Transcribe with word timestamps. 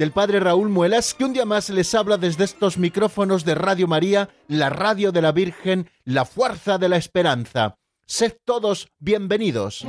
del 0.00 0.12
Padre 0.12 0.40
Raúl 0.40 0.70
Muelas, 0.70 1.12
que 1.12 1.26
un 1.26 1.34
día 1.34 1.44
más 1.44 1.68
les 1.68 1.94
habla 1.94 2.16
desde 2.16 2.44
estos 2.44 2.78
micrófonos 2.78 3.44
de 3.44 3.54
Radio 3.54 3.86
María, 3.86 4.30
la 4.48 4.70
radio 4.70 5.12
de 5.12 5.20
la 5.20 5.30
Virgen, 5.30 5.90
la 6.04 6.24
fuerza 6.24 6.78
de 6.78 6.88
la 6.88 6.96
esperanza. 6.96 7.76
Sed 8.06 8.38
todos 8.46 8.88
bienvenidos. 8.98 9.84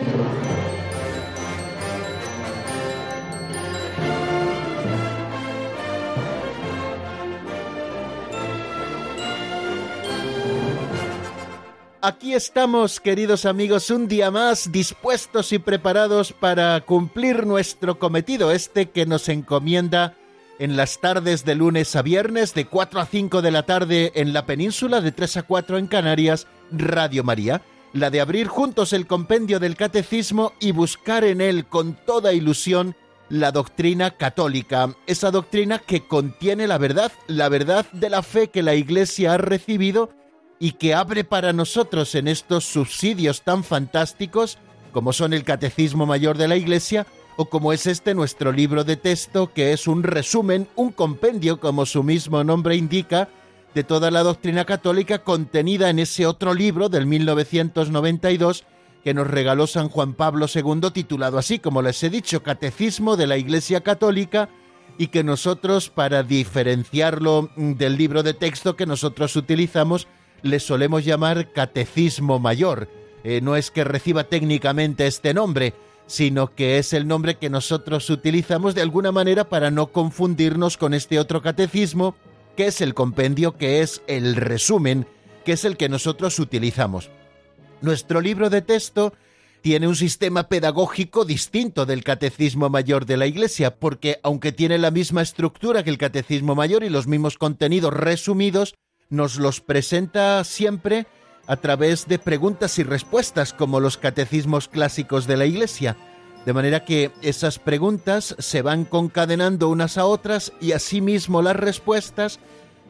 Aquí 12.04 12.34
estamos, 12.34 13.00
queridos 13.00 13.46
amigos, 13.46 13.92
un 13.92 14.08
día 14.08 14.32
más 14.32 14.72
dispuestos 14.72 15.54
y 15.54 15.60
preparados 15.60 16.34
para 16.34 16.82
cumplir 16.82 17.46
nuestro 17.46 18.00
cometido, 18.00 18.50
este 18.52 18.90
que 18.90 19.06
nos 19.06 19.30
encomienda 19.30 20.16
en 20.58 20.78
las 20.78 21.00
tardes 21.00 21.46
de 21.46 21.54
lunes 21.54 21.96
a 21.96 22.02
viernes, 22.02 22.56
de 22.56 22.66
4 22.66 23.02
a 23.02 23.06
5 23.06 23.44
de 23.44 23.52
la 23.52 23.68
tarde 23.68 24.12
en 24.16 24.34
la 24.34 24.48
península, 24.48 25.00
de 25.00 25.12
3 25.12 25.38
a 25.38 25.44
4 25.44 25.78
en 25.78 25.86
Canarias, 25.86 26.48
Radio 26.72 27.24
María, 27.24 27.62
la 27.94 28.10
de 28.10 28.20
abrir 28.20 28.48
juntos 28.48 28.94
el 28.94 29.06
compendio 29.06 29.60
del 29.60 29.76
catecismo 29.76 30.54
y 30.60 30.72
buscar 30.72 31.24
en 31.24 31.40
él 31.40 31.68
con 31.68 31.94
toda 31.94 32.34
ilusión 32.34 32.96
la 33.30 33.52
doctrina 33.52 34.18
católica, 34.18 34.96
esa 35.06 35.30
doctrina 35.30 35.78
que 35.78 36.08
contiene 36.08 36.66
la 36.66 36.80
verdad, 36.80 37.12
la 37.28 37.48
verdad 37.48 37.86
de 37.92 38.10
la 38.10 38.24
fe 38.24 38.48
que 38.48 38.64
la 38.64 38.74
Iglesia 38.74 39.36
ha 39.36 39.38
recibido 39.38 40.10
y 40.62 40.74
que 40.74 40.94
abre 40.94 41.24
para 41.24 41.54
nosotros 41.54 42.14
en 42.14 42.28
estos 42.28 42.66
subsidios 42.66 43.42
tan 43.42 43.64
fantásticos 43.64 44.60
como 44.92 45.12
son 45.12 45.34
el 45.34 45.44
Catecismo 45.44 46.06
Mayor 46.06 46.38
de 46.38 46.48
la 46.48 46.56
Iglesia 46.56 47.08
o 47.36 47.46
como 47.46 47.74
es 47.74 47.88
este 47.88 48.14
nuestro 48.14 48.52
libro 48.52 48.84
de 48.84 48.96
texto 48.96 49.52
que 49.52 49.74
es 49.74 49.88
un 49.88 50.04
resumen, 50.04 50.68
un 50.76 50.92
compendio, 50.92 51.60
como 51.60 51.88
su 51.88 52.04
mismo 52.04 52.44
nombre 52.44 52.76
indica, 52.76 53.28
de 53.74 53.84
toda 53.84 54.12
la 54.12 54.22
doctrina 54.22 54.64
católica 54.66 55.24
contenida 55.24 55.90
en 55.90 55.98
ese 55.98 56.28
otro 56.28 56.54
libro 56.54 56.90
del 56.90 57.08
1992 57.08 58.64
que 59.04 59.16
nos 59.16 59.28
regaló 59.28 59.66
San 59.66 59.90
Juan 59.90 60.14
Pablo 60.14 60.46
II 60.54 60.92
titulado 60.94 61.40
así 61.40 61.58
como 61.58 61.82
les 61.82 62.04
he 62.04 62.12
dicho, 62.12 62.44
Catecismo 62.44 63.18
de 63.18 63.26
la 63.26 63.38
Iglesia 63.38 63.82
Católica 63.82 64.50
y 65.00 65.08
que 65.08 65.24
nosotros 65.24 65.90
para 65.90 66.22
diferenciarlo 66.22 67.50
del 67.56 67.98
libro 67.98 68.22
de 68.22 68.36
texto 68.36 68.76
que 68.76 68.86
nosotros 68.86 69.36
utilizamos 69.36 70.08
le 70.44 70.60
solemos 70.60 71.06
llamar 71.06 71.52
catecismo 71.52 72.40
mayor. 72.40 72.90
Eh, 73.24 73.42
no 73.42 73.56
es 73.56 73.72
que 73.72 73.84
reciba 73.84 74.26
técnicamente 74.26 75.08
este 75.08 75.34
nombre, 75.34 75.74
sino 76.08 76.54
que 76.54 76.78
es 76.78 76.94
el 76.94 77.08
nombre 77.08 77.38
que 77.38 77.50
nosotros 77.50 78.10
utilizamos 78.10 78.76
de 78.76 78.82
alguna 78.82 79.12
manera 79.12 79.48
para 79.48 79.72
no 79.72 79.88
confundirnos 79.88 80.78
con 80.78 80.94
este 80.94 81.20
otro 81.20 81.42
catecismo, 81.42 82.16
que 82.58 82.68
es 82.68 82.82
el 82.82 82.94
compendio, 82.94 83.58
que 83.58 83.82
es 83.82 84.02
el 84.08 84.36
resumen, 84.36 85.08
que 85.46 85.54
es 85.54 85.66
el 85.66 85.78
que 85.78 85.90
nosotros 85.90 86.38
utilizamos. 86.40 87.10
Nuestro 87.82 88.22
libro 88.22 88.50
de 88.50 88.62
texto 88.62 89.14
tiene 89.62 89.88
un 89.88 89.96
sistema 89.96 90.50
pedagógico 90.50 91.24
distinto 91.24 91.86
del 91.86 92.04
Catecismo 92.04 92.70
Mayor 92.70 93.06
de 93.06 93.18
la 93.18 93.28
Iglesia, 93.28 93.76
porque 93.76 94.20
aunque 94.24 94.52
tiene 94.52 94.78
la 94.80 94.92
misma 94.92 95.22
estructura 95.22 95.84
que 95.84 95.92
el 95.92 95.98
Catecismo 95.98 96.56
Mayor 96.56 96.84
y 96.84 96.90
los 96.90 97.08
mismos 97.08 97.38
contenidos 97.38 97.94
resumidos, 97.94 98.76
nos 99.12 99.36
los 99.36 99.62
presenta 99.62 100.44
siempre 100.44 101.06
a 101.46 101.58
través 101.58 102.08
de 102.08 102.18
preguntas 102.18 102.80
y 102.80 102.84
respuestas 102.84 103.54
como 103.54 103.80
los 103.80 103.98
catecismos 103.98 104.68
clásicos 104.68 105.28
de 105.28 105.38
la 105.38 105.46
Iglesia. 105.46 105.98
De 106.46 106.54
manera 106.54 106.86
que 106.86 107.12
esas 107.22 107.60
preguntas 107.60 108.36
se 108.40 108.64
van 108.64 108.86
concadenando 108.86 109.70
unas 109.70 109.98
a 109.98 110.06
otras 110.06 110.54
y 110.60 110.72
asimismo 110.72 111.42
las 111.42 111.56
respuestas 111.56 112.40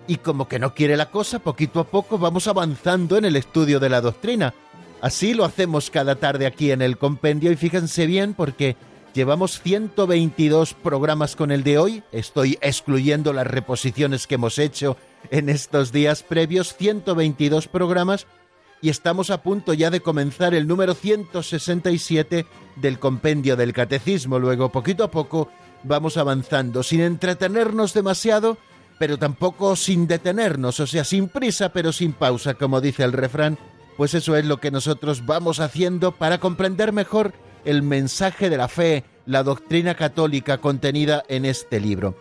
y 0.08 0.18
como 0.18 0.48
que 0.48 0.60
no 0.60 0.74
quiere 0.74 0.96
la 0.96 1.10
cosa, 1.10 1.40
poquito 1.40 1.80
a 1.80 1.88
poco 1.88 2.18
vamos 2.18 2.48
avanzando 2.48 3.18
en 3.18 3.26
el 3.26 3.36
estudio 3.36 3.80
de 3.80 3.90
la 3.90 4.00
doctrina. 4.00 4.54
Así 5.02 5.34
lo 5.34 5.44
hacemos 5.44 5.90
cada 5.90 6.16
tarde 6.16 6.46
aquí 6.46 6.72
en 6.72 6.84
el 6.84 6.98
compendio 6.98 7.52
y 7.52 7.56
fíjense 7.56 8.06
bien 8.06 8.36
porque 8.36 8.78
llevamos 9.14 9.60
122 9.62 10.76
programas 10.76 11.36
con 11.36 11.52
el 11.52 11.64
de 11.64 11.80
hoy, 11.80 12.04
estoy 12.12 12.60
excluyendo 12.62 13.34
las 13.34 13.48
reposiciones 13.48 14.28
que 14.28 14.36
hemos 14.36 14.60
hecho 14.60 14.98
en 15.30 15.50
estos 15.50 15.92
días 15.92 16.24
previos, 16.24 16.76
122 16.76 17.68
programas, 17.68 18.28
y 18.82 18.90
estamos 18.90 19.30
a 19.30 19.44
punto 19.44 19.74
ya 19.74 19.90
de 19.92 20.02
comenzar 20.02 20.56
el 20.56 20.68
número 20.68 20.96
167 20.96 22.46
del 22.78 23.00
compendio 23.00 23.56
del 23.56 23.74
catecismo. 23.74 24.40
Luego, 24.40 24.72
poquito 24.72 25.04
a 25.04 25.12
poco, 25.12 25.50
vamos 25.84 26.18
avanzando, 26.18 26.82
sin 26.82 27.02
entretenernos 27.02 27.94
demasiado, 27.94 28.58
pero 28.98 29.18
tampoco 29.18 29.76
sin 29.76 30.08
detenernos, 30.08 30.80
o 30.80 30.88
sea, 30.88 31.04
sin 31.04 31.28
prisa, 31.28 31.70
pero 31.70 31.92
sin 31.92 32.14
pausa, 32.14 32.56
como 32.56 32.82
dice 32.82 33.04
el 33.04 33.14
refrán. 33.14 33.58
Pues 33.98 34.14
eso 34.14 34.36
es 34.36 34.46
lo 34.46 34.60
que 34.60 34.72
nosotros 34.72 35.26
vamos 35.26 35.60
haciendo 35.60 36.14
para 36.14 36.40
comprender 36.40 36.92
mejor 36.92 37.34
el 37.66 37.84
mensaje 37.84 38.50
de 38.50 38.58
la 38.58 38.68
fe, 38.68 39.04
la 39.26 39.44
doctrina 39.44 39.96
católica 39.96 40.58
contenida 40.58 41.24
en 41.28 41.46
este 41.46 41.80
libro. 41.80 42.16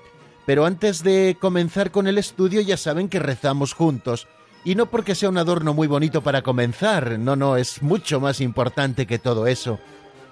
Pero 0.50 0.66
antes 0.66 1.04
de 1.04 1.36
comenzar 1.40 1.92
con 1.92 2.08
el 2.08 2.18
estudio 2.18 2.60
ya 2.60 2.76
saben 2.76 3.08
que 3.08 3.20
rezamos 3.20 3.72
juntos. 3.72 4.26
Y 4.64 4.74
no 4.74 4.86
porque 4.86 5.14
sea 5.14 5.28
un 5.28 5.38
adorno 5.38 5.74
muy 5.74 5.86
bonito 5.86 6.22
para 6.22 6.42
comenzar, 6.42 7.20
no, 7.20 7.36
no, 7.36 7.56
es 7.56 7.82
mucho 7.82 8.18
más 8.18 8.40
importante 8.40 9.06
que 9.06 9.20
todo 9.20 9.46
eso. 9.46 9.78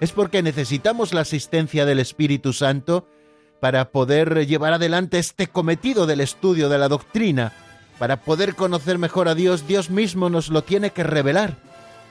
Es 0.01 0.11
porque 0.11 0.43
necesitamos 0.43 1.13
la 1.13 1.21
asistencia 1.21 1.85
del 1.85 1.99
Espíritu 1.99 2.51
Santo 2.51 3.07
para 3.61 3.91
poder 3.91 4.45
llevar 4.45 4.73
adelante 4.73 5.19
este 5.19 5.47
cometido 5.47 6.05
del 6.05 6.19
estudio 6.19 6.67
de 6.67 6.79
la 6.79 6.89
doctrina. 6.89 7.53
Para 7.97 8.21
poder 8.21 8.55
conocer 8.55 8.97
mejor 8.97 9.29
a 9.29 9.35
Dios, 9.35 9.67
Dios 9.67 9.89
mismo 9.89 10.29
nos 10.29 10.49
lo 10.49 10.63
tiene 10.63 10.89
que 10.89 11.03
revelar. 11.03 11.55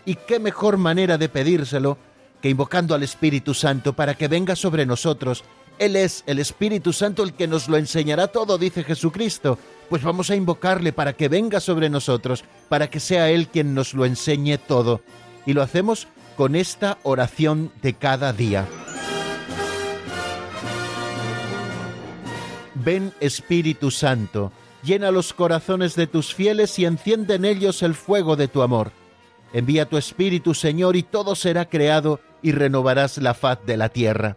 ¿Y 0.07 0.15
qué 0.15 0.41
mejor 0.41 0.79
manera 0.79 1.19
de 1.19 1.29
pedírselo 1.29 1.99
que 2.41 2.49
invocando 2.49 2.95
al 2.95 3.03
Espíritu 3.03 3.53
Santo 3.53 3.93
para 3.93 4.15
que 4.15 4.29
venga 4.29 4.57
sobre 4.57 4.87
nosotros 4.87 5.45
él 5.79 5.97
es 5.97 6.25
el 6.27 6.39
Espíritu 6.39 6.93
Santo 6.93 7.23
el 7.23 7.35
que 7.35 7.47
nos 7.47 7.69
lo 7.69 7.77
enseñará 7.77 8.29
todo, 8.29 8.59
dice 8.59 8.85
Jesucristo. 8.85 9.59
Pues 9.89 10.03
vamos 10.03 10.31
a 10.31 10.37
invocarle 10.37 10.93
para 10.93 11.15
que 11.15 11.29
venga 11.29 11.61
sobre 11.61 11.89
nosotros, 11.89 12.45
para 12.69 12.91
que 12.91 13.01
sea 13.01 13.31
Él 13.31 13.49
quien 13.49 13.75
nos 13.75 13.95
lo 13.95 14.05
enseñe 14.05 14.59
todo. 14.59 15.01
Y 15.47 15.55
lo 15.55 15.63
hacemos 15.63 16.09
con 16.37 16.57
esta 16.57 16.99
oración 17.03 17.73
de 17.83 17.95
cada 17.95 18.33
día. 18.33 18.67
Ven 22.75 23.13
Espíritu 23.21 23.91
Santo, 23.91 24.53
llena 24.83 25.11
los 25.11 25.33
corazones 25.33 25.95
de 25.97 26.07
tus 26.07 26.35
fieles 26.35 26.79
y 26.79 26.85
enciende 26.85 27.35
en 27.35 27.45
ellos 27.45 27.83
el 27.83 27.95
fuego 27.95 28.37
de 28.37 28.49
tu 28.49 28.63
amor. 28.63 28.93
Envía 29.53 29.89
tu 29.89 29.97
Espíritu, 29.97 30.55
Señor, 30.55 30.97
y 30.97 31.03
todo 31.03 31.35
será 31.35 31.69
creado 31.69 32.21
y 32.43 32.53
renovarás 32.53 33.19
la 33.19 33.35
faz 33.35 33.59
de 33.65 33.77
la 33.77 33.89
tierra. 33.89 34.37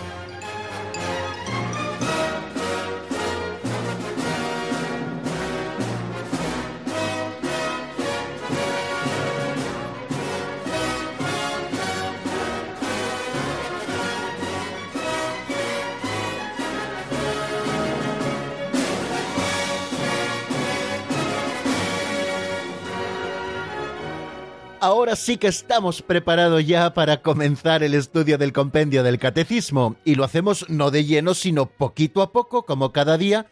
Ahora 24.81 25.15
sí 25.15 25.37
que 25.37 25.47
estamos 25.47 26.01
preparados 26.01 26.65
ya 26.65 26.93
para 26.93 27.21
comenzar 27.21 27.83
el 27.83 27.93
estudio 27.93 28.37
del 28.37 28.51
compendio 28.51 29.03
del 29.03 29.19
catecismo 29.19 29.95
y 30.03 30.15
lo 30.15 30.23
hacemos 30.23 30.69
no 30.69 30.91
de 30.91 31.05
lleno 31.05 31.33
sino 31.33 31.67
poquito 31.67 32.21
a 32.21 32.31
poco 32.31 32.65
como 32.65 32.91
cada 32.91 33.17
día 33.17 33.45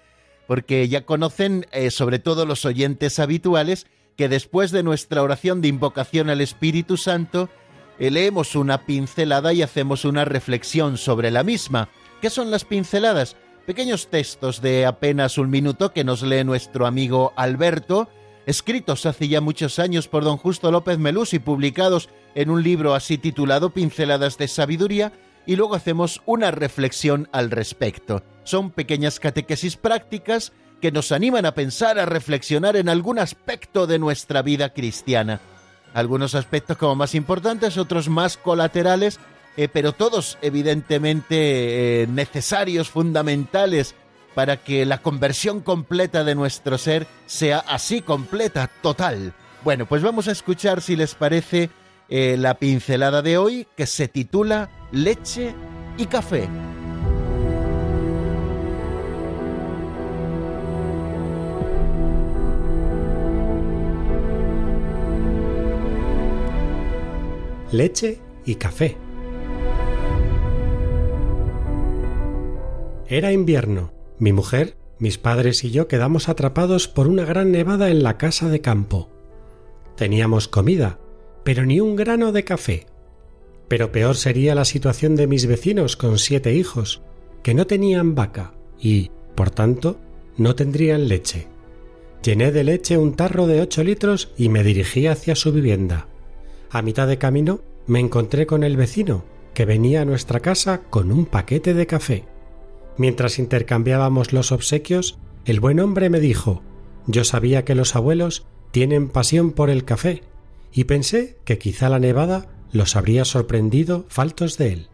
porque 0.47 0.89
ya 0.89 1.05
conocen 1.05 1.67
eh, 1.71 1.91
sobre 1.91 2.17
todo 2.17 2.47
los 2.47 2.65
oyentes 2.65 3.19
habituales 3.19 3.85
que 4.19 4.27
después 4.27 4.71
de 4.71 4.83
nuestra 4.83 5.23
oración 5.23 5.61
de 5.61 5.69
invocación 5.69 6.29
al 6.29 6.41
Espíritu 6.41 6.97
Santo, 6.97 7.47
eh, 7.99 8.11
leemos 8.11 8.53
una 8.57 8.85
pincelada 8.85 9.53
y 9.53 9.61
hacemos 9.61 10.03
una 10.03 10.25
reflexión 10.25 10.97
sobre 10.97 11.31
la 11.31 11.43
misma. 11.43 11.87
¿Qué 12.21 12.29
son 12.29 12.51
las 12.51 12.65
pinceladas? 12.65 13.37
Pequeños 13.65 14.09
textos 14.09 14.61
de 14.61 14.85
apenas 14.85 15.37
un 15.37 15.49
minuto 15.49 15.93
que 15.93 16.03
nos 16.03 16.21
lee 16.21 16.43
nuestro 16.43 16.85
amigo 16.85 17.31
Alberto, 17.37 18.09
escritos 18.49 19.05
hace 19.05 19.27
ya 19.27 19.41
muchos 19.41 19.77
años 19.77 20.07
por 20.07 20.23
don 20.23 20.37
Justo 20.37 20.71
López 20.71 20.97
Melús 20.97 21.35
y 21.35 21.39
publicados 21.39 22.09
en 22.33 22.49
un 22.49 22.63
libro 22.63 22.95
así 22.95 23.19
titulado 23.19 23.69
Pinceladas 23.69 24.39
de 24.39 24.47
Sabiduría, 24.47 25.13
y 25.45 25.55
luego 25.55 25.75
hacemos 25.75 26.21
una 26.25 26.49
reflexión 26.49 27.29
al 27.31 27.51
respecto. 27.51 28.23
Son 28.43 28.71
pequeñas 28.71 29.19
catequesis 29.19 29.77
prácticas 29.77 30.51
que 30.81 30.91
nos 30.91 31.11
animan 31.11 31.45
a 31.45 31.53
pensar, 31.53 31.99
a 31.99 32.07
reflexionar 32.07 32.75
en 32.75 32.89
algún 32.89 33.19
aspecto 33.19 33.85
de 33.85 33.99
nuestra 33.99 34.41
vida 34.41 34.73
cristiana. 34.73 35.41
Algunos 35.93 36.33
aspectos 36.33 36.77
como 36.77 36.95
más 36.95 37.13
importantes, 37.13 37.77
otros 37.77 38.09
más 38.09 38.37
colaterales, 38.37 39.19
eh, 39.57 39.67
pero 39.71 39.93
todos 39.93 40.39
evidentemente 40.41 42.01
eh, 42.03 42.07
necesarios, 42.07 42.89
fundamentales 42.89 43.95
para 44.35 44.57
que 44.57 44.85
la 44.85 44.99
conversión 44.99 45.61
completa 45.61 46.23
de 46.23 46.35
nuestro 46.35 46.77
ser 46.77 47.07
sea 47.25 47.59
así 47.59 48.01
completa, 48.01 48.69
total. 48.81 49.33
Bueno, 49.63 49.85
pues 49.85 50.01
vamos 50.01 50.27
a 50.27 50.31
escuchar, 50.31 50.81
si 50.81 50.95
les 50.95 51.15
parece, 51.15 51.69
eh, 52.07 52.35
la 52.37 52.55
pincelada 52.55 53.21
de 53.21 53.37
hoy 53.37 53.67
que 53.75 53.85
se 53.85 54.07
titula 54.07 54.69
Leche 54.91 55.53
y 55.97 56.05
Café. 56.05 56.47
Leche 67.71 68.19
y 68.45 68.55
café. 68.55 68.97
Era 73.07 73.31
invierno. 73.31 73.98
Mi 74.19 74.33
mujer, 74.33 74.75
mis 74.99 75.17
padres 75.17 75.63
y 75.63 75.71
yo 75.71 75.87
quedamos 75.87 76.27
atrapados 76.27 76.89
por 76.89 77.07
una 77.07 77.23
gran 77.23 77.51
nevada 77.51 77.89
en 77.89 78.03
la 78.03 78.17
casa 78.17 78.49
de 78.49 78.59
campo. 78.59 79.09
Teníamos 79.95 80.49
comida, 80.49 80.99
pero 81.45 81.65
ni 81.65 81.79
un 81.79 81.95
grano 81.95 82.33
de 82.33 82.43
café. 82.43 82.85
Pero 83.69 83.93
peor 83.93 84.17
sería 84.17 84.55
la 84.55 84.65
situación 84.65 85.15
de 85.15 85.27
mis 85.27 85.45
vecinos 85.45 85.95
con 85.95 86.19
siete 86.19 86.53
hijos, 86.53 87.01
que 87.43 87.53
no 87.53 87.65
tenían 87.65 88.13
vaca 88.13 88.53
y, 88.77 89.11
por 89.35 89.51
tanto, 89.51 89.97
no 90.35 90.53
tendrían 90.53 91.07
leche. 91.07 91.47
Llené 92.21 92.51
de 92.51 92.65
leche 92.65 92.97
un 92.97 93.15
tarro 93.15 93.47
de 93.47 93.61
ocho 93.61 93.83
litros 93.83 94.33
y 94.37 94.49
me 94.49 94.63
dirigí 94.63 95.07
hacia 95.07 95.35
su 95.35 95.53
vivienda. 95.53 96.07
A 96.69 96.81
mitad 96.81 97.07
de 97.07 97.17
camino 97.17 97.61
me 97.87 98.01
encontré 98.01 98.45
con 98.45 98.63
el 98.63 98.75
vecino, 98.75 99.23
que 99.53 99.63
venía 99.63 100.01
a 100.01 100.05
nuestra 100.05 100.41
casa 100.41 100.81
con 100.89 101.11
un 101.11 101.25
paquete 101.25 101.73
de 101.73 101.87
café. 101.87 102.25
Mientras 102.99 103.39
intercambiábamos 103.39 104.33
los 104.33 104.51
obsequios, 104.51 105.19
el 105.45 105.61
buen 105.61 105.79
hombre 105.79 106.09
me 106.09 106.19
dijo 106.19 106.61
Yo 107.07 107.23
sabía 107.23 107.63
que 107.63 107.73
los 107.73 107.95
abuelos 107.95 108.45
tienen 108.71 109.07
pasión 109.07 109.51
por 109.51 109.69
el 109.69 109.85
café, 109.85 110.23
y 110.73 110.83
pensé 110.83 111.37
que 111.45 111.57
quizá 111.57 111.87
la 111.87 111.99
nevada 111.99 112.49
los 112.73 112.97
habría 112.97 113.23
sorprendido 113.23 114.05
faltos 114.09 114.57
de 114.57 114.73
él. 114.73 114.87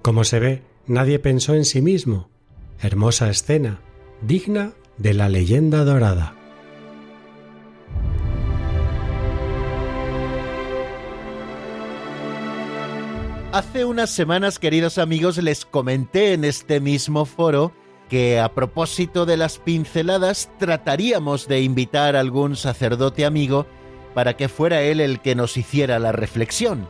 Como 0.00 0.22
se 0.22 0.38
ve, 0.38 0.62
nadie 0.86 1.18
pensó 1.18 1.54
en 1.54 1.64
sí 1.64 1.82
mismo. 1.82 2.30
Hermosa 2.78 3.28
escena, 3.28 3.80
digna 4.22 4.74
de 4.96 5.14
la 5.14 5.28
leyenda 5.28 5.84
dorada. 5.84 6.36
Hace 13.54 13.84
unas 13.84 14.10
semanas, 14.10 14.58
queridos 14.58 14.98
amigos, 14.98 15.38
les 15.38 15.64
comenté 15.64 16.32
en 16.32 16.42
este 16.42 16.80
mismo 16.80 17.24
foro 17.24 17.70
que 18.08 18.40
a 18.40 18.52
propósito 18.52 19.26
de 19.26 19.36
las 19.36 19.60
pinceladas 19.60 20.50
trataríamos 20.58 21.46
de 21.46 21.60
invitar 21.62 22.16
a 22.16 22.20
algún 22.20 22.56
sacerdote 22.56 23.24
amigo 23.24 23.64
para 24.12 24.36
que 24.36 24.48
fuera 24.48 24.82
él 24.82 25.00
el 25.00 25.20
que 25.20 25.36
nos 25.36 25.56
hiciera 25.56 26.00
la 26.00 26.10
reflexión. 26.10 26.88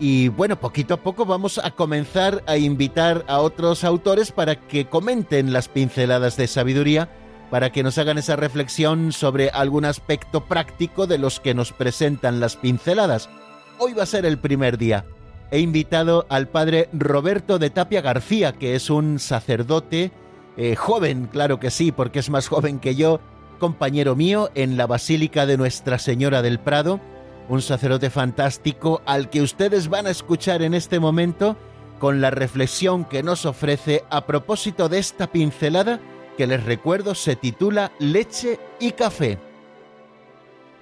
Y 0.00 0.26
bueno, 0.26 0.58
poquito 0.58 0.94
a 0.94 0.96
poco 0.96 1.26
vamos 1.26 1.58
a 1.58 1.70
comenzar 1.70 2.42
a 2.48 2.56
invitar 2.56 3.24
a 3.28 3.38
otros 3.38 3.84
autores 3.84 4.32
para 4.32 4.66
que 4.66 4.86
comenten 4.86 5.52
las 5.52 5.68
pinceladas 5.68 6.36
de 6.36 6.48
sabiduría, 6.48 7.08
para 7.52 7.70
que 7.70 7.84
nos 7.84 7.98
hagan 7.98 8.18
esa 8.18 8.34
reflexión 8.34 9.12
sobre 9.12 9.50
algún 9.50 9.84
aspecto 9.84 10.44
práctico 10.46 11.06
de 11.06 11.18
los 11.18 11.38
que 11.38 11.54
nos 11.54 11.70
presentan 11.70 12.40
las 12.40 12.56
pinceladas. 12.56 13.30
Hoy 13.78 13.92
va 13.92 14.02
a 14.02 14.06
ser 14.06 14.26
el 14.26 14.40
primer 14.40 14.76
día 14.76 15.06
he 15.50 15.58
invitado 15.58 16.26
al 16.28 16.48
padre 16.48 16.88
Roberto 16.92 17.58
de 17.58 17.70
Tapia 17.70 18.00
García, 18.00 18.52
que 18.52 18.74
es 18.74 18.90
un 18.90 19.18
sacerdote 19.18 20.12
eh, 20.56 20.76
joven, 20.76 21.28
claro 21.30 21.58
que 21.58 21.70
sí, 21.70 21.92
porque 21.92 22.20
es 22.20 22.30
más 22.30 22.48
joven 22.48 22.78
que 22.78 22.94
yo, 22.94 23.20
compañero 23.58 24.16
mío 24.16 24.50
en 24.54 24.76
la 24.76 24.86
Basílica 24.86 25.46
de 25.46 25.56
Nuestra 25.56 25.98
Señora 25.98 26.42
del 26.42 26.60
Prado, 26.60 27.00
un 27.48 27.62
sacerdote 27.62 28.10
fantástico 28.10 29.02
al 29.06 29.28
que 29.28 29.42
ustedes 29.42 29.88
van 29.88 30.06
a 30.06 30.10
escuchar 30.10 30.62
en 30.62 30.74
este 30.74 31.00
momento 31.00 31.56
con 31.98 32.20
la 32.20 32.30
reflexión 32.30 33.04
que 33.04 33.22
nos 33.22 33.44
ofrece 33.44 34.04
a 34.08 34.26
propósito 34.26 34.88
de 34.88 34.98
esta 34.98 35.26
pincelada 35.26 36.00
que 36.36 36.46
les 36.46 36.64
recuerdo 36.64 37.14
se 37.14 37.36
titula 37.36 37.92
Leche 37.98 38.58
y 38.78 38.92
Café. 38.92 39.38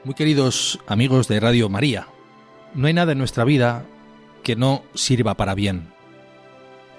Muy 0.04 0.14
queridos 0.14 0.78
amigos 0.86 1.26
de 1.26 1.40
Radio 1.40 1.68
María, 1.68 2.06
no 2.74 2.86
hay 2.86 2.92
nada 2.92 3.12
en 3.12 3.18
nuestra 3.18 3.44
vida 3.44 3.84
que 4.48 4.56
no 4.56 4.82
sirva 4.94 5.34
para 5.34 5.54
bien. 5.54 5.88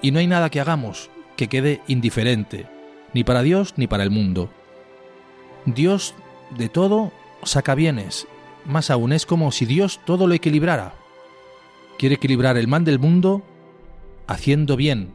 Y 0.04 0.12
no 0.12 0.20
hay 0.20 0.28
nada 0.28 0.52
que 0.52 0.60
hagamos 0.60 1.10
que 1.36 1.48
quede 1.48 1.82
indiferente, 1.88 2.68
ni 3.16 3.24
para 3.24 3.42
Dios 3.42 3.74
ni 3.76 3.88
para 3.88 4.04
el 4.04 4.12
mundo. 4.12 4.52
Dios 5.66 6.14
de 6.56 6.70
todo 6.70 7.12
saca 7.42 7.74
bienes, 7.74 8.28
más 8.66 8.92
aún 8.92 9.14
es 9.14 9.26
como 9.26 9.52
si 9.52 9.66
Dios 9.66 10.00
todo 10.06 10.28
lo 10.28 10.36
equilibrara. 10.36 10.94
Quiere 11.98 12.14
equilibrar 12.14 12.56
el 12.56 12.68
mal 12.68 12.86
del 12.86 13.00
mundo 13.00 13.42
haciendo 14.28 14.76
bien, 14.76 15.12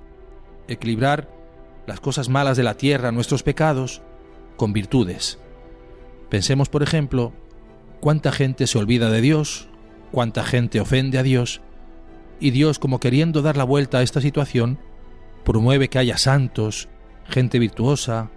equilibrar 0.67 1.31
las 1.87 2.01
cosas 2.01 2.29
malas 2.29 2.57
de 2.57 2.65
la 2.65 2.77
tierra, 2.77 3.13
nuestros 3.13 3.45
pecados, 3.45 4.03
con 4.57 4.73
virtudes. 4.73 5.39
Pensemos, 6.31 6.69
por 6.69 6.83
ejemplo, 6.83 7.33
cuánta 8.01 8.33
gente 8.33 8.67
se 8.67 8.77
olvida 8.77 9.09
de 9.09 9.21
Dios, 9.21 9.69
cuánta 10.11 10.43
gente 10.43 10.81
ofende 10.81 11.19
a 11.19 11.23
Dios, 11.23 11.61
y 12.45 12.51
Dios, 12.51 12.79
como 12.79 13.01
queriendo 13.01 13.41
dar 13.41 13.57
la 13.57 13.65
vuelta 13.65 13.97
a 13.97 14.03
esta 14.03 14.21
situación, 14.21 14.79
promueve 15.47 15.89
que 15.89 15.99
haya 15.99 16.19
santos, 16.19 16.91
gente 17.27 17.59
virtuosa, 17.59 18.29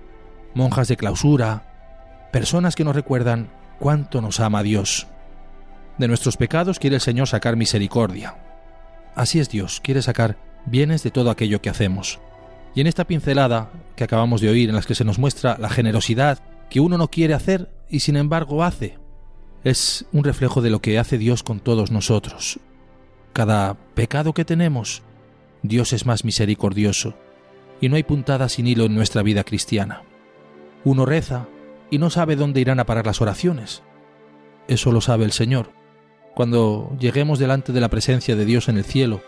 monjas 0.54 0.88
de 0.88 0.96
clausura, 0.96 2.30
personas 2.32 2.78
que 2.78 2.86
nos 2.86 2.96
recuerdan 2.96 3.50
cuánto 3.80 4.22
nos 4.22 4.40
ama 4.40 4.64
Dios. 4.64 5.08
De 5.98 6.08
nuestros 6.08 6.38
pecados 6.38 6.80
quiere 6.80 6.96
el 6.96 7.02
Señor 7.02 7.28
sacar 7.28 7.58
misericordia. 7.58 8.38
Así 9.14 9.42
es 9.42 9.50
Dios, 9.50 9.82
quiere 9.84 10.02
sacar 10.02 10.38
bienes 10.66 11.04
de 11.04 11.12
todo 11.12 11.30
aquello 11.30 11.62
que 11.62 11.70
hacemos. 11.70 12.22
Y 12.76 12.80
en 12.80 12.88
esta 12.88 13.04
pincelada 13.04 13.72
que 13.98 14.06
acabamos 14.06 14.40
de 14.40 14.48
oír, 14.48 14.70
en 14.70 14.76
las 14.76 14.86
que 14.86 14.96
se 14.96 15.04
nos 15.04 15.20
muestra 15.20 15.58
la 15.60 15.70
generosidad 15.70 16.40
que 16.70 16.80
uno 16.80 16.98
no 16.98 17.10
quiere 17.10 17.34
hacer 17.34 17.70
y 17.90 18.00
sin 18.00 18.16
embargo 18.16 18.64
hace, 18.64 19.00
es 19.66 20.06
un 20.14 20.24
reflejo 20.24 20.62
de 20.62 20.70
lo 20.70 20.80
que 20.80 20.98
hace 20.98 21.18
Dios 21.18 21.44
con 21.44 21.60
todos 21.60 21.92
nosotros 21.92 22.62
cada 23.38 23.78
pecado 23.94 24.34
que 24.34 24.46
tenemos, 24.46 25.04
Dios 25.62 25.94
es 25.94 26.08
más 26.08 26.26
misericordioso 26.26 27.14
y 27.80 27.88
no 27.88 27.96
hay 27.96 28.02
puntada 28.02 28.50
sin 28.50 28.66
hilo 28.66 28.86
en 28.86 28.96
nuestra 28.96 29.22
vida 29.22 29.44
cristiana. 29.44 30.02
Uno 30.84 31.06
reza 31.06 31.46
y 31.92 32.00
no 32.00 32.10
sabe 32.10 32.36
dónde 32.36 32.62
irán 32.62 32.80
a 32.80 32.88
parar 32.88 33.06
las 33.06 33.22
oraciones. 33.22 33.84
Eso 34.68 34.92
lo 34.92 35.02
sabe 35.02 35.24
el 35.24 35.34
Señor. 35.34 35.70
Cuando 36.34 36.92
lleguemos 37.00 37.38
delante 37.38 37.74
de 37.74 37.80
la 37.80 37.90
presencia 37.90 38.36
de 38.36 38.44
Dios 38.44 38.70
en 38.70 38.78
el 38.78 38.86
cielo 38.86 39.22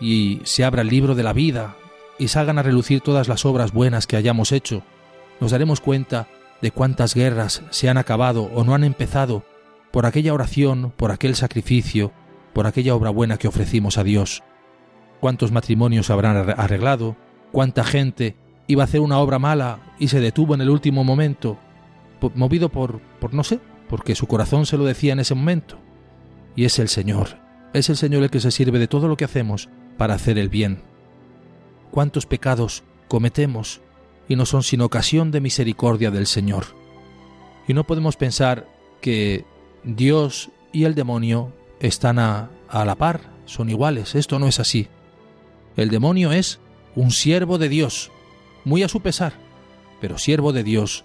y 0.00 0.40
se 0.44 0.62
abra 0.62 0.82
el 0.82 0.88
libro 0.88 1.16
de 1.16 1.24
la 1.24 1.32
vida 1.32 1.74
y 2.16 2.28
salgan 2.28 2.60
a 2.60 2.62
relucir 2.62 3.00
todas 3.00 3.26
las 3.26 3.44
obras 3.44 3.72
buenas 3.72 4.06
que 4.06 4.16
hayamos 4.16 4.52
hecho, 4.52 4.84
nos 5.40 5.50
daremos 5.50 5.80
cuenta 5.80 6.28
de 6.62 6.70
cuántas 6.70 7.12
guerras 7.12 7.64
se 7.70 7.88
han 7.88 7.98
acabado 7.98 8.44
o 8.54 8.62
no 8.62 8.76
han 8.76 8.84
empezado 8.84 9.42
por 9.90 10.06
aquella 10.06 10.32
oración, 10.32 10.92
por 10.96 11.10
aquel 11.10 11.34
sacrificio, 11.34 12.12
por 12.58 12.66
aquella 12.66 12.96
obra 12.96 13.10
buena 13.10 13.36
que 13.36 13.46
ofrecimos 13.46 13.98
a 13.98 14.02
Dios. 14.02 14.42
¿Cuántos 15.20 15.52
matrimonios 15.52 16.10
habrán 16.10 16.36
arreglado? 16.58 17.16
¿Cuánta 17.52 17.84
gente 17.84 18.34
iba 18.66 18.82
a 18.82 18.86
hacer 18.86 18.98
una 18.98 19.20
obra 19.20 19.38
mala 19.38 19.94
y 20.00 20.08
se 20.08 20.18
detuvo 20.18 20.56
en 20.56 20.62
el 20.62 20.68
último 20.68 21.04
momento, 21.04 21.56
movido 22.34 22.68
por, 22.68 23.00
por 23.20 23.32
no 23.32 23.44
sé, 23.44 23.60
porque 23.88 24.16
su 24.16 24.26
corazón 24.26 24.66
se 24.66 24.76
lo 24.76 24.84
decía 24.84 25.12
en 25.12 25.20
ese 25.20 25.36
momento? 25.36 25.78
Y 26.56 26.64
es 26.64 26.80
el 26.80 26.88
Señor, 26.88 27.38
es 27.74 27.90
el 27.90 27.96
Señor 27.96 28.24
el 28.24 28.30
que 28.30 28.40
se 28.40 28.50
sirve 28.50 28.80
de 28.80 28.88
todo 28.88 29.06
lo 29.06 29.16
que 29.16 29.24
hacemos 29.24 29.68
para 29.96 30.14
hacer 30.14 30.36
el 30.36 30.48
bien. 30.48 30.82
¿Cuántos 31.92 32.26
pecados 32.26 32.82
cometemos 33.06 33.82
y 34.28 34.34
no 34.34 34.46
son 34.46 34.64
sin 34.64 34.80
ocasión 34.80 35.30
de 35.30 35.40
misericordia 35.40 36.10
del 36.10 36.26
Señor? 36.26 36.64
Y 37.68 37.72
no 37.72 37.84
podemos 37.84 38.16
pensar 38.16 38.66
que 39.00 39.44
Dios 39.84 40.50
y 40.72 40.82
el 40.82 40.96
demonio 40.96 41.52
están 41.80 42.18
a, 42.18 42.50
a 42.68 42.84
la 42.84 42.94
par, 42.96 43.20
son 43.44 43.68
iguales. 43.70 44.14
Esto 44.14 44.38
no 44.38 44.46
es 44.46 44.60
así. 44.60 44.88
El 45.76 45.90
demonio 45.90 46.32
es 46.32 46.60
un 46.94 47.10
siervo 47.10 47.58
de 47.58 47.68
Dios, 47.68 48.10
muy 48.64 48.82
a 48.82 48.88
su 48.88 49.00
pesar, 49.00 49.34
pero 50.00 50.18
siervo 50.18 50.52
de 50.52 50.64
Dios, 50.64 51.04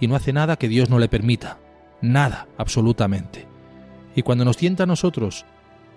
y 0.00 0.08
no 0.08 0.16
hace 0.16 0.32
nada 0.32 0.56
que 0.56 0.68
Dios 0.68 0.88
no 0.88 0.98
le 0.98 1.08
permita. 1.08 1.58
Nada, 2.00 2.48
absolutamente. 2.58 3.46
Y 4.14 4.22
cuando 4.22 4.44
nos 4.44 4.56
tienta 4.56 4.84
a 4.84 4.86
nosotros, 4.86 5.44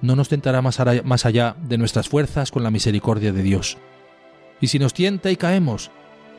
no 0.01 0.15
nos 0.15 0.29
tentará 0.29 0.61
más 0.61 1.25
allá 1.25 1.55
de 1.61 1.77
nuestras 1.77 2.07
fuerzas 2.07 2.51
con 2.51 2.63
la 2.63 2.71
misericordia 2.71 3.31
de 3.33 3.43
Dios. 3.43 3.77
Y 4.61 4.67
si 4.67 4.79
nos 4.79 4.93
tienta 4.93 5.31
y 5.31 5.35
caemos, 5.35 5.91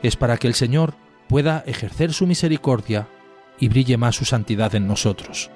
es 0.03 0.15
para 0.15 0.37
que 0.37 0.47
el 0.47 0.53
Señor 0.53 0.95
pueda 1.27 1.63
ejercer 1.65 2.13
su 2.13 2.27
misericordia 2.27 3.07
y 3.59 3.69
brille 3.69 3.97
más 3.97 4.15
su 4.15 4.25
santidad 4.25 4.73
en 4.75 4.87
nosotros. 4.87 5.49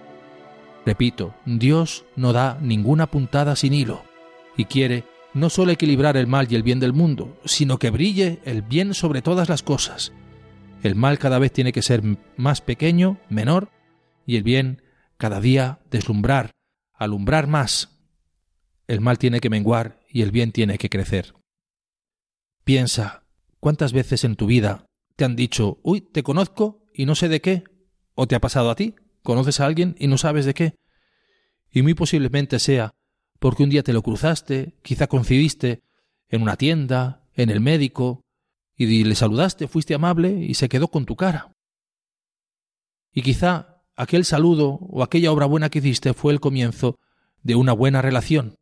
Repito, 0.85 1.35
Dios 1.45 2.05
no 2.15 2.31
da 2.31 2.59
ninguna 2.61 3.07
puntada 3.07 3.55
sin 3.55 3.73
hilo 3.73 4.03
y 4.55 4.65
quiere 4.65 5.03
no 5.33 5.49
solo 5.49 5.71
equilibrar 5.71 6.15
el 6.15 6.27
mal 6.27 6.47
y 6.49 6.55
el 6.55 6.63
bien 6.63 6.79
del 6.79 6.93
mundo, 6.93 7.37
sino 7.43 7.77
que 7.77 7.89
brille 7.89 8.39
el 8.45 8.61
bien 8.61 8.93
sobre 8.93 9.21
todas 9.21 9.49
las 9.49 9.63
cosas. 9.63 10.13
El 10.81 10.95
mal 10.95 11.17
cada 11.17 11.39
vez 11.39 11.51
tiene 11.51 11.73
que 11.73 11.81
ser 11.81 12.03
más 12.37 12.61
pequeño, 12.61 13.17
menor, 13.29 13.69
y 14.25 14.37
el 14.37 14.43
bien 14.43 14.81
cada 15.17 15.41
día 15.41 15.79
deslumbrar, 15.91 16.51
alumbrar 16.93 17.47
más. 17.47 17.99
El 18.87 19.01
mal 19.01 19.17
tiene 19.17 19.39
que 19.39 19.49
menguar 19.49 19.99
y 20.07 20.21
el 20.21 20.31
bien 20.31 20.51
tiene 20.51 20.77
que 20.77 20.89
crecer. 20.89 21.33
Piensa, 22.63 23.23
¿cuántas 23.59 23.91
veces 23.91 24.23
en 24.23 24.35
tu 24.35 24.45
vida 24.45 24.85
te 25.15 25.25
han 25.25 25.35
dicho, 25.35 25.79
uy, 25.83 26.01
te 26.01 26.23
conozco 26.23 26.85
y 26.93 27.05
no 27.05 27.15
sé 27.15 27.27
de 27.27 27.41
qué? 27.41 27.63
¿O 28.13 28.27
te 28.27 28.35
ha 28.35 28.39
pasado 28.39 28.69
a 28.69 28.75
ti? 28.75 28.95
¿Conoces 29.25 29.59
a 29.59 29.65
alguien 29.65 29.95
y 29.97 30.05
no 30.05 30.19
sabes 30.19 30.45
de 30.45 30.53
qué? 30.53 30.75
Y 31.71 31.81
muy 31.81 31.95
posiblemente 31.95 32.59
sea 32.59 32.93
porque 33.39 33.63
un 33.63 33.71
día 33.71 33.81
te 33.81 33.91
lo 33.91 34.03
cruzaste, 34.03 34.75
quizá 34.83 35.07
coincidiste 35.07 35.81
en 36.29 36.43
una 36.43 36.57
tienda, 36.57 37.23
en 37.33 37.49
el 37.49 37.59
médico, 37.59 38.23
y 38.75 39.03
le 39.03 39.15
saludaste, 39.15 39.67
fuiste 39.67 39.95
amable 39.95 40.29
y 40.29 40.53
se 40.53 40.69
quedó 40.69 40.89
con 40.89 41.07
tu 41.07 41.15
cara. 41.15 41.55
Y 43.11 43.23
quizá 43.23 43.81
aquel 43.95 44.25
saludo 44.25 44.77
o 44.79 45.01
aquella 45.01 45.31
obra 45.31 45.47
buena 45.47 45.71
que 45.71 45.79
hiciste 45.79 46.13
fue 46.13 46.31
el 46.31 46.39
comienzo 46.39 46.99
de 47.41 47.55
una 47.55 47.73
buena 47.73 48.03
relación. 48.03 48.59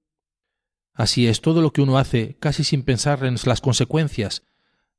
Así 0.93 1.27
es, 1.27 1.41
todo 1.41 1.61
lo 1.61 1.73
que 1.73 1.81
uno 1.81 1.97
hace 1.97 2.37
casi 2.39 2.63
sin 2.63 2.83
pensar 2.83 3.25
en 3.25 3.35
las 3.43 3.59
consecuencias, 3.59 4.43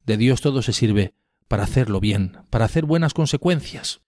de 0.04 0.18
Dios 0.18 0.42
todo 0.42 0.60
se 0.60 0.74
sirve 0.74 1.14
para 1.48 1.62
hacerlo 1.62 2.00
bien, 2.00 2.36
para 2.50 2.66
hacer 2.66 2.84
buenas 2.84 3.14
consecuencias. 3.14 4.03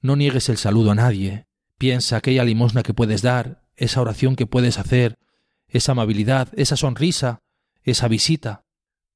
No 0.00 0.16
niegues 0.16 0.48
el 0.48 0.56
saludo 0.56 0.90
a 0.90 0.94
nadie, 0.94 1.46
piensa 1.78 2.16
aquella 2.16 2.44
limosna 2.44 2.82
que 2.82 2.94
puedes 2.94 3.22
dar, 3.22 3.62
esa 3.76 4.00
oración 4.00 4.36
que 4.36 4.46
puedes 4.46 4.78
hacer, 4.78 5.18
esa 5.68 5.92
amabilidad, 5.92 6.48
esa 6.56 6.76
sonrisa, 6.76 7.40
esa 7.82 8.08
visita. 8.08 8.64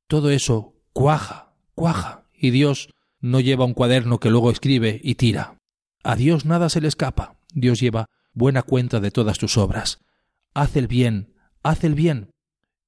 Todo 0.06 0.30
eso 0.30 0.74
cuaja, 0.92 1.54
cuaja, 1.74 2.24
y 2.32 2.50
Dios 2.50 2.88
no 3.20 3.40
lleva 3.40 3.64
un 3.64 3.74
cuaderno 3.74 4.20
que 4.20 4.30
luego 4.30 4.50
escribe 4.50 5.00
y 5.02 5.14
tira. 5.14 5.58
A 6.02 6.16
Dios 6.16 6.44
nada 6.44 6.68
se 6.68 6.80
le 6.80 6.88
escapa. 6.88 7.36
Dios 7.54 7.80
lleva 7.80 8.10
buena 8.34 8.62
cuenta 8.62 9.00
de 9.00 9.10
todas 9.10 9.38
tus 9.38 9.56
obras. 9.56 10.00
Haz 10.52 10.76
el 10.76 10.86
bien, 10.86 11.34
haz 11.62 11.84
el 11.84 11.94
bien, 11.94 12.30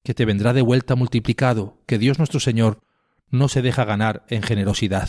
que 0.02 0.14
te 0.14 0.24
vendrá 0.24 0.52
de 0.52 0.62
vuelta 0.62 0.94
multiplicado, 0.94 1.82
que 1.86 1.98
Dios 1.98 2.18
nuestro 2.18 2.40
Señor 2.40 2.80
no 3.30 3.48
se 3.48 3.62
deja 3.62 3.84
ganar 3.84 4.24
en 4.28 4.42
generosidad. 4.42 5.08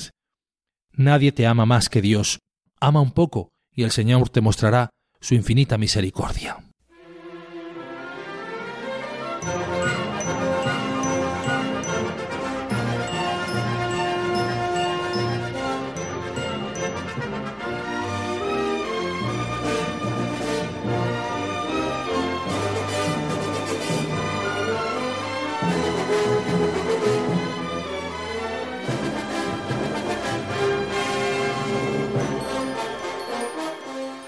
Nadie 0.94 1.32
te 1.32 1.46
ama 1.46 1.66
más 1.66 1.90
que 1.90 2.02
Dios. 2.02 2.40
Ama 2.80 3.02
un 3.02 3.12
poco, 3.12 3.50
y 3.72 3.84
el 3.84 3.92
Señor 3.92 4.30
te 4.30 4.42
mostrará 4.42 4.90
su 5.20 5.34
infinita 5.34 5.78
misericordia. 5.78 6.67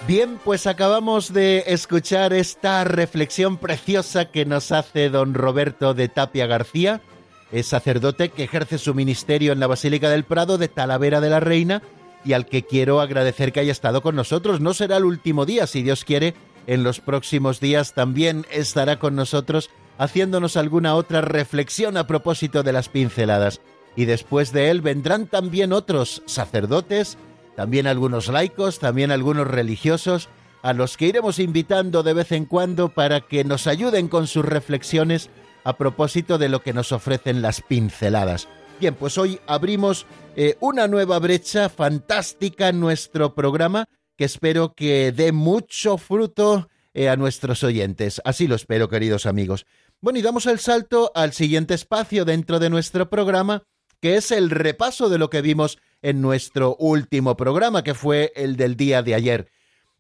Bien, 0.10 0.40
pues 0.44 0.66
acabamos 0.66 1.34
de 1.34 1.66
escuchar 1.68 2.34
esta 2.34 2.84
reflexión 2.84 3.58
preciosa 3.58 4.32
que 4.32 4.44
nos 4.44 4.72
hace 4.72 5.12
don 5.12 5.36
Roberto 5.36 5.94
de 5.94 6.10
Tapia 6.10 6.48
García, 6.48 7.00
es 7.52 7.68
sacerdote 7.68 8.30
que 8.30 8.46
ejerce 8.46 8.80
su 8.80 8.96
ministerio 8.96 9.52
en 9.52 9.60
la 9.60 9.68
Basílica 9.68 10.10
del 10.10 10.24
Prado 10.24 10.58
de 10.58 10.68
Talavera 10.68 11.22
de 11.22 11.30
la 11.30 11.40
Reina 11.40 11.84
y 12.26 12.34
al 12.34 12.48
que 12.48 12.64
quiero 12.64 13.02
agradecer 13.02 13.54
que 13.54 13.60
haya 13.60 13.72
estado 13.72 14.02
con 14.02 14.16
nosotros. 14.16 14.62
No 14.62 14.74
será 14.74 14.98
el 14.98 15.06
último 15.06 15.46
día, 15.46 15.68
si 15.68 15.84
Dios 15.84 16.04
quiere, 16.04 16.34
en 16.66 16.84
los 16.84 17.02
próximos 17.02 17.60
días 17.60 17.94
también 17.94 18.48
estará 18.50 18.98
con 18.98 19.16
nosotros 19.16 19.70
haciéndonos 20.00 20.58
alguna 20.58 20.96
otra 20.96 21.22
reflexión 21.22 21.98
a 21.98 22.08
propósito 22.08 22.64
de 22.64 22.74
las 22.74 22.90
pinceladas. 22.90 23.62
Y 23.96 24.06
después 24.06 24.54
de 24.54 24.72
él 24.72 24.82
vendrán 24.82 25.28
también 25.28 25.72
otros 25.72 26.24
sacerdotes, 26.26 27.20
también 27.60 27.88
algunos 27.88 28.30
laicos, 28.30 28.80
también 28.80 29.12
algunos 29.12 29.46
religiosos, 29.46 30.30
a 30.62 30.72
los 30.72 30.96
que 30.96 31.08
iremos 31.08 31.40
invitando 31.40 32.04
de 32.04 32.14
vez 32.14 32.32
en 32.32 32.46
cuando 32.46 32.88
para 32.88 33.20
que 33.20 33.44
nos 33.44 33.68
ayuden 33.68 34.08
con 34.08 34.28
sus 34.28 34.46
reflexiones 34.46 35.30
a 35.66 35.76
propósito 35.76 36.38
de 36.38 36.48
lo 36.48 36.62
que 36.62 36.72
nos 36.72 36.94
ofrecen 36.94 37.42
las 37.42 37.62
pinceladas. 37.62 38.48
Bien, 38.80 38.96
pues 38.96 39.18
hoy 39.18 39.42
abrimos 39.46 40.06
eh, 40.38 40.56
una 40.62 40.88
nueva 40.88 41.20
brecha 41.20 41.68
fantástica 41.68 42.70
en 42.70 42.80
nuestro 42.80 43.36
programa 43.36 43.90
que 44.16 44.24
espero 44.24 44.74
que 44.74 45.12
dé 45.12 45.34
mucho 45.34 45.98
fruto 45.98 46.70
eh, 46.94 47.10
a 47.10 47.18
nuestros 47.18 47.66
oyentes. 47.66 48.22
Así 48.24 48.48
lo 48.48 48.56
espero, 48.56 48.88
queridos 48.88 49.26
amigos. 49.26 49.66
Bueno, 50.00 50.18
y 50.20 50.22
damos 50.22 50.46
el 50.46 50.60
salto 50.60 51.12
al 51.14 51.34
siguiente 51.34 51.74
espacio 51.74 52.24
dentro 52.24 52.58
de 52.60 52.70
nuestro 52.70 53.10
programa, 53.10 53.64
que 54.00 54.16
es 54.16 54.32
el 54.32 54.50
repaso 54.50 55.10
de 55.10 55.18
lo 55.18 55.30
que 55.30 55.42
vimos 55.42 55.78
en 56.02 56.22
nuestro 56.22 56.76
último 56.78 57.36
programa, 57.36 57.84
que 57.84 57.94
fue 57.94 58.32
el 58.36 58.56
del 58.56 58.76
día 58.76 59.04
de 59.04 59.16
ayer. 59.16 59.52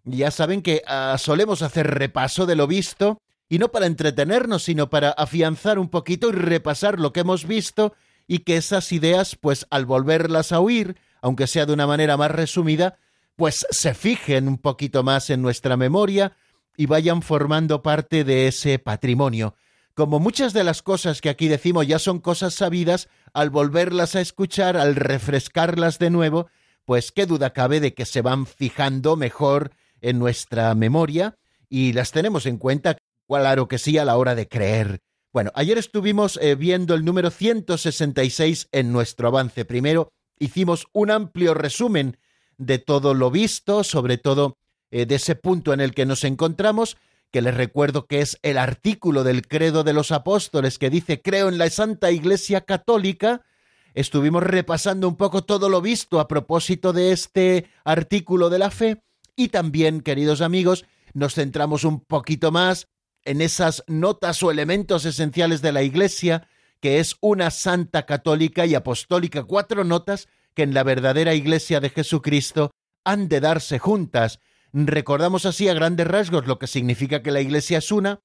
Ya 0.03 0.31
saben 0.31 0.61
que 0.61 0.81
ah, 0.87 1.15
solemos 1.17 1.61
hacer 1.61 1.87
repaso 1.87 2.45
de 2.45 2.55
lo 2.55 2.67
visto, 2.67 3.21
y 3.49 3.57
no 3.59 3.71
para 3.71 3.87
entretenernos, 3.87 4.63
sino 4.63 4.89
para 4.89 5.09
afianzar 5.09 5.79
un 5.79 5.89
poquito 5.89 6.29
y 6.29 6.33
repasar 6.33 6.99
lo 6.99 7.11
que 7.11 7.21
hemos 7.21 7.45
visto, 7.45 7.93
y 8.27 8.39
que 8.39 8.57
esas 8.57 8.91
ideas, 8.91 9.35
pues 9.35 9.65
al 9.71 9.85
volverlas 9.85 10.51
a 10.51 10.59
oír, 10.59 10.95
aunque 11.21 11.47
sea 11.47 11.65
de 11.65 11.73
una 11.73 11.87
manera 11.87 12.15
más 12.15 12.31
resumida, 12.31 12.97
pues 13.35 13.65
se 13.71 13.93
fijen 13.93 14.47
un 14.47 14.57
poquito 14.57 15.01
más 15.01 15.29
en 15.29 15.41
nuestra 15.41 15.77
memoria 15.77 16.33
y 16.77 16.85
vayan 16.85 17.21
formando 17.21 17.81
parte 17.81 18.23
de 18.23 18.47
ese 18.47 18.79
patrimonio. 18.79 19.55
Como 19.99 20.21
muchas 20.21 20.53
de 20.53 20.63
las 20.63 20.81
cosas 20.81 21.19
que 21.19 21.27
aquí 21.27 21.49
decimos 21.49 21.85
ya 21.85 21.99
son 21.99 22.19
cosas 22.19 22.53
sabidas, 22.53 23.09
al 23.33 23.49
volverlas 23.49 24.15
a 24.15 24.21
escuchar, 24.21 24.77
al 24.77 24.95
refrescarlas 24.95 25.99
de 25.99 26.09
nuevo, 26.09 26.47
pues 26.85 27.11
qué 27.11 27.25
duda 27.25 27.49
cabe 27.49 27.81
de 27.81 27.93
que 27.93 28.05
se 28.05 28.21
van 28.21 28.45
fijando 28.45 29.17
mejor 29.17 29.71
en 29.99 30.17
nuestra 30.17 30.73
memoria 30.73 31.35
y 31.67 31.91
las 31.91 32.13
tenemos 32.13 32.45
en 32.45 32.59
cuenta, 32.59 32.97
claro 33.27 33.67
que 33.67 33.77
sí, 33.77 33.97
a 33.97 34.05
la 34.05 34.15
hora 34.15 34.35
de 34.35 34.47
creer. 34.47 35.01
Bueno, 35.33 35.51
ayer 35.53 35.77
estuvimos 35.77 36.39
eh, 36.41 36.55
viendo 36.55 36.95
el 36.95 37.03
número 37.03 37.29
166 37.29 38.69
en 38.71 38.93
nuestro 38.93 39.27
avance. 39.27 39.65
Primero 39.65 40.13
hicimos 40.39 40.87
un 40.93 41.11
amplio 41.11 41.53
resumen 41.53 42.17
de 42.57 42.79
todo 42.79 43.13
lo 43.13 43.31
visto, 43.31 43.83
sobre 43.83 44.17
todo 44.17 44.55
eh, 44.91 45.05
de 45.05 45.15
ese 45.15 45.35
punto 45.35 45.73
en 45.73 45.81
el 45.81 45.93
que 45.93 46.05
nos 46.05 46.23
encontramos, 46.23 46.95
que 47.31 47.41
les 47.41 47.55
recuerdo 47.55 48.07
que 48.07 48.21
es 48.21 48.39
el 48.41 48.57
artículo 48.57 49.23
del 49.23 49.47
Credo 49.47 49.83
de 49.83 49.93
los 49.93 50.11
Apóstoles 50.11 50.79
que 50.79 50.89
dice 50.89 51.21
creo 51.21 51.49
en 51.49 51.57
la 51.57 51.69
Santa 51.69 52.11
Iglesia 52.11 52.61
Católica, 52.61 53.45
estuvimos 53.93 54.43
repasando 54.43 55.07
un 55.07 55.15
poco 55.15 55.43
todo 55.43 55.69
lo 55.69 55.81
visto 55.81 56.19
a 56.19 56.27
propósito 56.27 56.93
de 56.93 57.11
este 57.11 57.69
artículo 57.83 58.49
de 58.49 58.59
la 58.59 58.71
fe. 58.71 59.03
Y 59.35 59.49
también, 59.49 60.01
queridos 60.01 60.41
amigos, 60.41 60.85
nos 61.13 61.35
centramos 61.35 61.83
un 61.83 62.01
poquito 62.01 62.51
más 62.51 62.87
en 63.23 63.41
esas 63.41 63.83
notas 63.87 64.41
o 64.43 64.51
elementos 64.51 65.05
esenciales 65.05 65.61
de 65.61 65.71
la 65.71 65.83
Iglesia, 65.83 66.47
que 66.79 66.99
es 66.99 67.15
una 67.21 67.51
santa 67.51 68.05
católica 68.05 68.65
y 68.65 68.75
apostólica, 68.75 69.43
cuatro 69.43 69.83
notas 69.83 70.27
que 70.55 70.63
en 70.63 70.73
la 70.73 70.83
verdadera 70.83 71.33
Iglesia 71.33 71.79
de 71.79 71.89
Jesucristo 71.89 72.71
han 73.03 73.29
de 73.29 73.39
darse 73.39 73.79
juntas 73.79 74.39
Recordamos 74.71 75.45
así 75.45 75.67
a 75.67 75.73
grandes 75.73 76.07
rasgos 76.07 76.45
lo 76.45 76.59
que 76.59 76.67
significa 76.67 77.23
que 77.23 77.31
la 77.31 77.41
Iglesia 77.41 77.79
es 77.79 77.91
una 77.91 78.21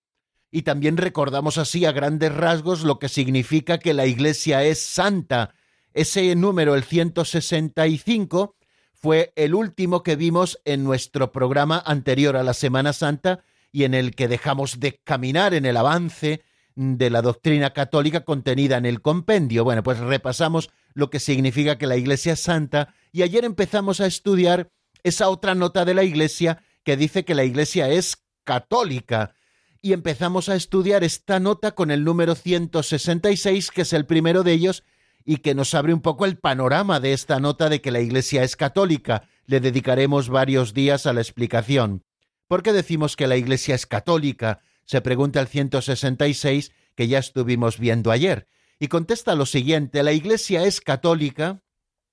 y 0.50 0.62
también 0.62 0.96
recordamos 0.96 1.58
así 1.58 1.84
a 1.84 1.92
grandes 1.92 2.34
rasgos 2.34 2.84
lo 2.84 2.98
que 2.98 3.08
significa 3.08 3.78
que 3.78 3.94
la 3.94 4.06
Iglesia 4.06 4.62
es 4.62 4.84
santa. 4.84 5.54
Ese 5.94 6.34
número, 6.36 6.74
el 6.74 6.84
165, 6.84 8.56
fue 8.92 9.32
el 9.36 9.54
último 9.54 10.02
que 10.02 10.16
vimos 10.16 10.60
en 10.64 10.84
nuestro 10.84 11.32
programa 11.32 11.82
anterior 11.84 12.36
a 12.36 12.42
la 12.42 12.54
Semana 12.54 12.92
Santa 12.92 13.42
y 13.72 13.84
en 13.84 13.94
el 13.94 14.14
que 14.14 14.28
dejamos 14.28 14.78
de 14.80 15.00
caminar 15.02 15.54
en 15.54 15.66
el 15.66 15.76
avance 15.76 16.42
de 16.76 17.10
la 17.10 17.22
doctrina 17.22 17.72
católica 17.72 18.24
contenida 18.24 18.76
en 18.76 18.86
el 18.86 19.00
compendio. 19.00 19.64
Bueno, 19.64 19.82
pues 19.82 19.98
repasamos 19.98 20.70
lo 20.92 21.10
que 21.10 21.20
significa 21.20 21.78
que 21.78 21.86
la 21.86 21.96
Iglesia 21.96 22.34
es 22.34 22.40
santa 22.40 22.94
y 23.12 23.22
ayer 23.22 23.44
empezamos 23.44 24.00
a 24.00 24.06
estudiar 24.06 24.70
esa 25.04 25.28
otra 25.28 25.54
nota 25.54 25.84
de 25.84 25.94
la 25.94 26.02
Iglesia 26.02 26.62
que 26.82 26.96
dice 26.96 27.24
que 27.24 27.34
la 27.34 27.44
Iglesia 27.44 27.88
es 27.88 28.24
católica. 28.42 29.34
Y 29.80 29.92
empezamos 29.92 30.48
a 30.48 30.56
estudiar 30.56 31.04
esta 31.04 31.38
nota 31.38 31.74
con 31.74 31.90
el 31.90 32.04
número 32.04 32.34
166, 32.34 33.70
que 33.70 33.82
es 33.82 33.92
el 33.92 34.06
primero 34.06 34.42
de 34.42 34.52
ellos, 34.52 34.82
y 35.24 35.38
que 35.38 35.54
nos 35.54 35.74
abre 35.74 35.94
un 35.94 36.00
poco 36.00 36.24
el 36.24 36.38
panorama 36.38 37.00
de 37.00 37.12
esta 37.12 37.38
nota 37.38 37.68
de 37.68 37.80
que 37.80 37.90
la 37.90 38.00
Iglesia 38.00 38.42
es 38.42 38.56
católica. 38.56 39.28
Le 39.46 39.60
dedicaremos 39.60 40.28
varios 40.28 40.74
días 40.74 41.06
a 41.06 41.12
la 41.12 41.20
explicación. 41.20 42.04
¿Por 42.48 42.62
qué 42.62 42.72
decimos 42.72 43.16
que 43.16 43.26
la 43.26 43.36
Iglesia 43.36 43.74
es 43.74 43.86
católica? 43.86 44.60
Se 44.84 45.00
pregunta 45.00 45.40
el 45.40 45.48
166 45.48 46.72
que 46.94 47.08
ya 47.08 47.18
estuvimos 47.18 47.78
viendo 47.78 48.10
ayer. 48.10 48.48
Y 48.78 48.88
contesta 48.88 49.34
lo 49.34 49.46
siguiente, 49.46 50.02
la 50.02 50.12
Iglesia 50.12 50.64
es 50.64 50.80
católica, 50.80 51.62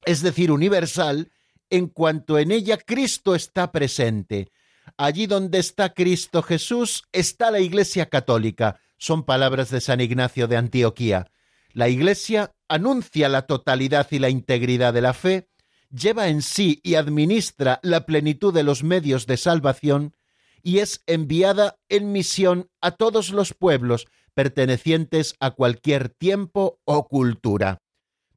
es 0.05 0.21
decir, 0.21 0.51
universal, 0.51 1.31
en 1.71 1.87
cuanto 1.87 2.37
en 2.37 2.51
ella 2.51 2.77
Cristo 2.77 3.33
está 3.33 3.71
presente. 3.71 4.51
Allí 4.97 5.25
donde 5.25 5.57
está 5.57 5.93
Cristo 5.93 6.43
Jesús 6.43 7.03
está 7.11 7.49
la 7.49 7.59
Iglesia 7.59 8.07
católica. 8.07 8.79
Son 8.97 9.23
palabras 9.23 9.71
de 9.71 9.81
San 9.81 10.01
Ignacio 10.01 10.47
de 10.47 10.57
Antioquía. 10.57 11.31
La 11.73 11.89
Iglesia 11.89 12.53
anuncia 12.67 13.29
la 13.29 13.47
totalidad 13.47 14.07
y 14.11 14.19
la 14.19 14.29
integridad 14.29 14.93
de 14.93 15.01
la 15.01 15.13
fe, 15.13 15.49
lleva 15.89 16.27
en 16.27 16.41
sí 16.41 16.79
y 16.83 16.95
administra 16.95 17.79
la 17.83 18.05
plenitud 18.05 18.53
de 18.53 18.63
los 18.63 18.83
medios 18.83 19.25
de 19.25 19.37
salvación, 19.37 20.15
y 20.63 20.79
es 20.79 21.01
enviada 21.07 21.79
en 21.89 22.11
misión 22.11 22.69
a 22.81 22.91
todos 22.91 23.31
los 23.31 23.53
pueblos 23.53 24.07
pertenecientes 24.33 25.35
a 25.39 25.51
cualquier 25.51 26.09
tiempo 26.09 26.79
o 26.85 27.07
cultura. 27.07 27.81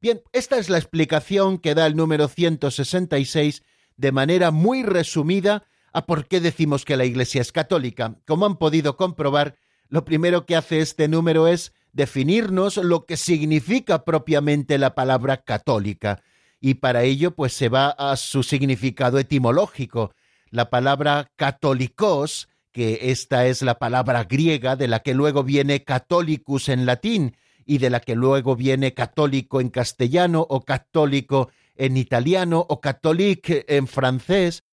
Bien, 0.05 0.21
esta 0.33 0.59
es 0.59 0.69
la 0.69 0.77
explicación 0.77 1.57
que 1.57 1.73
da 1.73 1.87
el 1.87 1.95
número 1.95 2.27
166 2.27 3.63
de 3.97 4.11
manera 4.11 4.51
muy 4.51 4.83
resumida 4.83 5.63
a 5.93 6.05
por 6.05 6.27
qué 6.27 6.39
decimos 6.39 6.85
que 6.85 6.95
la 6.95 7.05
Iglesia 7.05 7.41
es 7.41 7.51
católica. 7.51 8.13
Como 8.27 8.45
han 8.45 8.57
podido 8.57 8.97
comprobar, 8.97 9.55
lo 9.89 10.05
primero 10.05 10.45
que 10.45 10.55
hace 10.55 10.79
este 10.79 11.07
número 11.07 11.47
es 11.47 11.73
definirnos 11.91 12.77
lo 12.77 13.07
que 13.07 13.17
significa 13.17 14.05
propiamente 14.05 14.77
la 14.77 14.93
palabra 14.93 15.37
católica. 15.37 16.21
Y 16.61 16.75
para 16.75 17.01
ello, 17.01 17.31
pues 17.31 17.53
se 17.53 17.69
va 17.69 17.89
a 17.89 18.15
su 18.15 18.43
significado 18.43 19.17
etimológico, 19.17 20.13
la 20.51 20.69
palabra 20.69 21.31
católicos, 21.35 22.47
que 22.71 23.09
esta 23.09 23.47
es 23.47 23.63
la 23.63 23.79
palabra 23.79 24.25
griega 24.25 24.75
de 24.75 24.87
la 24.87 24.99
que 24.99 25.15
luego 25.15 25.43
viene 25.43 25.83
católicus 25.83 26.69
en 26.69 26.85
latín 26.85 27.35
y 27.65 27.79
de 27.79 27.89
la 27.89 27.99
que 27.99 28.15
luego 28.15 28.55
viene 28.55 28.93
católico 28.93 29.59
en 29.59 29.69
castellano 29.69 30.45
o 30.47 30.61
católico 30.61 31.49
en 31.75 31.97
italiano 31.97 32.65
o 32.69 32.79
catholique 32.79 33.65
en 33.67 33.87
francés. 33.87 34.63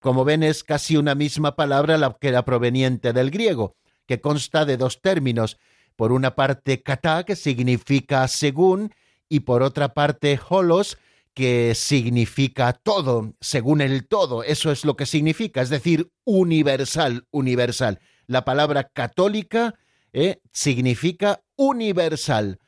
Como 0.00 0.24
ven 0.24 0.42
es 0.42 0.64
casi 0.64 0.96
una 0.96 1.14
misma 1.14 1.54
palabra 1.54 1.96
la 1.96 2.16
que 2.20 2.28
era 2.28 2.44
proveniente 2.44 3.12
del 3.12 3.30
griego, 3.30 3.76
que 4.06 4.20
consta 4.20 4.64
de 4.64 4.76
dos 4.76 5.00
términos, 5.00 5.58
por 5.96 6.10
una 6.10 6.34
parte 6.34 6.82
kata, 6.82 7.24
que 7.24 7.36
significa 7.36 8.26
según, 8.26 8.92
y 9.28 9.40
por 9.40 9.62
otra 9.62 9.94
parte 9.94 10.38
holos, 10.48 10.98
que 11.34 11.74
significa 11.74 12.72
todo, 12.72 13.34
según 13.40 13.80
el 13.80 14.06
todo, 14.06 14.42
eso 14.42 14.70
es 14.70 14.84
lo 14.84 14.96
que 14.96 15.06
significa, 15.06 15.62
es 15.62 15.70
decir, 15.70 16.10
universal, 16.24 17.26
universal. 17.30 18.00
La 18.26 18.44
palabra 18.44 18.84
católica 18.84 19.74
eh, 20.12 20.40
significa 20.52 21.42
universal. 21.56 22.58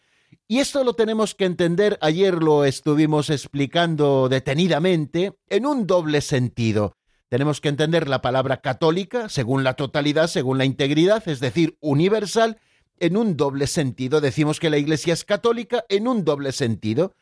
Y 0.47 0.59
esto 0.59 0.85
lo 0.85 0.95
tenemos 0.95 1.35
que 1.35 1.47
entender, 1.47 1.99
ayer 2.01 2.35
lo 2.35 2.65
estuvimos 2.65 3.31
explicando 3.31 4.29
detenidamente, 4.29 5.33
en 5.49 5.67
un 5.67 5.87
doble 5.87 6.21
sentido. 6.21 6.97
Tenemos 7.29 7.61
que 7.61 7.69
entender 7.69 8.09
la 8.09 8.21
palabra 8.21 8.59
católica, 8.59 9.29
según 9.29 9.65
la 9.65 9.75
totalidad, 9.75 10.27
según 10.29 10.59
la 10.59 10.65
integridad, 10.65 11.27
es 11.27 11.41
decir, 11.41 11.77
universal, 11.81 12.59
en 12.99 13.17
un 13.17 13.37
doble 13.37 13.67
sentido. 13.67 14.21
Decimos 14.21 14.61
que 14.61 14.71
la 14.71 14.79
Iglesia 14.79 15.15
es 15.15 15.25
católica 15.25 15.85
en 15.89 16.07
un 16.07 16.25
doble 16.25 16.53
sentido. 16.53 17.15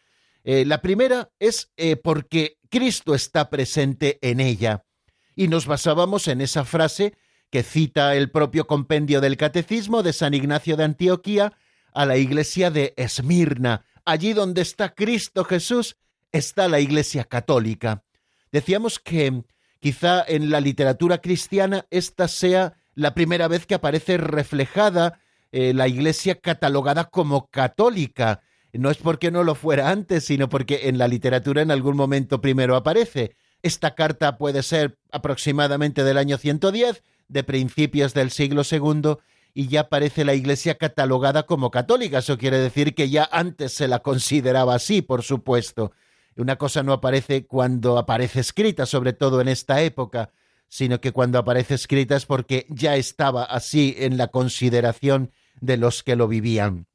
Eh, 0.44 0.64
la 0.66 0.82
primera 0.82 1.30
es 1.38 1.70
eh, 1.76 1.96
porque 1.96 2.58
Cristo 2.68 3.14
está 3.14 3.48
presente 3.48 4.18
en 4.20 4.40
ella. 4.40 4.84
Y 5.34 5.48
nos 5.48 5.66
basábamos 5.66 6.28
en 6.28 6.40
esa 6.40 6.64
frase 6.64 7.14
que 7.52 7.62
cita 7.62 8.16
el 8.16 8.30
propio 8.30 8.66
compendio 8.66 9.20
del 9.20 9.36
Catecismo 9.36 10.02
de 10.02 10.14
San 10.14 10.32
Ignacio 10.32 10.78
de 10.78 10.84
Antioquía 10.84 11.52
a 11.92 12.06
la 12.06 12.16
iglesia 12.16 12.70
de 12.70 12.94
Esmirna. 12.96 13.84
Allí 14.06 14.32
donde 14.32 14.62
está 14.62 14.94
Cristo 14.94 15.44
Jesús 15.44 15.96
está 16.32 16.66
la 16.66 16.80
iglesia 16.80 17.24
católica. 17.24 18.04
Decíamos 18.50 18.98
que 18.98 19.44
quizá 19.80 20.24
en 20.26 20.50
la 20.50 20.62
literatura 20.62 21.18
cristiana 21.18 21.84
esta 21.90 22.26
sea 22.26 22.72
la 22.94 23.12
primera 23.12 23.48
vez 23.48 23.66
que 23.66 23.74
aparece 23.74 24.16
reflejada 24.16 25.20
eh, 25.52 25.74
la 25.74 25.88
iglesia 25.88 26.36
catalogada 26.36 27.10
como 27.10 27.48
católica 27.48 28.40
no 28.72 28.90
es 28.90 28.96
porque 28.96 29.30
no 29.30 29.44
lo 29.44 29.54
fuera 29.54 29.90
antes, 29.90 30.24
sino 30.24 30.48
porque 30.48 30.88
en 30.88 30.96
la 30.96 31.06
literatura 31.06 31.60
en 31.60 31.70
algún 31.70 31.96
momento 31.96 32.40
primero 32.40 32.76
aparece. 32.76 33.36
Esta 33.62 33.94
carta 33.94 34.38
puede 34.38 34.62
ser 34.62 34.98
aproximadamente 35.10 36.02
del 36.02 36.16
año 36.16 36.38
110, 36.38 37.02
de 37.32 37.44
principios 37.44 38.14
del 38.14 38.30
siglo 38.30 38.62
II, 38.70 39.16
y 39.54 39.68
ya 39.68 39.80
aparece 39.82 40.24
la 40.24 40.34
Iglesia 40.34 40.76
catalogada 40.76 41.44
como 41.44 41.70
católica. 41.70 42.18
Eso 42.18 42.38
quiere 42.38 42.58
decir 42.58 42.94
que 42.94 43.10
ya 43.10 43.28
antes 43.30 43.72
se 43.72 43.88
la 43.88 44.00
consideraba 44.00 44.74
así, 44.74 45.02
por 45.02 45.22
supuesto. 45.22 45.92
Una 46.36 46.56
cosa 46.56 46.82
no 46.82 46.92
aparece 46.92 47.46
cuando 47.46 47.98
aparece 47.98 48.40
escrita, 48.40 48.86
sobre 48.86 49.12
todo 49.12 49.40
en 49.40 49.48
esta 49.48 49.82
época, 49.82 50.30
sino 50.68 51.00
que 51.00 51.12
cuando 51.12 51.38
aparece 51.38 51.74
escrita 51.74 52.16
es 52.16 52.24
porque 52.24 52.66
ya 52.70 52.96
estaba 52.96 53.44
así 53.44 53.94
en 53.98 54.16
la 54.16 54.28
consideración 54.28 55.30
de 55.60 55.76
los 55.76 56.02
que 56.02 56.16
lo 56.16 56.28
vivían. 56.28 56.86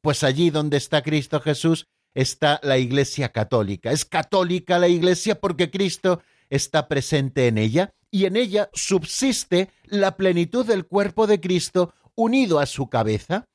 Pues 0.00 0.24
allí 0.24 0.48
donde 0.48 0.78
está 0.78 1.02
Cristo 1.02 1.40
Jesús 1.40 1.88
está 2.14 2.60
la 2.62 2.78
Iglesia 2.78 3.30
católica. 3.30 3.92
Es 3.92 4.06
católica 4.06 4.78
la 4.78 4.88
Iglesia 4.88 5.38
porque 5.38 5.70
Cristo 5.70 6.22
está 6.48 6.88
presente 6.88 7.46
en 7.46 7.58
ella 7.58 7.92
y 8.10 8.24
en 8.24 8.36
ella 8.36 8.70
subsiste 8.72 9.70
la 9.84 10.16
plenitud 10.16 10.66
del 10.66 10.86
cuerpo 10.86 11.26
de 11.26 11.40
Cristo 11.40 11.94
unido 12.14 12.58
a 12.58 12.66
su 12.66 12.88
cabeza. 12.88 13.48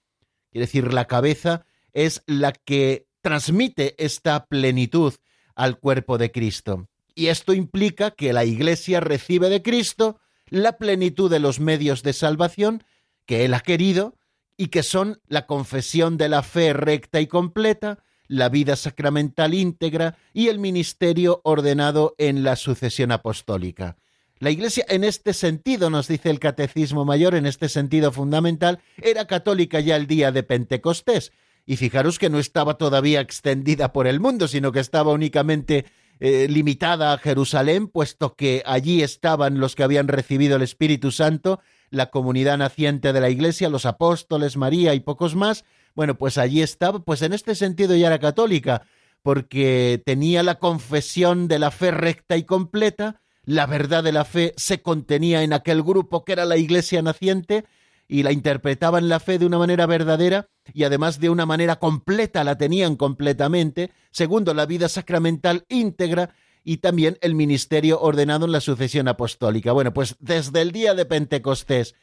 Quiere 0.51 0.65
decir, 0.65 0.93
la 0.93 1.05
cabeza 1.05 1.65
es 1.93 2.23
la 2.25 2.51
que 2.51 3.07
transmite 3.21 3.95
esta 4.03 4.45
plenitud 4.45 5.13
al 5.55 5.79
cuerpo 5.79 6.17
de 6.17 6.31
Cristo. 6.31 6.87
Y 7.15 7.27
esto 7.27 7.53
implica 7.53 8.11
que 8.11 8.33
la 8.33 8.45
Iglesia 8.45 8.99
recibe 8.99 9.49
de 9.49 9.61
Cristo 9.61 10.19
la 10.49 10.77
plenitud 10.77 11.29
de 11.29 11.39
los 11.39 11.59
medios 11.59 12.03
de 12.03 12.13
salvación 12.13 12.83
que 13.25 13.45
Él 13.45 13.53
ha 13.53 13.61
querido 13.61 14.15
y 14.57 14.67
que 14.67 14.83
son 14.83 15.21
la 15.27 15.47
confesión 15.47 16.17
de 16.17 16.29
la 16.29 16.43
fe 16.43 16.73
recta 16.73 17.19
y 17.19 17.27
completa, 17.27 18.03
la 18.27 18.49
vida 18.49 18.75
sacramental 18.75 19.53
íntegra 19.53 20.17
y 20.33 20.47
el 20.47 20.59
ministerio 20.59 21.41
ordenado 21.43 22.15
en 22.17 22.43
la 22.43 22.55
sucesión 22.55 23.11
apostólica. 23.11 23.97
La 24.39 24.49
Iglesia 24.49 24.85
en 24.89 25.03
este 25.03 25.33
sentido, 25.33 25.89
nos 25.89 26.07
dice 26.07 26.29
el 26.29 26.39
Catecismo 26.39 27.05
Mayor, 27.05 27.35
en 27.35 27.45
este 27.45 27.69
sentido 27.69 28.11
fundamental, 28.11 28.79
era 29.01 29.27
católica 29.27 29.79
ya 29.79 29.95
el 29.95 30.07
día 30.07 30.31
de 30.31 30.43
Pentecostés. 30.43 31.31
Y 31.65 31.77
fijaros 31.77 32.19
que 32.19 32.29
no 32.29 32.37
estaba 32.37 32.77
todavía 32.77 33.21
extendida 33.21 33.91
por 33.91 34.07
el 34.07 34.19
mundo, 34.19 34.47
sino 34.47 34.71
que 34.71 34.79
estaba 34.79 35.13
únicamente 35.13 35.85
eh, 36.19 36.47
limitada 36.49 37.13
a 37.13 37.17
Jerusalén, 37.17 37.87
puesto 37.87 38.35
que 38.35 38.61
allí 38.65 39.01
estaban 39.01 39.59
los 39.59 39.73
que 39.73 39.83
habían 39.83 40.07
recibido 40.07 40.57
el 40.57 40.61
Espíritu 40.61 41.11
Santo 41.11 41.59
la 41.89 42.09
comunidad 42.11 42.57
naciente 42.57 43.13
de 43.13 43.21
la 43.21 43.29
Iglesia, 43.29 43.69
los 43.69 43.85
apóstoles, 43.85 44.57
María 44.57 44.93
y 44.93 44.99
pocos 44.99 45.35
más, 45.35 45.65
bueno, 45.95 46.17
pues 46.17 46.37
allí 46.37 46.61
estaba, 46.61 46.99
pues 46.99 47.21
en 47.21 47.33
este 47.33 47.55
sentido 47.55 47.95
ya 47.95 48.07
era 48.07 48.19
católica, 48.19 48.83
porque 49.23 50.01
tenía 50.05 50.43
la 50.43 50.59
confesión 50.59 51.47
de 51.47 51.59
la 51.59 51.71
fe 51.71 51.91
recta 51.91 52.37
y 52.37 52.43
completa, 52.43 53.21
la 53.45 53.65
verdad 53.65 54.03
de 54.03 54.11
la 54.11 54.25
fe 54.25 54.53
se 54.57 54.81
contenía 54.81 55.43
en 55.43 55.53
aquel 55.53 55.81
grupo 55.83 56.25
que 56.25 56.33
era 56.33 56.45
la 56.45 56.57
Iglesia 56.57 57.01
naciente, 57.01 57.65
y 58.07 58.23
la 58.23 58.31
interpretaban 58.31 59.09
la 59.09 59.19
fe 59.19 59.39
de 59.39 59.45
una 59.45 59.57
manera 59.57 59.85
verdadera 59.85 60.49
y 60.73 60.83
además 60.83 61.19
de 61.19 61.29
una 61.29 61.45
manera 61.45 61.77
completa 61.77 62.43
la 62.43 62.57
tenían 62.57 62.95
completamente, 62.95 63.91
segundo 64.11 64.53
la 64.53 64.65
vida 64.65 64.89
sacramental 64.89 65.65
íntegra 65.69 66.33
y 66.63 66.77
también 66.77 67.17
el 67.21 67.35
ministerio 67.35 67.99
ordenado 68.01 68.45
en 68.45 68.51
la 68.51 68.61
sucesión 68.61 69.07
apostólica. 69.07 69.71
Bueno, 69.71 69.93
pues 69.93 70.15
desde 70.19 70.61
el 70.61 70.71
día 70.71 70.93
de 70.93 71.05
Pentecostés 71.05 71.95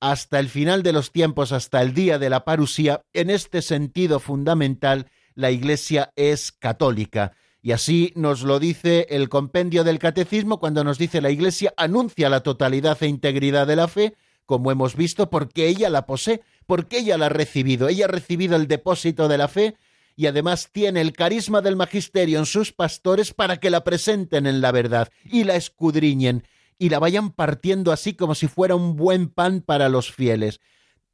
hasta 0.00 0.38
el 0.38 0.48
final 0.48 0.82
de 0.82 0.92
los 0.92 1.12
tiempos, 1.12 1.52
hasta 1.52 1.82
el 1.82 1.92
día 1.92 2.18
de 2.18 2.30
la 2.30 2.44
parusía, 2.44 3.02
en 3.12 3.28
este 3.28 3.60
sentido 3.60 4.18
fundamental, 4.18 5.10
la 5.34 5.50
Iglesia 5.50 6.12
es 6.16 6.52
católica. 6.52 7.32
Y 7.62 7.72
así 7.72 8.12
nos 8.16 8.42
lo 8.42 8.58
dice 8.58 9.06
el 9.10 9.28
compendio 9.28 9.84
del 9.84 9.98
catecismo 9.98 10.58
cuando 10.58 10.82
nos 10.82 10.98
dice 10.98 11.20
la 11.20 11.30
Iglesia 11.30 11.74
anuncia 11.76 12.30
la 12.30 12.40
totalidad 12.40 12.96
e 13.02 13.06
integridad 13.06 13.66
de 13.66 13.76
la 13.76 13.88
fe, 13.88 14.14
como 14.46 14.72
hemos 14.72 14.96
visto, 14.96 15.28
porque 15.30 15.68
ella 15.68 15.90
la 15.90 16.06
posee, 16.06 16.40
porque 16.66 16.98
ella 16.98 17.18
la 17.18 17.26
ha 17.26 17.28
recibido, 17.28 17.88
ella 17.88 18.06
ha 18.06 18.08
recibido 18.08 18.56
el 18.56 18.66
depósito 18.66 19.28
de 19.28 19.38
la 19.38 19.48
fe 19.48 19.76
y 20.16 20.26
además 20.26 20.70
tiene 20.72 21.00
el 21.00 21.12
carisma 21.12 21.60
del 21.60 21.76
magisterio 21.76 22.38
en 22.38 22.46
sus 22.46 22.72
pastores 22.72 23.32
para 23.32 23.58
que 23.58 23.70
la 23.70 23.84
presenten 23.84 24.46
en 24.46 24.60
la 24.60 24.72
verdad 24.72 25.08
y 25.24 25.44
la 25.44 25.56
escudriñen 25.56 26.44
y 26.78 26.88
la 26.88 26.98
vayan 26.98 27.30
partiendo 27.30 27.92
así 27.92 28.14
como 28.14 28.34
si 28.34 28.48
fuera 28.48 28.74
un 28.74 28.96
buen 28.96 29.28
pan 29.28 29.60
para 29.60 29.88
los 29.88 30.10
fieles. 30.12 30.60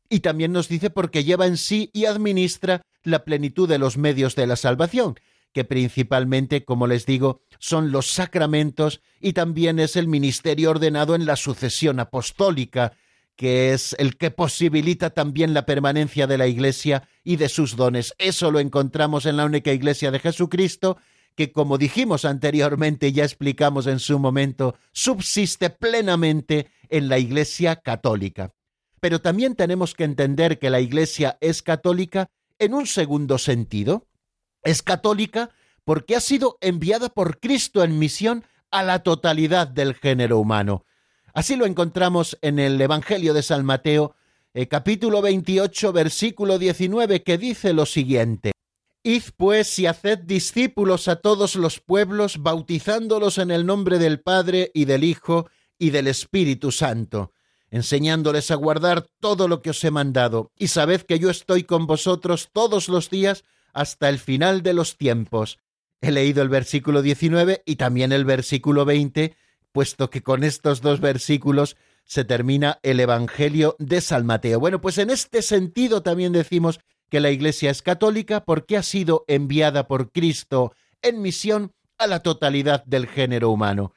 Y 0.09 0.21
también 0.21 0.53
nos 0.53 0.69
dice 0.69 0.91
porque 0.91 1.25
lleva 1.25 1.47
en 1.47 1.57
sí 1.57 1.91
y 1.93 2.05
administra 2.05 2.83
la 3.03 3.25
plenitud 3.25 3.69
de 3.69 3.79
los 3.79 3.97
medios 3.97 4.37
de 4.37 4.47
la 4.47 4.57
salvación, 4.57 5.17
que 5.57 5.65
principalmente, 5.65 6.67
como 6.67 6.87
les 6.87 7.07
digo, 7.07 7.41
son 7.59 7.91
los 7.91 8.11
sacramentos 8.11 9.01
y 9.23 9.33
también 9.33 9.79
es 9.79 9.97
el 9.97 10.07
ministerio 10.07 10.69
ordenado 10.69 11.15
en 11.15 11.25
la 11.25 11.35
sucesión 11.35 11.99
apostólica, 11.99 12.93
que 13.37 13.73
es 13.73 13.97
el 13.99 14.19
que 14.19 14.31
posibilita 14.31 15.09
también 15.09 15.55
la 15.55 15.65
permanencia 15.65 16.27
de 16.27 16.37
la 16.37 16.47
Iglesia 16.47 17.09
y 17.25 17.37
de 17.37 17.49
sus 17.49 17.75
dones. 17.75 18.13
Eso 18.19 18.51
lo 18.51 18.61
encontramos 18.61 19.25
en 19.25 19.39
la 19.39 19.47
única 19.47 19.73
Iglesia 19.73 20.11
de 20.11 20.19
Jesucristo, 20.19 20.99
que 21.35 21.53
como 21.53 21.79
dijimos 21.79 22.27
anteriormente 22.27 23.09
y 23.09 23.13
ya 23.13 23.25
explicamos 23.25 23.87
en 23.87 23.99
su 23.99 24.19
momento, 24.19 24.75
subsiste 24.93 25.71
plenamente 25.71 26.67
en 26.91 27.09
la 27.09 27.19
Iglesia 27.19 27.77
católica. 27.77 28.53
Pero 29.01 29.23
también 29.23 29.55
tenemos 29.55 29.95
que 29.95 30.05
entender 30.05 30.59
que 30.59 30.69
la 30.69 30.81
Iglesia 30.81 31.39
es 31.41 31.63
católica 31.63 32.29
en 32.59 32.75
un 32.75 32.87
segundo 32.87 33.39
sentido, 33.39 34.07
es 34.67 34.83
católica 34.83 35.51
porque 35.85 36.17
ha 36.17 36.21
sido 36.21 36.59
enviada 36.61 37.09
por 37.09 37.39
Cristo 37.39 37.83
en 37.83 37.99
misión 37.99 38.45
a 38.71 38.83
la 38.83 39.03
totalidad 39.03 39.69
del 39.69 39.95
género 39.95 40.39
humano. 40.39 40.85
Así 41.33 41.57
lo 41.57 41.67
encontramos 41.67 42.37
en 42.43 42.59
el 42.59 42.81
Evangelio 42.81 43.33
de 43.33 43.43
San 43.43 43.65
Mateo, 43.65 44.15
eh, 44.53 44.69
capítulo 44.69 45.23
28, 45.23 45.93
versículo 45.93 46.59
19, 46.59 47.23
que 47.23 47.39
dice 47.39 47.73
lo 47.73 47.87
siguiente. 47.87 48.53
Id 49.03 49.23
pues 49.37 49.79
y 49.79 49.87
haced 49.87 50.19
discípulos 50.19 51.07
a 51.07 51.17
todos 51.17 51.55
los 51.55 51.79
pueblos, 51.79 52.43
bautizándolos 52.43 53.39
en 53.39 53.53
el 53.53 53.65
nombre 53.65 53.99
del 53.99 54.21
Padre 54.21 54.73
y 54.75 54.87
del 54.87 55.05
Hijo 55.05 55.49
y 55.79 55.91
del 55.91 56.09
Espíritu 56.09 56.73
Santo, 56.73 57.33
enseñándoles 57.71 58.51
a 58.51 58.57
guardar 58.57 59.07
todo 59.21 59.47
lo 59.47 59.63
que 59.63 59.71
os 59.71 59.85
he 59.85 59.93
mandado, 59.93 60.51
y 60.59 60.69
sabed 60.69 61.03
que 61.03 61.21
yo 61.21 61.31
estoy 61.31 61.63
con 61.63 61.87
vosotros 61.87 62.49
todos 62.53 62.89
los 62.89 63.11
días 63.11 63.45
hasta 63.77 64.09
el 64.09 64.19
final 64.19 64.63
de 64.63 64.73
los 64.73 64.97
tiempos. 64.97 65.59
He 66.01 66.11
leído 66.11 66.43
el 66.43 66.49
versículo 66.49 67.03
19 67.03 67.63
y 67.67 67.77
también 67.77 68.11
el 68.11 68.25
versículo 68.25 68.87
20, 68.87 69.37
puesto 69.71 70.09
que 70.09 70.23
con 70.23 70.45
estos 70.45 70.81
dos 70.81 71.01
versículos 71.01 71.77
se 72.05 72.25
termina 72.25 72.79
el 72.83 73.01
Evangelio 73.01 73.77
de 73.79 74.01
San 74.01 74.25
Mateo. 74.25 74.61
Bueno, 74.61 74.81
pues 74.81 74.97
en 74.97 75.11
este 75.11 75.43
sentido 75.43 76.03
también 76.03 76.33
decimos 76.33 76.81
que 77.11 77.21
la 77.21 77.31
Iglesia 77.31 77.71
es 77.71 77.83
católica 77.83 78.45
porque 78.47 78.79
ha 78.79 78.83
sido 78.83 79.25
enviada 79.29 79.87
por 79.87 80.11
Cristo 80.11 80.73
en 81.03 81.21
misión 81.21 81.73
a 81.99 82.07
la 82.07 82.21
totalidad 82.21 82.83
del 82.87 83.07
género 83.07 83.51
humano. 83.51 83.93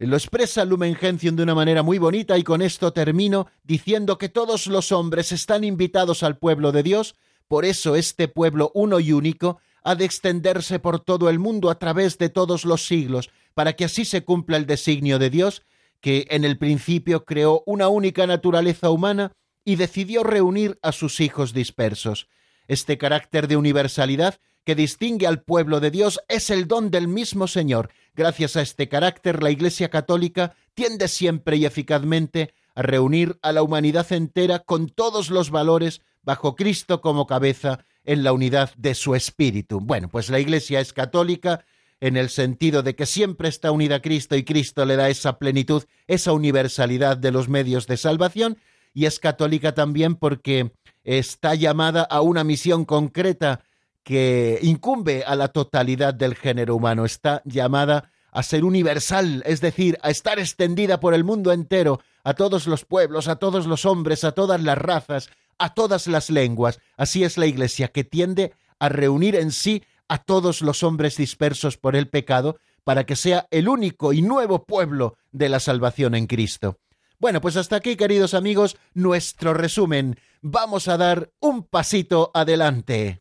Lo 0.00 0.16
expresa 0.16 0.64
Lumen 0.64 0.96
Gentium 0.96 1.36
de 1.36 1.44
una 1.44 1.54
manera 1.54 1.84
muy 1.84 1.98
bonita 1.98 2.36
y 2.36 2.42
con 2.42 2.60
esto 2.60 2.92
termino 2.92 3.46
diciendo 3.62 4.18
que 4.18 4.28
todos 4.28 4.66
los 4.66 4.90
hombres 4.90 5.30
están 5.30 5.62
invitados 5.62 6.24
al 6.24 6.38
pueblo 6.38 6.72
de 6.72 6.82
Dios 6.82 7.14
por 7.52 7.66
eso 7.66 7.96
este 7.96 8.28
pueblo 8.28 8.70
uno 8.72 8.98
y 8.98 9.12
único 9.12 9.60
ha 9.84 9.94
de 9.94 10.06
extenderse 10.06 10.78
por 10.78 11.00
todo 11.00 11.28
el 11.28 11.38
mundo 11.38 11.68
a 11.68 11.78
través 11.78 12.16
de 12.16 12.30
todos 12.30 12.64
los 12.64 12.86
siglos, 12.86 13.28
para 13.52 13.74
que 13.74 13.84
así 13.84 14.06
se 14.06 14.24
cumpla 14.24 14.56
el 14.56 14.64
designio 14.64 15.18
de 15.18 15.28
Dios, 15.28 15.62
que 16.00 16.26
en 16.30 16.46
el 16.46 16.56
principio 16.56 17.26
creó 17.26 17.62
una 17.66 17.88
única 17.88 18.26
naturaleza 18.26 18.88
humana 18.88 19.32
y 19.66 19.76
decidió 19.76 20.22
reunir 20.22 20.78
a 20.80 20.92
sus 20.92 21.20
hijos 21.20 21.52
dispersos. 21.52 22.26
Este 22.68 22.96
carácter 22.96 23.48
de 23.48 23.58
universalidad 23.58 24.40
que 24.64 24.74
distingue 24.74 25.26
al 25.26 25.42
pueblo 25.42 25.80
de 25.80 25.90
Dios 25.90 26.20
es 26.28 26.48
el 26.48 26.66
don 26.66 26.90
del 26.90 27.06
mismo 27.06 27.48
Señor. 27.48 27.90
Gracias 28.14 28.56
a 28.56 28.62
este 28.62 28.88
carácter, 28.88 29.42
la 29.42 29.50
Iglesia 29.50 29.90
Católica 29.90 30.56
tiende 30.72 31.06
siempre 31.06 31.58
y 31.58 31.66
eficazmente 31.66 32.54
a 32.74 32.80
reunir 32.80 33.38
a 33.42 33.52
la 33.52 33.62
humanidad 33.62 34.10
entera 34.10 34.60
con 34.60 34.88
todos 34.88 35.28
los 35.28 35.50
valores 35.50 36.00
bajo 36.22 36.54
Cristo 36.54 37.00
como 37.00 37.26
cabeza 37.26 37.84
en 38.04 38.22
la 38.24 38.32
unidad 38.32 38.74
de 38.76 38.94
su 38.94 39.14
espíritu. 39.14 39.80
Bueno, 39.80 40.08
pues 40.08 40.30
la 40.30 40.40
Iglesia 40.40 40.80
es 40.80 40.92
católica 40.92 41.64
en 42.00 42.16
el 42.16 42.30
sentido 42.30 42.82
de 42.82 42.96
que 42.96 43.06
siempre 43.06 43.48
está 43.48 43.70
unida 43.70 43.96
a 43.96 44.02
Cristo 44.02 44.34
y 44.34 44.42
Cristo 44.42 44.84
le 44.84 44.96
da 44.96 45.08
esa 45.08 45.38
plenitud, 45.38 45.84
esa 46.08 46.32
universalidad 46.32 47.16
de 47.16 47.30
los 47.30 47.48
medios 47.48 47.86
de 47.86 47.96
salvación, 47.96 48.58
y 48.92 49.06
es 49.06 49.20
católica 49.20 49.72
también 49.72 50.16
porque 50.16 50.72
está 51.04 51.54
llamada 51.54 52.02
a 52.02 52.20
una 52.20 52.42
misión 52.42 52.84
concreta 52.84 53.60
que 54.02 54.58
incumbe 54.62 55.22
a 55.24 55.36
la 55.36 55.48
totalidad 55.48 56.12
del 56.12 56.34
género 56.34 56.74
humano, 56.74 57.04
está 57.04 57.40
llamada 57.44 58.10
a 58.32 58.42
ser 58.42 58.64
universal, 58.64 59.42
es 59.46 59.60
decir, 59.60 59.98
a 60.02 60.10
estar 60.10 60.38
extendida 60.38 60.98
por 60.98 61.14
el 61.14 61.22
mundo 61.22 61.52
entero, 61.52 62.00
a 62.24 62.34
todos 62.34 62.66
los 62.66 62.84
pueblos, 62.84 63.28
a 63.28 63.36
todos 63.36 63.66
los 63.66 63.84
hombres, 63.84 64.24
a 64.24 64.32
todas 64.32 64.60
las 64.62 64.78
razas, 64.78 65.30
a 65.58 65.74
todas 65.74 66.06
las 66.06 66.30
lenguas. 66.30 66.80
Así 66.96 67.24
es 67.24 67.38
la 67.38 67.46
Iglesia, 67.46 67.88
que 67.88 68.04
tiende 68.04 68.52
a 68.78 68.88
reunir 68.88 69.36
en 69.36 69.52
sí 69.52 69.84
a 70.08 70.18
todos 70.18 70.60
los 70.62 70.82
hombres 70.82 71.16
dispersos 71.16 71.76
por 71.76 71.96
el 71.96 72.08
pecado, 72.08 72.56
para 72.84 73.04
que 73.04 73.16
sea 73.16 73.46
el 73.50 73.68
único 73.68 74.12
y 74.12 74.22
nuevo 74.22 74.64
pueblo 74.64 75.16
de 75.30 75.48
la 75.48 75.60
salvación 75.60 76.14
en 76.14 76.26
Cristo. 76.26 76.78
Bueno, 77.18 77.40
pues 77.40 77.56
hasta 77.56 77.76
aquí, 77.76 77.96
queridos 77.96 78.34
amigos, 78.34 78.76
nuestro 78.94 79.54
resumen. 79.54 80.18
Vamos 80.40 80.88
a 80.88 80.96
dar 80.96 81.30
un 81.38 81.62
pasito 81.62 82.32
adelante. 82.34 83.20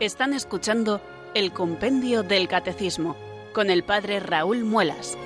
Están 0.00 0.32
escuchando 0.32 1.00
el 1.36 1.52
Compendio 1.52 2.22
del 2.22 2.48
Catecismo 2.48 3.14
con 3.52 3.68
el 3.68 3.84
Padre 3.84 4.20
Raúl 4.20 4.64
Muelas. 4.64 5.18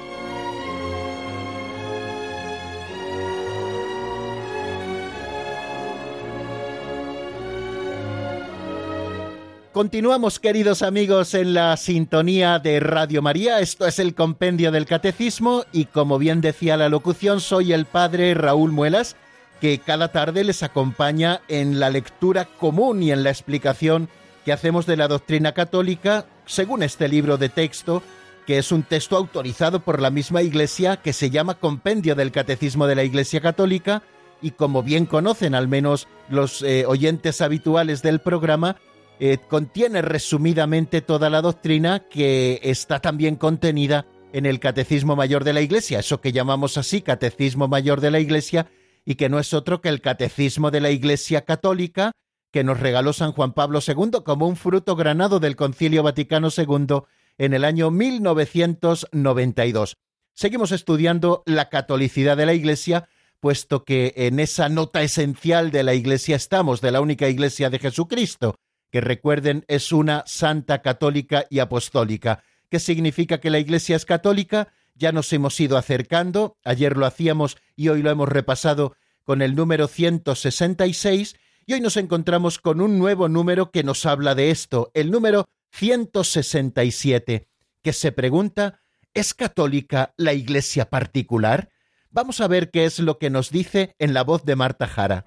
Continuamos, 9.70 10.40
queridos 10.40 10.82
amigos, 10.82 11.32
en 11.34 11.54
la 11.54 11.76
sintonía 11.76 12.58
de 12.58 12.80
Radio 12.80 13.22
María. 13.22 13.60
Esto 13.60 13.86
es 13.86 14.00
el 14.00 14.16
Compendio 14.16 14.72
del 14.72 14.86
Catecismo 14.86 15.64
y, 15.70 15.84
como 15.84 16.18
bien 16.18 16.40
decía 16.40 16.76
la 16.76 16.88
locución, 16.88 17.40
soy 17.40 17.72
el 17.72 17.84
Padre 17.84 18.34
Raúl 18.34 18.72
Muelas, 18.72 19.14
que 19.60 19.78
cada 19.78 20.08
tarde 20.08 20.42
les 20.42 20.64
acompaña 20.64 21.40
en 21.46 21.78
la 21.78 21.88
lectura 21.88 22.46
común 22.46 23.00
y 23.00 23.12
en 23.12 23.22
la 23.22 23.30
explicación 23.30 24.08
que 24.44 24.52
hacemos 24.52 24.86
de 24.86 24.96
la 24.96 25.08
doctrina 25.08 25.52
católica 25.52 26.26
según 26.46 26.82
este 26.82 27.08
libro 27.08 27.36
de 27.36 27.48
texto, 27.48 28.02
que 28.46 28.58
es 28.58 28.72
un 28.72 28.82
texto 28.82 29.16
autorizado 29.16 29.80
por 29.80 30.00
la 30.00 30.10
misma 30.10 30.42
Iglesia 30.42 30.96
que 30.96 31.12
se 31.12 31.30
llama 31.30 31.54
Compendio 31.54 32.14
del 32.14 32.32
Catecismo 32.32 32.86
de 32.86 32.94
la 32.96 33.04
Iglesia 33.04 33.40
Católica 33.40 34.02
y 34.42 34.52
como 34.52 34.82
bien 34.82 35.06
conocen 35.06 35.54
al 35.54 35.68
menos 35.68 36.08
los 36.28 36.62
eh, 36.62 36.86
oyentes 36.86 37.40
habituales 37.40 38.02
del 38.02 38.20
programa, 38.20 38.76
eh, 39.18 39.38
contiene 39.48 40.02
resumidamente 40.02 41.02
toda 41.02 41.28
la 41.28 41.42
doctrina 41.42 42.00
que 42.08 42.58
está 42.62 43.00
también 43.00 43.36
contenida 43.36 44.06
en 44.32 44.46
el 44.46 44.60
Catecismo 44.60 45.16
Mayor 45.16 45.44
de 45.44 45.52
la 45.52 45.60
Iglesia, 45.60 45.98
eso 45.98 46.20
que 46.20 46.32
llamamos 46.32 46.78
así 46.78 47.02
Catecismo 47.02 47.68
Mayor 47.68 48.00
de 48.00 48.10
la 48.10 48.20
Iglesia, 48.20 48.70
y 49.04 49.16
que 49.16 49.28
no 49.28 49.38
es 49.38 49.52
otro 49.52 49.80
que 49.80 49.88
el 49.88 50.00
Catecismo 50.00 50.70
de 50.70 50.80
la 50.80 50.90
Iglesia 50.90 51.42
Católica, 51.44 52.12
que 52.50 52.64
nos 52.64 52.80
regaló 52.80 53.12
San 53.12 53.32
Juan 53.32 53.52
Pablo 53.52 53.80
II 53.86 54.22
como 54.24 54.48
un 54.48 54.56
fruto 54.56 54.96
granado 54.96 55.40
del 55.40 55.56
Concilio 55.56 56.02
Vaticano 56.02 56.48
II 56.56 57.02
en 57.38 57.54
el 57.54 57.64
año 57.64 57.90
1992. 57.90 59.96
Seguimos 60.34 60.72
estudiando 60.72 61.42
la 61.46 61.68
catolicidad 61.68 62.36
de 62.36 62.46
la 62.46 62.54
Iglesia, 62.54 63.08
puesto 63.40 63.84
que 63.84 64.12
en 64.16 64.40
esa 64.40 64.68
nota 64.68 65.02
esencial 65.02 65.70
de 65.70 65.82
la 65.82 65.94
Iglesia 65.94 66.36
estamos, 66.36 66.80
de 66.80 66.92
la 66.92 67.00
única 67.00 67.28
Iglesia 67.28 67.70
de 67.70 67.78
Jesucristo, 67.78 68.56
que 68.90 69.00
recuerden 69.00 69.64
es 69.68 69.92
una 69.92 70.24
santa 70.26 70.82
católica 70.82 71.46
y 71.50 71.60
apostólica. 71.60 72.42
¿Qué 72.68 72.80
significa 72.80 73.38
que 73.38 73.50
la 73.50 73.58
Iglesia 73.58 73.96
es 73.96 74.04
católica? 74.04 74.68
Ya 74.94 75.12
nos 75.12 75.32
hemos 75.32 75.58
ido 75.60 75.76
acercando, 75.76 76.56
ayer 76.64 76.96
lo 76.96 77.06
hacíamos 77.06 77.56
y 77.76 77.88
hoy 77.88 78.02
lo 78.02 78.10
hemos 78.10 78.28
repasado 78.28 78.96
con 79.24 79.42
el 79.42 79.54
número 79.54 79.88
166 79.88 81.36
y 81.70 81.74
hoy 81.74 81.80
nos 81.80 81.96
encontramos 81.96 82.58
con 82.58 82.80
un 82.80 82.98
nuevo 82.98 83.28
número 83.28 83.70
que 83.70 83.84
nos 83.84 84.04
habla 84.04 84.34
de 84.34 84.50
esto, 84.50 84.90
el 84.92 85.12
número 85.12 85.48
167, 85.70 87.46
que 87.80 87.92
se 87.92 88.10
pregunta, 88.10 88.80
¿es 89.14 89.34
católica 89.34 90.12
la 90.16 90.32
iglesia 90.32 90.90
particular? 90.90 91.70
Vamos 92.10 92.40
a 92.40 92.48
ver 92.48 92.72
qué 92.72 92.86
es 92.86 92.98
lo 92.98 93.18
que 93.18 93.30
nos 93.30 93.52
dice 93.52 93.94
en 94.00 94.14
la 94.14 94.24
voz 94.24 94.44
de 94.44 94.56
Marta 94.56 94.88
Jara. 94.88 95.24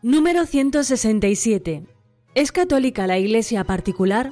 Número 0.00 0.46
167. 0.46 1.84
¿Es 2.34 2.52
católica 2.52 3.06
la 3.06 3.18
iglesia 3.18 3.64
particular? 3.64 4.30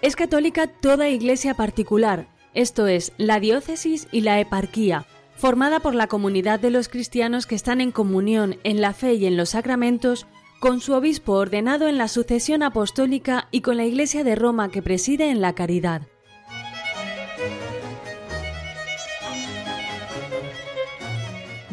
Es 0.00 0.14
católica 0.14 0.68
toda 0.68 1.08
iglesia 1.08 1.54
particular, 1.54 2.28
esto 2.54 2.86
es, 2.86 3.12
la 3.18 3.40
diócesis 3.40 4.06
y 4.12 4.20
la 4.20 4.38
eparquía, 4.38 5.06
formada 5.34 5.80
por 5.80 5.96
la 5.96 6.06
comunidad 6.06 6.60
de 6.60 6.70
los 6.70 6.88
cristianos 6.88 7.46
que 7.46 7.56
están 7.56 7.80
en 7.80 7.90
comunión 7.90 8.58
en 8.62 8.80
la 8.80 8.92
fe 8.92 9.14
y 9.14 9.26
en 9.26 9.36
los 9.36 9.50
sacramentos, 9.50 10.28
con 10.60 10.80
su 10.80 10.92
obispo 10.92 11.32
ordenado 11.32 11.88
en 11.88 11.98
la 11.98 12.06
sucesión 12.06 12.62
apostólica 12.62 13.48
y 13.50 13.60
con 13.60 13.76
la 13.76 13.86
Iglesia 13.86 14.22
de 14.22 14.36
Roma 14.36 14.70
que 14.70 14.82
preside 14.82 15.30
en 15.30 15.40
la 15.40 15.54
caridad. 15.54 16.02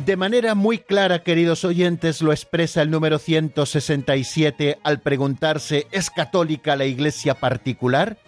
De 0.06 0.18
manera 0.18 0.54
muy 0.54 0.78
clara, 0.78 1.24
queridos 1.24 1.66
oyentes, 1.66 2.22
lo 2.22 2.32
expresa 2.32 2.84
el 2.84 2.92
número 2.92 3.18
167 3.18 4.78
al 4.84 5.00
preguntarse 5.00 5.88
¿es 5.92 6.12
católica 6.12 6.76
la 6.76 6.86
iglesia 6.86 7.34
particular? 7.34 8.20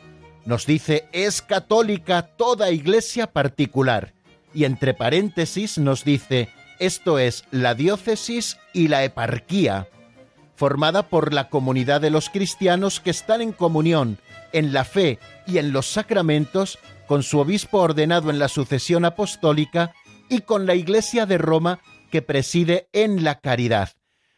Nos 0.44 0.66
dice 0.66 1.08
es 1.12 1.44
católica 1.44 2.24
toda 2.24 2.72
iglesia 2.72 3.28
particular. 3.28 4.16
Y 4.56 4.64
entre 4.64 4.96
paréntesis 4.96 5.78
nos 5.78 6.04
dice 6.04 6.50
esto 6.80 7.20
es 7.20 7.44
la 7.52 7.76
diócesis 7.76 8.58
y 8.74 8.88
la 8.88 9.04
eparquía, 9.04 9.88
formada 10.56 11.04
por 11.04 11.32
la 11.32 11.48
comunidad 11.50 12.02
de 12.02 12.10
los 12.10 12.32
cristianos 12.32 13.00
que 13.00 13.12
están 13.12 13.40
en 13.40 13.52
comunión 13.52 14.18
en 14.52 14.74
la 14.74 14.84
fe 14.84 15.20
y 15.46 15.60
en 15.60 15.74
los 15.74 15.86
sacramentos 15.86 16.80
con 17.06 17.22
su 17.22 17.38
obispo 17.38 17.78
ordenado 17.78 18.32
en 18.32 18.40
la 18.40 18.48
sucesión 18.48 19.06
apostólica 19.06 19.94
y 20.30 20.40
con 20.40 20.66
la 20.66 20.76
Iglesia 20.76 21.26
de 21.26 21.38
Roma 21.38 21.80
que 22.12 22.22
preside 22.22 22.90
en 22.94 23.24
la 23.24 23.40
caridad. 23.40 23.90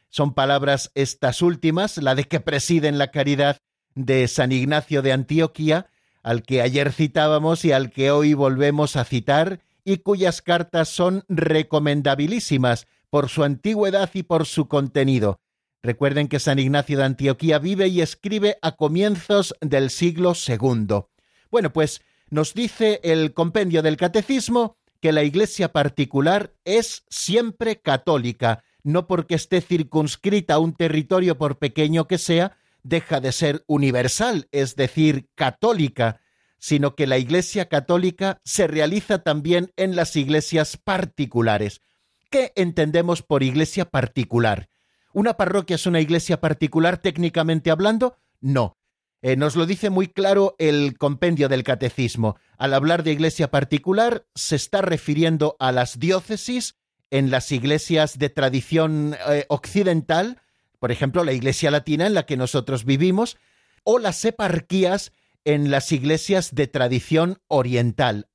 Son 0.10 0.34
palabras 0.34 0.92
estas 0.96 1.42
últimas, 1.42 1.98
la 1.98 2.16
de 2.16 2.24
que 2.24 2.40
preside 2.40 2.88
en 2.88 2.98
la 2.98 3.12
caridad 3.12 3.58
de 3.96 4.28
San 4.28 4.52
Ignacio 4.52 5.02
de 5.02 5.12
Antioquía, 5.12 5.88
al 6.24 6.44
que 6.44 6.62
ayer 6.62 6.92
citábamos 6.92 7.64
y 7.64 7.72
al 7.72 7.92
que 7.92 8.12
hoy 8.12 8.34
volvemos 8.34 8.96
a 8.96 9.06
citar, 9.06 9.62
y 9.84 9.98
cuyas 9.98 10.42
cartas 10.42 10.90
son 10.90 11.24
recomendabilísimas 11.30 12.88
por 13.10 13.30
su 13.30 13.44
antigüedad 13.44 14.10
y 14.14 14.24
por 14.24 14.46
su 14.46 14.68
contenido. 14.68 15.40
Recuerden 15.82 16.28
que 16.28 16.40
San 16.40 16.60
Ignacio 16.60 16.98
de 16.98 17.06
Antioquía 17.06 17.58
vive 17.58 17.88
y 17.88 18.02
escribe 18.02 18.58
a 18.62 18.76
comienzos 18.76 19.56
del 19.62 19.90
siglo 19.90 20.34
II. 20.36 21.06
Bueno, 21.50 21.72
pues 21.72 22.02
nos 22.30 22.54
dice 22.54 23.00
el 23.04 23.34
compendio 23.34 23.82
del 23.82 23.98
Catecismo 23.98 24.78
que 25.02 25.12
la 25.12 25.24
Iglesia 25.24 25.72
particular 25.72 26.54
es 26.66 27.06
siempre 27.10 27.82
católica, 27.82 28.64
no 28.84 29.08
porque 29.08 29.36
esté 29.36 29.62
circunscrita 29.62 30.56
a 30.56 30.60
un 30.60 30.74
territorio 30.74 31.38
por 31.38 31.58
pequeño 31.58 32.08
que 32.08 32.18
sea, 32.18 32.58
deja 32.84 33.20
de 33.20 33.32
ser 33.32 33.64
universal, 33.68 34.48
es 34.52 34.76
decir, 34.76 35.30
católica, 35.36 36.22
sino 36.58 36.96
que 36.96 37.08
la 37.08 37.18
Iglesia 37.18 37.70
católica 37.70 38.42
se 38.44 38.68
realiza 38.68 39.24
también 39.24 39.72
en 39.78 39.96
las 39.96 40.16
iglesias 40.16 40.78
particulares. 40.78 41.82
¿Qué 42.30 42.52
entendemos 42.56 43.24
por 43.24 43.42
iglesia 43.42 43.86
particular? 43.86 44.70
¿Una 45.14 45.36
parroquia 45.36 45.76
es 45.76 45.88
una 45.88 46.00
iglesia 46.00 46.40
particular 46.40 46.98
técnicamente 46.98 47.72
hablando? 47.72 48.18
No. 48.40 48.78
Eh, 49.22 49.36
nos 49.36 49.56
lo 49.58 49.66
dice 49.66 49.90
muy 49.90 50.08
claro 50.08 50.56
el 50.60 50.98
compendio 50.98 51.50
del 51.50 51.64
catecismo. 51.64 52.38
Al 52.58 52.74
hablar 52.74 53.04
de 53.04 53.12
iglesia 53.12 53.52
particular, 53.52 54.26
se 54.34 54.56
está 54.56 54.82
refiriendo 54.82 55.58
a 55.60 55.72
las 55.72 56.00
diócesis 56.00 56.76
en 57.12 57.30
las 57.30 57.52
iglesias 57.52 58.18
de 58.18 58.30
tradición 58.30 59.16
eh, 59.30 59.46
occidental, 59.50 60.42
por 60.80 60.92
ejemplo, 60.92 61.26
la 61.26 61.34
iglesia 61.34 61.72
latina 61.72 62.08
en 62.08 62.14
la 62.14 62.26
que 62.26 62.38
nosotros 62.38 62.86
vivimos, 62.86 63.38
o 63.84 64.00
las 64.00 64.24
eparquías 64.24 65.12
en 65.44 65.70
las 65.72 65.92
iglesias 65.92 66.56
de 66.56 66.68
tradición 66.68 67.42
oriental. 67.48 68.30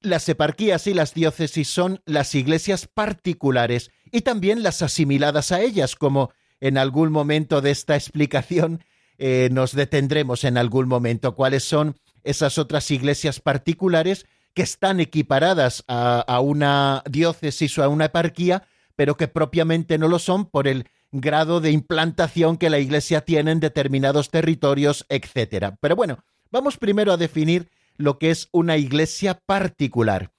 Las 0.00 0.26
eparquías 0.30 0.86
y 0.86 0.94
las 0.94 1.12
diócesis 1.12 1.68
son 1.68 2.00
las 2.06 2.34
iglesias 2.34 2.86
particulares 2.86 3.90
y 4.10 4.22
también 4.22 4.62
las 4.62 4.80
asimiladas 4.80 5.52
a 5.52 5.60
ellas, 5.60 5.96
como 5.96 6.32
en 6.60 6.78
algún 6.78 7.12
momento 7.12 7.60
de 7.60 7.70
esta 7.72 7.96
explicación 7.96 8.82
eh, 9.22 9.50
nos 9.52 9.72
detendremos 9.72 10.44
en 10.44 10.56
algún 10.56 10.88
momento 10.88 11.34
cuáles 11.34 11.62
son 11.62 11.94
esas 12.24 12.56
otras 12.56 12.90
iglesias 12.90 13.38
particulares 13.38 14.24
que 14.54 14.62
están 14.62 14.98
equiparadas 14.98 15.84
a, 15.88 16.20
a 16.20 16.40
una 16.40 17.02
diócesis 17.08 17.76
o 17.78 17.82
a 17.82 17.88
una 17.88 18.06
eparquía, 18.06 18.66
pero 18.96 19.18
que 19.18 19.28
propiamente 19.28 19.98
no 19.98 20.08
lo 20.08 20.18
son 20.18 20.46
por 20.46 20.66
el 20.66 20.86
grado 21.12 21.60
de 21.60 21.70
implantación 21.70 22.56
que 22.56 22.70
la 22.70 22.78
iglesia 22.78 23.20
tiene 23.20 23.50
en 23.50 23.60
determinados 23.60 24.30
territorios, 24.30 25.04
etc. 25.10 25.74
Pero 25.80 25.96
bueno, 25.96 26.24
vamos 26.50 26.78
primero 26.78 27.12
a 27.12 27.18
definir 27.18 27.68
lo 27.98 28.18
que 28.18 28.30
es 28.30 28.48
una 28.52 28.78
iglesia 28.78 29.34
particular. 29.34 30.32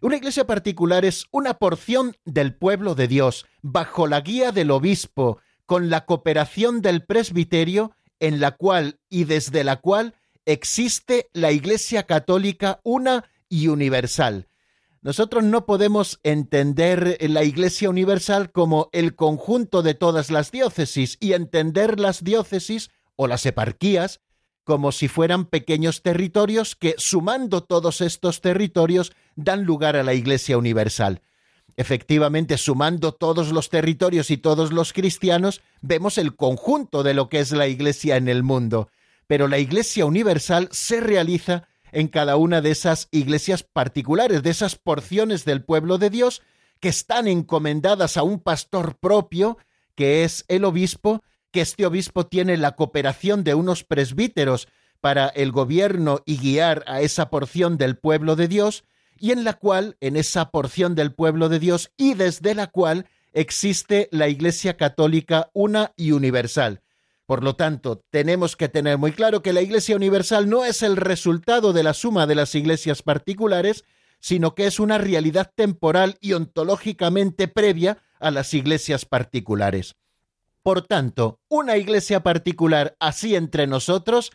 Una 0.00 0.16
iglesia 0.16 0.46
particular 0.46 1.04
es 1.04 1.26
una 1.32 1.54
porción 1.54 2.16
del 2.24 2.54
pueblo 2.54 2.94
de 2.94 3.08
Dios, 3.08 3.46
bajo 3.62 4.06
la 4.06 4.20
guía 4.20 4.52
del 4.52 4.70
obispo, 4.70 5.40
con 5.66 5.90
la 5.90 6.04
cooperación 6.04 6.82
del 6.82 7.04
presbiterio 7.04 7.92
en 8.22 8.40
la 8.40 8.52
cual 8.52 9.00
y 9.10 9.24
desde 9.24 9.64
la 9.64 9.80
cual 9.80 10.14
existe 10.46 11.28
la 11.32 11.50
Iglesia 11.52 12.04
Católica 12.04 12.80
una 12.84 13.24
y 13.48 13.66
universal. 13.68 14.46
Nosotros 15.02 15.42
no 15.42 15.66
podemos 15.66 16.20
entender 16.22 17.18
la 17.20 17.42
Iglesia 17.42 17.90
Universal 17.90 18.52
como 18.52 18.88
el 18.92 19.16
conjunto 19.16 19.82
de 19.82 19.94
todas 19.94 20.30
las 20.30 20.52
diócesis 20.52 21.18
y 21.18 21.32
entender 21.32 21.98
las 21.98 22.22
diócesis 22.22 22.90
o 23.16 23.26
las 23.26 23.44
eparquías 23.44 24.20
como 24.64 24.92
si 24.92 25.08
fueran 25.08 25.46
pequeños 25.46 26.02
territorios 26.02 26.76
que, 26.76 26.94
sumando 26.96 27.64
todos 27.64 28.00
estos 28.00 28.40
territorios, 28.40 29.12
dan 29.34 29.64
lugar 29.64 29.96
a 29.96 30.04
la 30.04 30.14
Iglesia 30.14 30.56
Universal. 30.56 31.20
Efectivamente, 31.76 32.58
sumando 32.58 33.12
todos 33.12 33.50
los 33.50 33.70
territorios 33.70 34.30
y 34.30 34.36
todos 34.36 34.72
los 34.72 34.92
cristianos, 34.92 35.62
vemos 35.80 36.18
el 36.18 36.36
conjunto 36.36 37.02
de 37.02 37.14
lo 37.14 37.28
que 37.28 37.40
es 37.40 37.52
la 37.52 37.66
Iglesia 37.66 38.16
en 38.16 38.28
el 38.28 38.42
mundo. 38.42 38.90
Pero 39.26 39.48
la 39.48 39.58
Iglesia 39.58 40.04
universal 40.04 40.68
se 40.70 41.00
realiza 41.00 41.68
en 41.92 42.08
cada 42.08 42.36
una 42.36 42.60
de 42.60 42.70
esas 42.70 43.08
iglesias 43.10 43.62
particulares, 43.62 44.42
de 44.42 44.50
esas 44.50 44.76
porciones 44.76 45.44
del 45.44 45.62
pueblo 45.64 45.98
de 45.98 46.10
Dios 46.10 46.42
que 46.80 46.88
están 46.88 47.28
encomendadas 47.28 48.16
a 48.16 48.24
un 48.24 48.40
pastor 48.40 48.96
propio, 48.96 49.56
que 49.94 50.24
es 50.24 50.44
el 50.48 50.64
obispo, 50.64 51.22
que 51.52 51.60
este 51.60 51.86
obispo 51.86 52.26
tiene 52.26 52.56
la 52.56 52.74
cooperación 52.74 53.44
de 53.44 53.54
unos 53.54 53.84
presbíteros 53.84 54.68
para 55.00 55.28
el 55.28 55.52
gobierno 55.52 56.22
y 56.26 56.38
guiar 56.38 56.82
a 56.88 57.00
esa 57.00 57.30
porción 57.30 57.78
del 57.78 57.96
pueblo 57.96 58.34
de 58.36 58.48
Dios, 58.48 58.84
y 59.18 59.32
en 59.32 59.44
la 59.44 59.54
cual, 59.54 59.96
en 60.00 60.16
esa 60.16 60.50
porción 60.50 60.94
del 60.94 61.12
pueblo 61.12 61.48
de 61.48 61.58
Dios 61.58 61.92
y 61.96 62.14
desde 62.14 62.54
la 62.54 62.66
cual 62.66 63.06
existe 63.32 64.08
la 64.10 64.28
Iglesia 64.28 64.76
Católica 64.76 65.50
una 65.52 65.92
y 65.96 66.12
universal. 66.12 66.82
Por 67.26 67.42
lo 67.42 67.56
tanto, 67.56 68.02
tenemos 68.10 68.56
que 68.56 68.68
tener 68.68 68.98
muy 68.98 69.12
claro 69.12 69.42
que 69.42 69.52
la 69.52 69.62
Iglesia 69.62 69.96
Universal 69.96 70.50
no 70.50 70.64
es 70.64 70.82
el 70.82 70.96
resultado 70.96 71.72
de 71.72 71.82
la 71.82 71.94
suma 71.94 72.26
de 72.26 72.34
las 72.34 72.54
iglesias 72.54 73.02
particulares, 73.02 73.84
sino 74.18 74.54
que 74.54 74.66
es 74.66 74.78
una 74.78 74.98
realidad 74.98 75.50
temporal 75.54 76.16
y 76.20 76.34
ontológicamente 76.34 77.48
previa 77.48 77.98
a 78.20 78.30
las 78.30 78.54
iglesias 78.54 79.04
particulares. 79.04 79.96
Por 80.62 80.82
tanto, 80.82 81.40
una 81.48 81.76
iglesia 81.76 82.22
particular 82.22 82.96
así 83.00 83.34
entre 83.34 83.66
nosotros, 83.66 84.30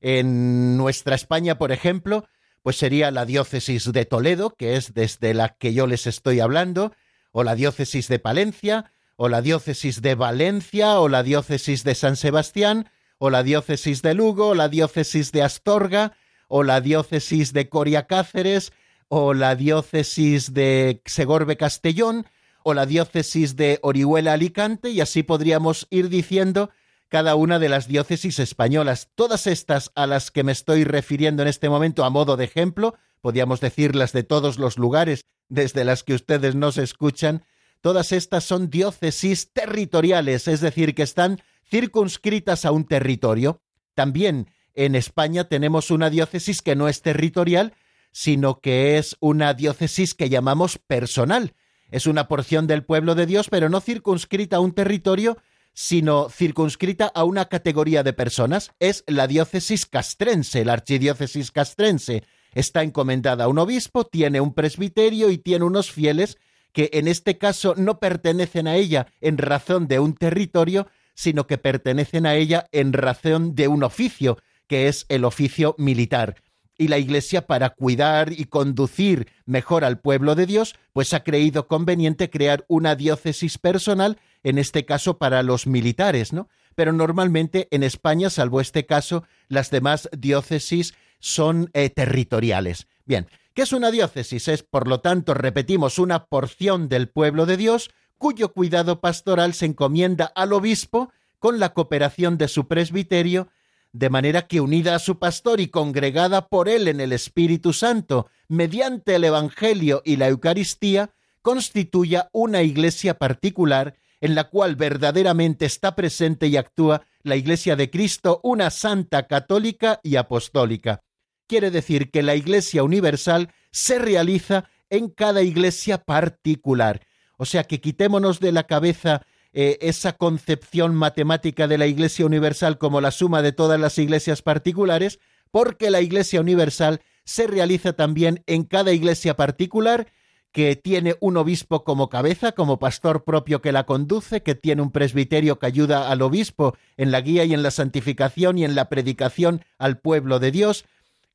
en 0.00 0.76
nuestra 0.76 1.14
España, 1.14 1.56
por 1.56 1.72
ejemplo, 1.72 2.26
pues 2.62 2.76
sería 2.76 3.10
la 3.10 3.24
diócesis 3.24 3.90
de 3.92 4.04
Toledo, 4.04 4.50
que 4.50 4.76
es 4.76 4.94
desde 4.94 5.34
la 5.34 5.50
que 5.50 5.72
yo 5.72 5.86
les 5.86 6.06
estoy 6.06 6.40
hablando, 6.40 6.92
o 7.32 7.42
la 7.42 7.54
diócesis 7.54 8.08
de 8.08 8.18
Palencia, 8.18 8.92
o 9.16 9.28
la 9.28 9.42
diócesis 9.42 10.02
de 10.02 10.14
Valencia, 10.14 11.00
o 11.00 11.08
la 11.08 11.22
diócesis 11.22 11.84
de 11.84 11.94
San 11.94 12.16
Sebastián, 12.16 12.90
o 13.18 13.30
la 13.30 13.42
diócesis 13.42 14.02
de 14.02 14.14
Lugo, 14.14 14.48
o 14.48 14.54
la 14.54 14.68
diócesis 14.68 15.32
de 15.32 15.42
Astorga, 15.42 16.12
o 16.48 16.62
la 16.62 16.80
diócesis 16.80 17.52
de 17.52 17.68
Coria 17.68 18.06
Cáceres, 18.06 18.72
o 19.08 19.34
la 19.34 19.56
diócesis 19.56 20.52
de 20.54 21.02
Segorbe 21.04 21.56
Castellón, 21.56 22.26
o 22.62 22.74
la 22.74 22.86
diócesis 22.86 23.56
de 23.56 23.78
Orihuela 23.82 24.34
Alicante, 24.34 24.90
y 24.90 25.00
así 25.00 25.22
podríamos 25.22 25.86
ir 25.90 26.08
diciendo 26.08 26.70
cada 27.10 27.34
una 27.34 27.58
de 27.58 27.68
las 27.68 27.88
diócesis 27.88 28.38
españolas. 28.38 29.10
Todas 29.14 29.46
estas 29.46 29.90
a 29.94 30.06
las 30.06 30.30
que 30.30 30.44
me 30.44 30.52
estoy 30.52 30.84
refiriendo 30.84 31.42
en 31.42 31.48
este 31.48 31.68
momento 31.68 32.04
a 32.04 32.10
modo 32.10 32.36
de 32.36 32.44
ejemplo, 32.44 32.94
podríamos 33.20 33.60
decirlas 33.60 34.12
de 34.12 34.22
todos 34.22 34.58
los 34.58 34.78
lugares 34.78 35.22
desde 35.48 35.84
las 35.84 36.04
que 36.04 36.14
ustedes 36.14 36.54
nos 36.54 36.78
escuchan, 36.78 37.44
todas 37.80 38.12
estas 38.12 38.44
son 38.44 38.70
diócesis 38.70 39.52
territoriales, 39.52 40.46
es 40.46 40.60
decir, 40.60 40.94
que 40.94 41.02
están 41.02 41.42
circunscritas 41.68 42.64
a 42.64 42.70
un 42.70 42.86
territorio. 42.86 43.60
También 43.94 44.46
en 44.74 44.94
España 44.94 45.44
tenemos 45.48 45.90
una 45.90 46.10
diócesis 46.10 46.62
que 46.62 46.76
no 46.76 46.88
es 46.88 47.02
territorial, 47.02 47.74
sino 48.12 48.60
que 48.60 48.98
es 48.98 49.16
una 49.18 49.52
diócesis 49.54 50.14
que 50.14 50.28
llamamos 50.28 50.78
personal. 50.78 51.54
Es 51.90 52.06
una 52.06 52.28
porción 52.28 52.68
del 52.68 52.84
pueblo 52.84 53.16
de 53.16 53.26
Dios, 53.26 53.48
pero 53.50 53.68
no 53.68 53.80
circunscrita 53.80 54.56
a 54.56 54.60
un 54.60 54.72
territorio, 54.72 55.38
sino 55.80 56.28
circunscrita 56.28 57.06
a 57.06 57.24
una 57.24 57.46
categoría 57.46 58.02
de 58.02 58.12
personas. 58.12 58.70
Es 58.80 59.02
la 59.06 59.26
diócesis 59.26 59.86
castrense, 59.86 60.62
la 60.62 60.74
archidiócesis 60.74 61.50
castrense. 61.50 62.22
Está 62.52 62.82
encomendada 62.82 63.44
a 63.44 63.48
un 63.48 63.58
obispo, 63.58 64.04
tiene 64.04 64.42
un 64.42 64.52
presbiterio 64.52 65.30
y 65.30 65.38
tiene 65.38 65.64
unos 65.64 65.90
fieles 65.90 66.36
que 66.74 66.90
en 66.92 67.08
este 67.08 67.38
caso 67.38 67.74
no 67.78 67.98
pertenecen 67.98 68.68
a 68.68 68.76
ella 68.76 69.06
en 69.22 69.38
razón 69.38 69.88
de 69.88 70.00
un 70.00 70.12
territorio, 70.12 70.86
sino 71.14 71.46
que 71.46 71.56
pertenecen 71.56 72.26
a 72.26 72.34
ella 72.34 72.66
en 72.72 72.92
razón 72.92 73.54
de 73.54 73.68
un 73.68 73.82
oficio, 73.82 74.36
que 74.66 74.86
es 74.86 75.06
el 75.08 75.24
oficio 75.24 75.74
militar. 75.78 76.42
Y 76.80 76.88
la 76.88 76.96
Iglesia, 76.96 77.46
para 77.46 77.68
cuidar 77.68 78.32
y 78.32 78.46
conducir 78.46 79.28
mejor 79.44 79.84
al 79.84 80.00
pueblo 80.00 80.34
de 80.34 80.46
Dios, 80.46 80.76
pues 80.94 81.12
ha 81.12 81.22
creído 81.22 81.68
conveniente 81.68 82.30
crear 82.30 82.64
una 82.68 82.96
diócesis 82.96 83.58
personal, 83.58 84.16
en 84.44 84.56
este 84.56 84.86
caso 84.86 85.18
para 85.18 85.42
los 85.42 85.66
militares, 85.66 86.32
¿no? 86.32 86.48
Pero 86.74 86.94
normalmente 86.94 87.68
en 87.70 87.82
España, 87.82 88.30
salvo 88.30 88.62
este 88.62 88.86
caso, 88.86 89.24
las 89.48 89.70
demás 89.70 90.08
diócesis 90.16 90.94
son 91.18 91.68
eh, 91.74 91.90
territoriales. 91.90 92.86
Bien, 93.04 93.26
¿qué 93.52 93.60
es 93.60 93.74
una 93.74 93.90
diócesis? 93.90 94.48
Es, 94.48 94.62
por 94.62 94.88
lo 94.88 95.00
tanto, 95.00 95.34
repetimos, 95.34 95.98
una 95.98 96.24
porción 96.24 96.88
del 96.88 97.10
pueblo 97.10 97.44
de 97.44 97.58
Dios 97.58 97.90
cuyo 98.16 98.54
cuidado 98.54 99.02
pastoral 99.02 99.52
se 99.52 99.66
encomienda 99.66 100.32
al 100.34 100.54
obispo 100.54 101.12
con 101.40 101.58
la 101.58 101.74
cooperación 101.74 102.38
de 102.38 102.48
su 102.48 102.68
presbiterio, 102.68 103.48
de 103.92 104.10
manera 104.10 104.46
que 104.46 104.60
unida 104.60 104.94
a 104.94 104.98
su 104.98 105.18
pastor 105.18 105.60
y 105.60 105.68
congregada 105.68 106.48
por 106.48 106.68
él 106.68 106.88
en 106.88 107.00
el 107.00 107.12
Espíritu 107.12 107.72
Santo, 107.72 108.28
mediante 108.48 109.16
el 109.16 109.24
Evangelio 109.24 110.02
y 110.04 110.16
la 110.16 110.28
Eucaristía, 110.28 111.10
constituya 111.42 112.28
una 112.32 112.62
iglesia 112.62 113.18
particular 113.18 113.96
en 114.20 114.34
la 114.34 114.44
cual 114.44 114.76
verdaderamente 114.76 115.64
está 115.64 115.96
presente 115.96 116.46
y 116.46 116.56
actúa 116.56 117.06
la 117.22 117.36
Iglesia 117.36 117.76
de 117.76 117.90
Cristo, 117.90 118.40
una 118.42 118.70
santa 118.70 119.26
católica 119.26 120.00
y 120.02 120.16
apostólica. 120.16 121.02
Quiere 121.46 121.70
decir 121.70 122.10
que 122.10 122.22
la 122.22 122.34
Iglesia 122.34 122.82
universal 122.82 123.52
se 123.70 123.98
realiza 123.98 124.68
en 124.90 125.08
cada 125.08 125.42
iglesia 125.42 125.98
particular, 125.98 127.06
o 127.36 127.46
sea 127.46 127.64
que 127.64 127.80
quitémonos 127.80 128.40
de 128.40 128.52
la 128.52 128.64
cabeza 128.64 129.24
eh, 129.52 129.78
esa 129.80 130.12
concepción 130.12 130.94
matemática 130.94 131.66
de 131.66 131.78
la 131.78 131.86
Iglesia 131.86 132.26
Universal 132.26 132.78
como 132.78 133.00
la 133.00 133.10
suma 133.10 133.42
de 133.42 133.52
todas 133.52 133.80
las 133.80 133.98
iglesias 133.98 134.42
particulares, 134.42 135.18
porque 135.50 135.90
la 135.90 136.00
Iglesia 136.00 136.40
Universal 136.40 137.00
se 137.24 137.46
realiza 137.46 137.92
también 137.92 138.42
en 138.46 138.64
cada 138.64 138.92
iglesia 138.92 139.36
particular 139.36 140.08
que 140.52 140.74
tiene 140.74 141.16
un 141.20 141.36
obispo 141.36 141.84
como 141.84 142.08
cabeza, 142.08 142.52
como 142.52 142.78
pastor 142.78 143.24
propio 143.24 143.60
que 143.60 143.72
la 143.72 143.86
conduce, 143.86 144.42
que 144.42 144.56
tiene 144.56 144.82
un 144.82 144.90
presbiterio 144.90 145.58
que 145.58 145.66
ayuda 145.66 146.10
al 146.10 146.22
obispo 146.22 146.76
en 146.96 147.12
la 147.12 147.20
guía 147.20 147.44
y 147.44 147.54
en 147.54 147.62
la 147.62 147.70
santificación 147.70 148.58
y 148.58 148.64
en 148.64 148.74
la 148.74 148.88
predicación 148.88 149.64
al 149.78 149.98
pueblo 149.98 150.40
de 150.40 150.50
Dios, 150.50 150.86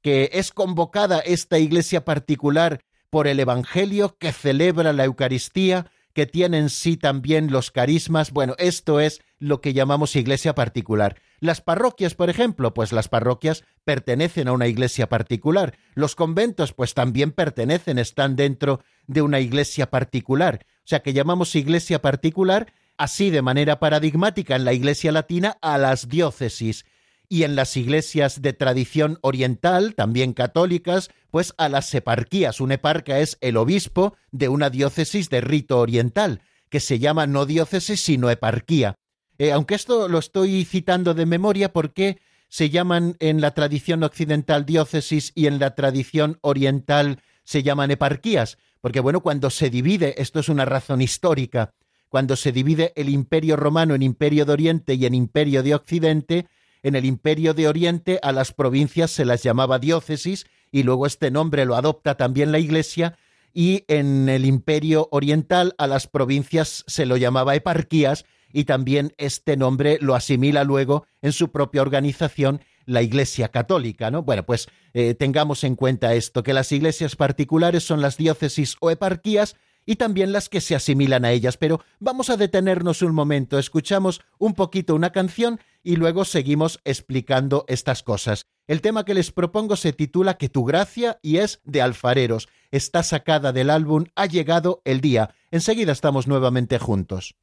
que 0.01 0.31
es 0.33 0.51
convocada 0.51 1.19
esta 1.19 1.59
iglesia 1.59 2.03
particular 2.03 2.81
por 3.09 3.27
el 3.27 3.39
Evangelio, 3.39 4.17
que 4.19 4.33
celebra 4.33 4.91
la 4.91 5.05
Eucaristía, 5.05 5.89
que 6.15 6.25
tiene 6.25 6.57
en 6.57 6.69
sí 6.69 6.95
también 6.95 7.51
los 7.51 7.71
carismas. 7.71 8.31
Bueno, 8.31 8.55
esto 8.57 9.01
es 9.01 9.21
lo 9.37 9.59
que 9.59 9.73
llamamos 9.73 10.15
iglesia 10.15 10.55
particular. 10.55 11.21
Las 11.41 11.59
parroquias, 11.59 12.15
por 12.15 12.29
ejemplo, 12.29 12.73
pues 12.73 12.93
las 12.93 13.09
parroquias 13.09 13.65
pertenecen 13.83 14.47
a 14.47 14.53
una 14.53 14.67
iglesia 14.67 15.09
particular. 15.09 15.77
Los 15.93 16.15
conventos, 16.15 16.71
pues 16.71 16.93
también 16.93 17.33
pertenecen, 17.33 17.99
están 17.99 18.37
dentro 18.37 18.79
de 19.07 19.21
una 19.21 19.41
iglesia 19.41 19.91
particular. 19.91 20.65
O 20.77 20.87
sea 20.87 21.01
que 21.01 21.11
llamamos 21.11 21.53
iglesia 21.53 22.01
particular 22.01 22.71
así 22.97 23.29
de 23.29 23.41
manera 23.41 23.79
paradigmática 23.79 24.55
en 24.55 24.63
la 24.63 24.71
iglesia 24.71 25.11
latina 25.11 25.57
a 25.61 25.77
las 25.77 26.07
diócesis 26.07 26.85
y 27.29 27.43
en 27.43 27.55
las 27.55 27.77
iglesias 27.77 28.41
de 28.41 28.53
tradición 28.53 29.19
oriental, 29.21 29.95
también 29.95 30.33
católicas, 30.33 31.09
pues 31.31 31.53
a 31.57 31.69
las 31.69 31.93
eparquías. 31.93 32.61
Un 32.61 32.71
eparca 32.71 33.19
es 33.19 33.37
el 33.41 33.57
obispo 33.57 34.15
de 34.31 34.49
una 34.49 34.69
diócesis 34.69 35.29
de 35.29 35.41
rito 35.41 35.79
oriental, 35.79 36.41
que 36.69 36.79
se 36.79 36.99
llama 36.99 37.27
no 37.27 37.45
diócesis 37.45 38.01
sino 38.01 38.29
eparquía. 38.29 38.95
Eh, 39.37 39.51
aunque 39.51 39.75
esto 39.75 40.07
lo 40.07 40.19
estoy 40.19 40.65
citando 40.65 41.13
de 41.13 41.25
memoria 41.25 41.73
porque 41.73 42.19
se 42.47 42.69
llaman 42.69 43.17
en 43.19 43.41
la 43.41 43.51
tradición 43.51 44.03
occidental 44.03 44.65
diócesis 44.65 45.31
y 45.35 45.47
en 45.47 45.59
la 45.59 45.75
tradición 45.75 46.37
oriental 46.41 47.19
se 47.43 47.63
llaman 47.63 47.91
eparquías, 47.91 48.57
porque 48.81 48.99
bueno, 48.99 49.21
cuando 49.21 49.49
se 49.49 49.69
divide, 49.69 50.15
esto 50.21 50.39
es 50.39 50.49
una 50.49 50.65
razón 50.65 51.01
histórica, 51.01 51.73
cuando 52.09 52.35
se 52.35 52.51
divide 52.51 52.93
el 52.95 53.09
imperio 53.09 53.55
romano 53.55 53.93
en 53.93 54.01
imperio 54.01 54.45
de 54.45 54.53
Oriente 54.53 54.93
y 54.93 55.05
en 55.05 55.13
imperio 55.13 55.63
de 55.63 55.75
Occidente, 55.75 56.47
en 56.85 56.93
el 56.93 57.03
imperio 57.03 57.55
de 57.55 57.67
Oriente 57.67 58.19
a 58.21 58.31
las 58.31 58.53
provincias 58.53 59.09
se 59.09 59.25
las 59.25 59.41
llamaba 59.41 59.79
diócesis 59.79 60.45
y 60.71 60.83
luego 60.83 61.07
este 61.07 61.31
nombre 61.31 61.65
lo 61.65 61.75
adopta 61.75 62.15
también 62.15 62.51
la 62.51 62.59
Iglesia 62.59 63.17
y 63.55 63.85
en 63.87 64.29
el 64.29 64.45
imperio 64.45 65.07
oriental 65.11 65.73
a 65.79 65.87
las 65.87 66.05
provincias 66.05 66.83
se 66.85 67.07
lo 67.07 67.17
llamaba 67.17 67.55
eparquías 67.55 68.25
y 68.53 68.65
también 68.65 69.15
este 69.17 69.57
nombre 69.57 69.97
lo 69.99 70.13
asimila 70.13 70.63
luego 70.63 71.07
en 71.23 71.31
su 71.31 71.51
propia 71.51 71.81
organización 71.81 72.61
la 72.85 73.01
Iglesia 73.01 73.47
Católica, 73.47 74.11
¿no? 74.11 74.21
Bueno, 74.21 74.45
pues 74.45 74.67
eh, 74.93 75.15
tengamos 75.15 75.63
en 75.63 75.75
cuenta 75.75 76.13
esto, 76.13 76.43
que 76.43 76.53
las 76.53 76.71
iglesias 76.71 77.15
particulares 77.15 77.83
son 77.83 77.99
las 77.99 78.15
diócesis 78.15 78.75
o 78.79 78.91
eparquías 78.91 79.55
y 79.85 79.97
también 79.97 80.31
las 80.31 80.49
que 80.49 80.61
se 80.61 80.75
asimilan 80.75 81.25
a 81.25 81.31
ellas. 81.31 81.57
Pero 81.57 81.81
vamos 81.99 82.29
a 82.29 82.37
detenernos 82.37 83.01
un 83.01 83.13
momento, 83.13 83.59
escuchamos 83.59 84.21
un 84.37 84.53
poquito 84.53 84.95
una 84.95 85.11
canción 85.11 85.59
y 85.83 85.95
luego 85.97 86.25
seguimos 86.25 86.79
explicando 86.83 87.65
estas 87.67 88.03
cosas. 88.03 88.47
El 88.67 88.81
tema 88.81 89.05
que 89.05 89.13
les 89.13 89.31
propongo 89.31 89.75
se 89.75 89.93
titula 89.93 90.37
Que 90.37 90.49
tu 90.49 90.65
gracia 90.65 91.19
y 91.21 91.37
es 91.37 91.61
de 91.63 91.81
alfareros. 91.81 92.49
Está 92.71 93.03
sacada 93.03 93.53
del 93.53 93.69
álbum 93.69 94.05
Ha 94.15 94.25
llegado 94.25 94.81
el 94.85 95.01
día. 95.01 95.35
Enseguida 95.51 95.91
estamos 95.91 96.27
nuevamente 96.27 96.79
juntos. 96.79 97.35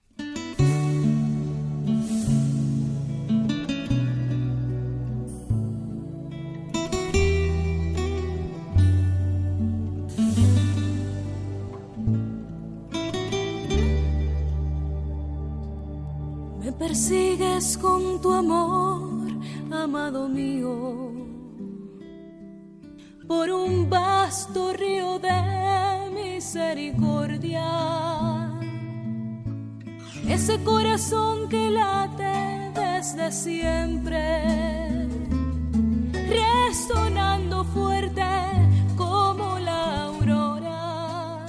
Persigues 16.92 17.78
con 17.78 18.20
tu 18.20 18.30
amor, 18.30 19.26
amado 19.70 20.28
mío, 20.28 21.10
por 23.26 23.48
un 23.50 23.88
vasto 23.88 24.74
río 24.74 25.18
de 25.18 25.40
misericordia. 26.12 27.66
Ese 30.28 30.62
corazón 30.62 31.48
que 31.48 31.70
late 31.70 32.34
desde 32.74 33.32
siempre, 33.32 35.08
resonando 36.28 37.64
fuerte 37.72 38.22
como 38.98 39.58
la 39.60 40.02
aurora. 40.08 41.46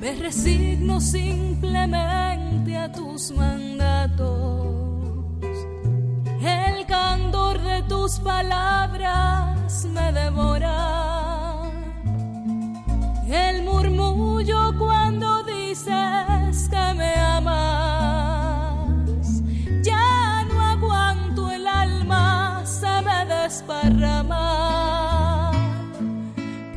Me 0.00 0.16
resigno 0.16 1.00
simplemente 1.00 2.47
a 2.76 2.90
tus 2.92 3.30
mandatos. 3.32 4.26
El 6.40 6.86
candor 6.86 7.60
de 7.60 7.82
tus 7.84 8.18
palabras 8.20 9.84
me 9.86 10.12
devora. 10.12 11.62
El 13.28 13.62
murmullo 13.64 14.74
cuando 14.78 15.42
dices 15.44 16.68
que 16.70 16.94
me 16.96 17.14
amas. 17.14 17.58
Ya 19.82 20.44
no 20.48 20.60
aguanto 20.60 21.50
el 21.50 21.66
alma, 21.66 22.62
se 22.64 23.02
me 23.02 23.24
desparrama. 23.26 24.42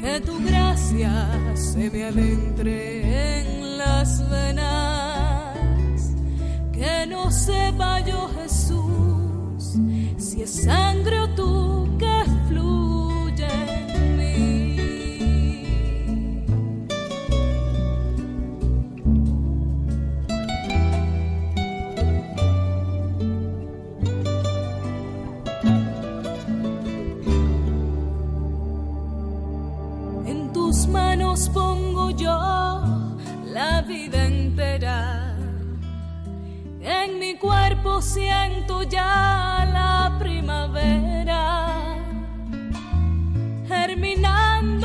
Que 0.01 0.19
tu 0.21 0.43
gracia 0.43 1.11
se 1.55 1.89
me 1.89 2.03
adentre 2.05 2.90
sangre 10.47 11.19
o 11.19 11.29
tú 11.29 11.97
que 11.99 12.23
fluye 12.47 13.47
en 13.95 14.17
mí. 14.17 14.77
En 30.25 30.51
tus 30.53 30.87
manos 30.87 31.49
pongo 31.49 32.11
yo 32.11 32.37
la 33.53 33.81
vida 33.87 34.25
entera 34.25 35.30
mi 37.19 37.35
cuerpo 37.37 38.01
siento 38.01 38.81
ya 38.83 39.67
la 39.71 40.17
primavera, 40.17 41.97
germinando 43.67 44.80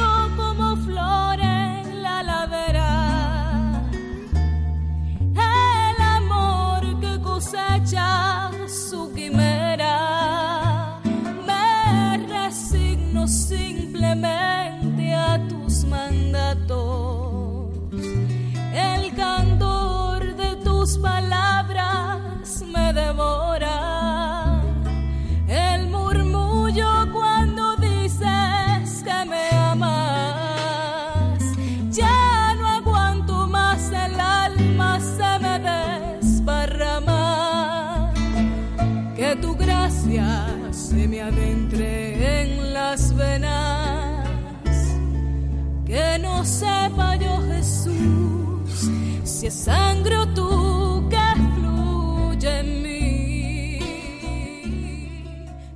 si 49.38 49.46
es 49.48 49.54
sangre 49.54 50.16
o 50.16 50.26
tú 50.28 51.08
que 51.10 51.16
fluye 51.54 52.58
en 52.60 52.82
mí. 52.82 53.78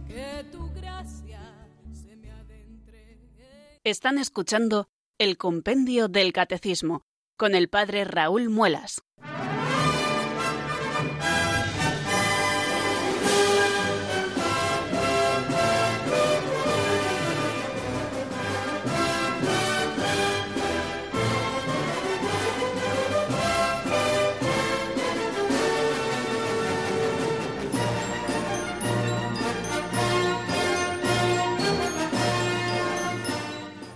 Que 0.08 0.44
tu 0.50 0.70
gracia 0.72 1.40
se 1.92 2.16
me 2.16 2.30
adentre. 2.30 3.12
en- 3.12 3.80
Están 3.84 4.18
escuchando 4.18 4.88
el 5.18 5.36
Compendio 5.36 6.08
del 6.08 6.32
Catecismo 6.32 7.02
con 7.36 7.54
el 7.54 7.68
Padre 7.68 8.04
Raúl 8.04 8.48
Muelas. 8.48 9.02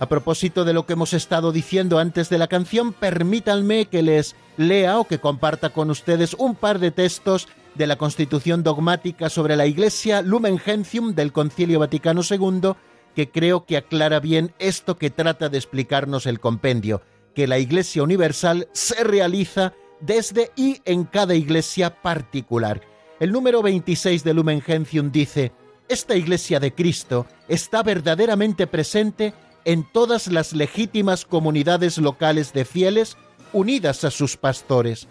A 0.05 0.07
propósito 0.07 0.65
de 0.65 0.73
lo 0.73 0.85
que 0.85 0.93
hemos 0.93 1.15
estado 1.15 1.51
diciendo 1.51 1.97
antes 1.97 2.29
de 2.29 2.37
la 2.37 2.45
canción, 2.45 2.93
permítanme 2.93 3.87
que 3.87 4.03
les 4.03 4.35
lea 4.55 4.99
o 4.99 5.07
que 5.07 5.17
comparta 5.17 5.71
con 5.71 5.89
ustedes 5.89 6.35
un 6.35 6.53
par 6.53 6.77
de 6.77 6.91
textos 6.91 7.47
de 7.73 7.87
la 7.87 7.95
Constitución 7.95 8.61
dogmática 8.61 9.31
sobre 9.31 9.55
la 9.55 9.65
Iglesia 9.65 10.21
Lumen 10.21 10.59
Gentium 10.59 11.15
del 11.15 11.31
Concilio 11.31 11.79
Vaticano 11.79 12.21
II, 12.21 12.73
que 13.15 13.31
creo 13.31 13.65
que 13.65 13.77
aclara 13.77 14.19
bien 14.19 14.53
esto 14.59 14.95
que 14.95 15.09
trata 15.09 15.49
de 15.49 15.57
explicarnos 15.57 16.27
el 16.27 16.39
compendio, 16.39 17.01
que 17.33 17.47
la 17.47 17.57
Iglesia 17.57 18.03
Universal 18.03 18.67
se 18.73 19.03
realiza 19.03 19.73
desde 20.01 20.51
y 20.55 20.83
en 20.85 21.05
cada 21.05 21.33
iglesia 21.33 22.03
particular. 22.03 22.79
El 23.19 23.31
número 23.31 23.63
26 23.63 24.23
de 24.23 24.35
Lumen 24.35 24.61
Gentium 24.61 25.11
dice, 25.11 25.51
esta 25.89 26.15
Iglesia 26.15 26.59
de 26.59 26.75
Cristo 26.75 27.25
está 27.47 27.81
verdaderamente 27.81 28.67
presente 28.67 29.33
en 29.65 29.83
todas 29.83 30.27
las 30.27 30.53
legítimas 30.53 31.25
comunidades 31.25 31.97
locales 31.97 32.53
de 32.53 32.65
fieles 32.65 33.17
unidas 33.51 34.03
a 34.03 34.11
sus 34.11 34.37
pastores. 34.37 35.07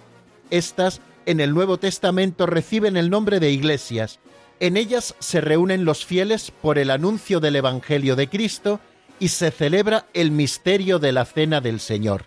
Estas 0.51 1.01
en 1.27 1.41
el 1.41 1.53
Nuevo 1.55 1.79
Testamento 1.79 2.47
reciben 2.47 2.97
el 2.97 3.11
nombre 3.11 3.41
de 3.41 3.51
iglesias. 3.51 4.21
En 4.61 4.77
ellas 4.77 5.15
se 5.19 5.41
reúnen 5.41 5.85
los 5.85 6.05
fieles 6.05 6.53
por 6.63 6.79
el 6.79 6.91
anuncio 6.91 7.41
del 7.41 7.57
Evangelio 7.57 8.15
de 8.17 8.29
Cristo 8.29 8.81
y 9.19 9.29
se 9.29 9.51
celebra 9.51 10.07
el 10.15 10.31
misterio 10.31 10.99
de 10.99 11.13
la 11.13 11.25
Cena 11.25 11.61
del 11.61 11.81
Señor. 11.81 12.27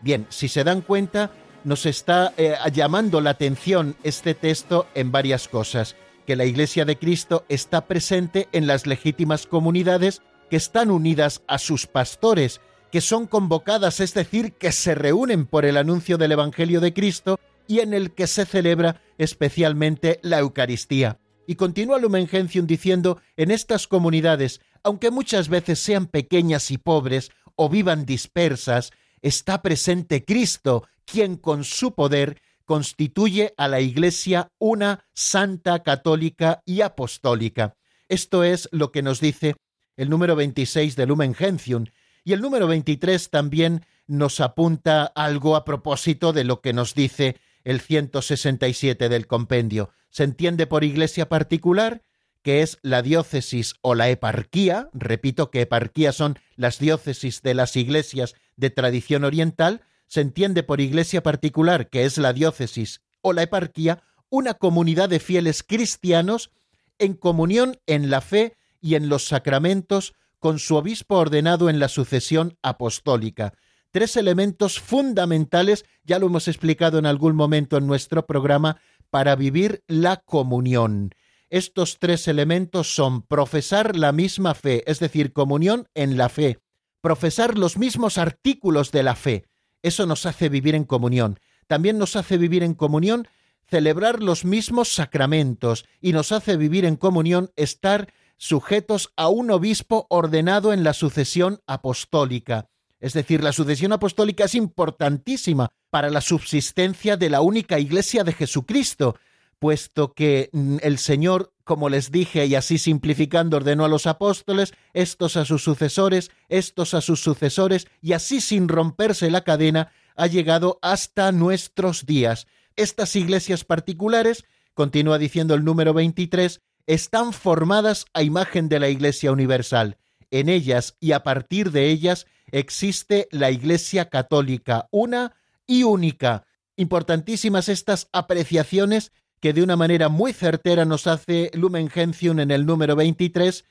Bien, 0.00 0.26
si 0.30 0.48
se 0.48 0.64
dan 0.64 0.80
cuenta, 0.80 1.30
nos 1.64 1.86
está 1.86 2.32
eh, 2.36 2.54
llamando 2.72 3.20
la 3.20 3.30
atención 3.30 3.96
este 4.02 4.34
texto 4.34 4.86
en 4.94 5.10
varias 5.12 5.48
cosas, 5.48 5.96
que 6.26 6.36
la 6.36 6.44
Iglesia 6.44 6.84
de 6.84 6.96
Cristo 6.96 7.44
está 7.48 7.86
presente 7.86 8.48
en 8.52 8.66
las 8.66 8.86
legítimas 8.86 9.46
comunidades 9.46 10.22
que 10.48 10.56
están 10.56 10.90
unidas 10.90 11.42
a 11.46 11.58
sus 11.58 11.86
pastores, 11.86 12.60
que 12.90 13.00
son 13.00 13.26
convocadas, 13.26 14.00
es 14.00 14.14
decir, 14.14 14.52
que 14.52 14.72
se 14.72 14.94
reúnen 14.94 15.46
por 15.46 15.64
el 15.64 15.76
anuncio 15.76 16.18
del 16.18 16.32
Evangelio 16.32 16.80
de 16.80 16.92
Cristo 16.94 17.38
y 17.66 17.80
en 17.80 17.94
el 17.94 18.12
que 18.12 18.26
se 18.26 18.46
celebra 18.46 19.02
especialmente 19.18 20.20
la 20.22 20.38
Eucaristía. 20.38 21.18
Y 21.46 21.56
continúa 21.56 21.98
Lumen 21.98 22.26
Gentium 22.28 22.66
diciendo, 22.66 23.20
en 23.36 23.50
estas 23.50 23.86
comunidades, 23.86 24.60
aunque 24.82 25.10
muchas 25.10 25.48
veces 25.48 25.78
sean 25.78 26.06
pequeñas 26.06 26.70
y 26.70 26.78
pobres 26.78 27.30
o 27.54 27.68
vivan 27.68 28.04
dispersas, 28.04 28.92
está 29.22 29.62
presente 29.62 30.24
Cristo, 30.24 30.86
quien 31.04 31.36
con 31.36 31.64
su 31.64 31.92
poder 31.92 32.40
constituye 32.64 33.54
a 33.56 33.68
la 33.68 33.80
Iglesia 33.80 34.50
una 34.58 35.04
santa, 35.14 35.82
católica 35.82 36.62
y 36.66 36.80
apostólica. 36.80 37.76
Esto 38.08 38.44
es 38.44 38.68
lo 38.72 38.92
que 38.92 39.02
nos 39.02 39.20
dice 39.20 39.56
el 39.96 40.10
número 40.10 40.36
26 40.36 40.96
de 40.96 41.06
Lumen 41.06 41.34
Gentium, 41.34 41.86
y 42.24 42.32
el 42.32 42.40
número 42.40 42.66
23 42.66 43.30
también 43.30 43.86
nos 44.06 44.40
apunta 44.40 45.04
algo 45.04 45.56
a 45.56 45.64
propósito 45.64 46.32
de 46.32 46.44
lo 46.44 46.60
que 46.60 46.72
nos 46.72 46.94
dice 46.94 47.36
el 47.64 47.80
167 47.80 49.08
del 49.08 49.26
compendio. 49.26 49.90
Se 50.10 50.24
entiende 50.24 50.66
por 50.66 50.84
iglesia 50.84 51.28
particular 51.28 52.02
que 52.42 52.62
es 52.62 52.78
la 52.82 53.02
diócesis 53.02 53.74
o 53.80 53.96
la 53.96 54.08
eparquía, 54.08 54.88
repito 54.92 55.50
que 55.50 55.62
eparquía 55.62 56.12
son 56.12 56.38
las 56.54 56.78
diócesis 56.78 57.42
de 57.42 57.54
las 57.54 57.74
iglesias 57.74 58.36
de 58.56 58.70
tradición 58.70 59.24
oriental, 59.24 59.82
se 60.06 60.20
entiende 60.20 60.62
por 60.62 60.80
iglesia 60.80 61.24
particular 61.24 61.90
que 61.90 62.04
es 62.04 62.18
la 62.18 62.32
diócesis 62.32 63.00
o 63.20 63.32
la 63.32 63.42
eparquía, 63.42 64.04
una 64.30 64.54
comunidad 64.54 65.08
de 65.08 65.18
fieles 65.18 65.64
cristianos 65.64 66.52
en 67.00 67.14
comunión 67.14 67.78
en 67.86 68.10
la 68.10 68.20
fe 68.20 68.56
y 68.86 68.94
en 68.94 69.08
los 69.08 69.26
sacramentos 69.26 70.14
con 70.38 70.60
su 70.60 70.76
obispo 70.76 71.16
ordenado 71.16 71.68
en 71.68 71.80
la 71.80 71.88
sucesión 71.88 72.56
apostólica. 72.62 73.52
Tres 73.90 74.16
elementos 74.16 74.78
fundamentales, 74.78 75.84
ya 76.04 76.20
lo 76.20 76.26
hemos 76.26 76.46
explicado 76.46 77.00
en 77.00 77.06
algún 77.06 77.34
momento 77.34 77.78
en 77.78 77.88
nuestro 77.88 78.26
programa, 78.26 78.80
para 79.10 79.34
vivir 79.34 79.82
la 79.88 80.18
comunión. 80.18 81.10
Estos 81.50 81.98
tres 81.98 82.28
elementos 82.28 82.94
son 82.94 83.22
profesar 83.22 83.96
la 83.96 84.12
misma 84.12 84.54
fe, 84.54 84.84
es 84.88 85.00
decir, 85.00 85.32
comunión 85.32 85.88
en 85.94 86.16
la 86.16 86.28
fe, 86.28 86.60
profesar 87.00 87.58
los 87.58 87.78
mismos 87.78 88.18
artículos 88.18 88.92
de 88.92 89.02
la 89.02 89.16
fe. 89.16 89.46
Eso 89.82 90.06
nos 90.06 90.26
hace 90.26 90.48
vivir 90.48 90.76
en 90.76 90.84
comunión. 90.84 91.40
También 91.66 91.98
nos 91.98 92.14
hace 92.14 92.38
vivir 92.38 92.62
en 92.62 92.74
comunión 92.74 93.26
celebrar 93.68 94.22
los 94.22 94.44
mismos 94.44 94.94
sacramentos 94.94 95.86
y 96.00 96.12
nos 96.12 96.30
hace 96.30 96.56
vivir 96.56 96.84
en 96.84 96.94
comunión 96.94 97.50
estar 97.56 98.12
sujetos 98.36 99.12
a 99.16 99.28
un 99.28 99.50
obispo 99.50 100.06
ordenado 100.10 100.72
en 100.72 100.84
la 100.84 100.92
sucesión 100.92 101.60
apostólica. 101.66 102.68
Es 103.00 103.12
decir, 103.12 103.42
la 103.42 103.52
sucesión 103.52 103.92
apostólica 103.92 104.44
es 104.44 104.54
importantísima 104.54 105.68
para 105.90 106.10
la 106.10 106.20
subsistencia 106.20 107.16
de 107.16 107.30
la 107.30 107.40
única 107.40 107.78
Iglesia 107.78 108.24
de 108.24 108.32
Jesucristo, 108.32 109.16
puesto 109.58 110.12
que 110.12 110.50
mm, 110.52 110.78
el 110.82 110.98
Señor, 110.98 111.52
como 111.64 111.88
les 111.88 112.10
dije, 112.10 112.46
y 112.46 112.54
así 112.54 112.78
simplificando, 112.78 113.56
ordenó 113.56 113.84
a 113.84 113.88
los 113.88 114.06
apóstoles, 114.06 114.72
estos 114.92 115.36
a 115.36 115.44
sus 115.44 115.62
sucesores, 115.62 116.30
estos 116.48 116.94
a 116.94 117.00
sus 117.00 117.20
sucesores, 117.20 117.86
y 118.00 118.12
así 118.12 118.40
sin 118.40 118.68
romperse 118.68 119.30
la 119.30 119.44
cadena, 119.44 119.92
ha 120.16 120.26
llegado 120.26 120.78
hasta 120.82 121.32
nuestros 121.32 122.06
días. 122.06 122.46
Estas 122.76 123.16
iglesias 123.16 123.64
particulares, 123.64 124.44
continúa 124.74 125.18
diciendo 125.18 125.54
el 125.54 125.64
número 125.64 125.94
23, 125.94 126.60
están 126.86 127.32
formadas 127.32 128.06
a 128.14 128.22
imagen 128.22 128.68
de 128.68 128.80
la 128.80 128.88
Iglesia 128.88 129.32
Universal. 129.32 129.98
En 130.30 130.48
ellas 130.48 130.96
y 131.00 131.12
a 131.12 131.22
partir 131.22 131.70
de 131.70 131.86
ellas 131.90 132.26
existe 132.50 133.28
la 133.30 133.50
Iglesia 133.50 134.08
Católica, 134.08 134.88
una 134.90 135.34
y 135.66 135.82
única. 135.82 136.44
Importantísimas 136.76 137.68
estas 137.68 138.08
apreciaciones 138.12 139.12
que 139.40 139.52
de 139.52 139.62
una 139.62 139.76
manera 139.76 140.08
muy 140.08 140.32
certera 140.32 140.84
nos 140.84 141.06
hace 141.06 141.50
Lumen 141.54 141.88
Gentium 141.88 142.40
en 142.40 142.50
el 142.50 142.66
número 142.66 142.96
23 142.96 143.64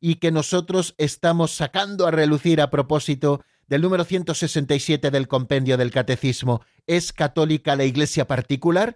y 0.00 0.16
que 0.16 0.32
nosotros 0.32 0.94
estamos 0.98 1.52
sacando 1.52 2.06
a 2.06 2.10
relucir 2.10 2.60
a 2.60 2.70
propósito 2.70 3.44
del 3.68 3.82
número 3.82 4.04
167 4.04 5.10
del 5.10 5.28
compendio 5.28 5.76
del 5.76 5.92
Catecismo. 5.92 6.62
¿Es 6.86 7.12
católica 7.12 7.76
la 7.76 7.84
Iglesia 7.84 8.26
particular? 8.26 8.94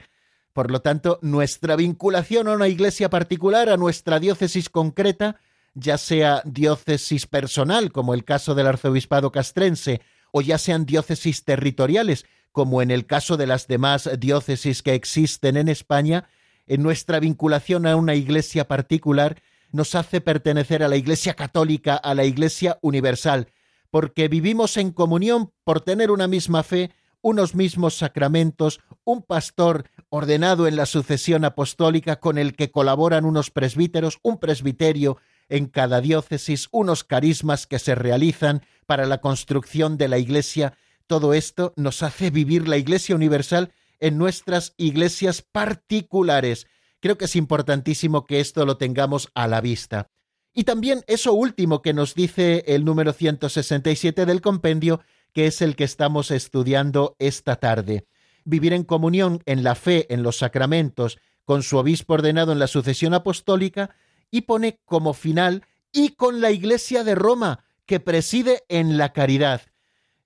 Por 0.56 0.70
lo 0.70 0.80
tanto, 0.80 1.18
nuestra 1.20 1.76
vinculación 1.76 2.48
a 2.48 2.52
una 2.52 2.66
iglesia 2.66 3.10
particular, 3.10 3.68
a 3.68 3.76
nuestra 3.76 4.18
diócesis 4.18 4.70
concreta, 4.70 5.36
ya 5.74 5.98
sea 5.98 6.40
diócesis 6.46 7.26
personal, 7.26 7.92
como 7.92 8.14
el 8.14 8.24
caso 8.24 8.54
del 8.54 8.66
arzobispado 8.66 9.30
castrense, 9.30 10.00
o 10.32 10.40
ya 10.40 10.56
sean 10.56 10.86
diócesis 10.86 11.44
territoriales, 11.44 12.24
como 12.52 12.80
en 12.80 12.90
el 12.90 13.04
caso 13.04 13.36
de 13.36 13.46
las 13.46 13.66
demás 13.66 14.08
diócesis 14.18 14.82
que 14.82 14.94
existen 14.94 15.58
en 15.58 15.68
España, 15.68 16.26
en 16.66 16.82
nuestra 16.82 17.20
vinculación 17.20 17.84
a 17.84 17.94
una 17.94 18.14
iglesia 18.14 18.66
particular 18.66 19.42
nos 19.72 19.94
hace 19.94 20.22
pertenecer 20.22 20.82
a 20.82 20.88
la 20.88 20.96
Iglesia 20.96 21.34
católica, 21.34 21.96
a 21.96 22.14
la 22.14 22.24
Iglesia 22.24 22.78
universal, 22.80 23.48
porque 23.90 24.28
vivimos 24.28 24.78
en 24.78 24.90
comunión 24.90 25.52
por 25.64 25.82
tener 25.82 26.10
una 26.10 26.28
misma 26.28 26.62
fe, 26.62 26.92
unos 27.20 27.54
mismos 27.54 27.98
sacramentos, 27.98 28.80
un 29.06 29.22
pastor 29.22 29.88
ordenado 30.10 30.68
en 30.68 30.76
la 30.76 30.84
sucesión 30.84 31.46
apostólica 31.46 32.20
con 32.20 32.36
el 32.36 32.54
que 32.54 32.70
colaboran 32.70 33.24
unos 33.24 33.50
presbíteros, 33.50 34.18
un 34.22 34.36
presbiterio 34.36 35.16
en 35.48 35.64
cada 35.66 36.02
diócesis, 36.02 36.68
unos 36.70 37.04
carismas 37.04 37.66
que 37.66 37.78
se 37.78 37.94
realizan 37.94 38.60
para 38.84 39.06
la 39.06 39.22
construcción 39.22 39.96
de 39.96 40.08
la 40.08 40.18
Iglesia 40.18 40.74
todo 41.06 41.34
esto 41.34 41.72
nos 41.76 42.02
hace 42.02 42.30
vivir 42.30 42.66
la 42.66 42.78
Iglesia 42.78 43.14
Universal 43.14 43.72
en 44.00 44.18
nuestras 44.18 44.74
iglesias 44.76 45.40
particulares. 45.40 46.66
Creo 47.00 47.16
que 47.16 47.26
es 47.26 47.36
importantísimo 47.36 48.26
que 48.26 48.40
esto 48.40 48.66
lo 48.66 48.76
tengamos 48.76 49.30
a 49.34 49.46
la 49.46 49.60
vista. 49.60 50.10
Y 50.52 50.64
también 50.64 51.04
eso 51.06 51.32
último 51.32 51.80
que 51.80 51.92
nos 51.92 52.14
dice 52.14 52.64
el 52.66 52.84
número 52.84 53.12
167 53.12 54.26
del 54.26 54.40
compendio, 54.40 55.00
que 55.32 55.46
es 55.46 55.62
el 55.62 55.76
que 55.76 55.84
estamos 55.84 56.30
estudiando 56.30 57.14
esta 57.18 57.56
tarde. 57.56 58.06
Vivir 58.46 58.72
en 58.72 58.84
comunión 58.84 59.42
en 59.44 59.62
la 59.62 59.74
fe, 59.74 60.06
en 60.08 60.22
los 60.22 60.38
sacramentos, 60.38 61.18
con 61.44 61.62
su 61.62 61.76
obispo 61.76 62.14
ordenado 62.14 62.52
en 62.52 62.58
la 62.58 62.68
sucesión 62.68 63.12
apostólica, 63.12 63.90
y 64.30 64.42
pone 64.42 64.80
como 64.86 65.12
final 65.12 65.64
y 65.92 66.10
con 66.10 66.40
la 66.40 66.50
Iglesia 66.50 67.04
de 67.04 67.14
Roma, 67.14 67.64
que 67.84 68.00
preside 68.00 68.64
en 68.68 68.96
la 68.96 69.12
caridad. 69.12 69.62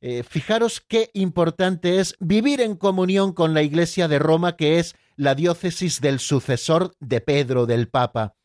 Eh, 0.01 0.23
fijaros 0.23 0.81
qué 0.81 1.11
importante 1.13 1.99
es 1.99 2.15
vivir 2.21 2.61
en 2.61 2.77
comunión 2.77 3.33
con 3.33 3.53
la 3.53 3.63
Iglesia 3.63 4.07
de 4.07 4.19
Roma, 4.19 4.57
que 4.57 4.79
es 4.79 4.95
la 5.17 5.35
diócesis 5.35 6.01
del 6.01 6.21
sucesor 6.21 6.95
de 7.01 7.21
Pedro, 7.21 7.67
del 7.67 7.89
Papa. 7.89 8.37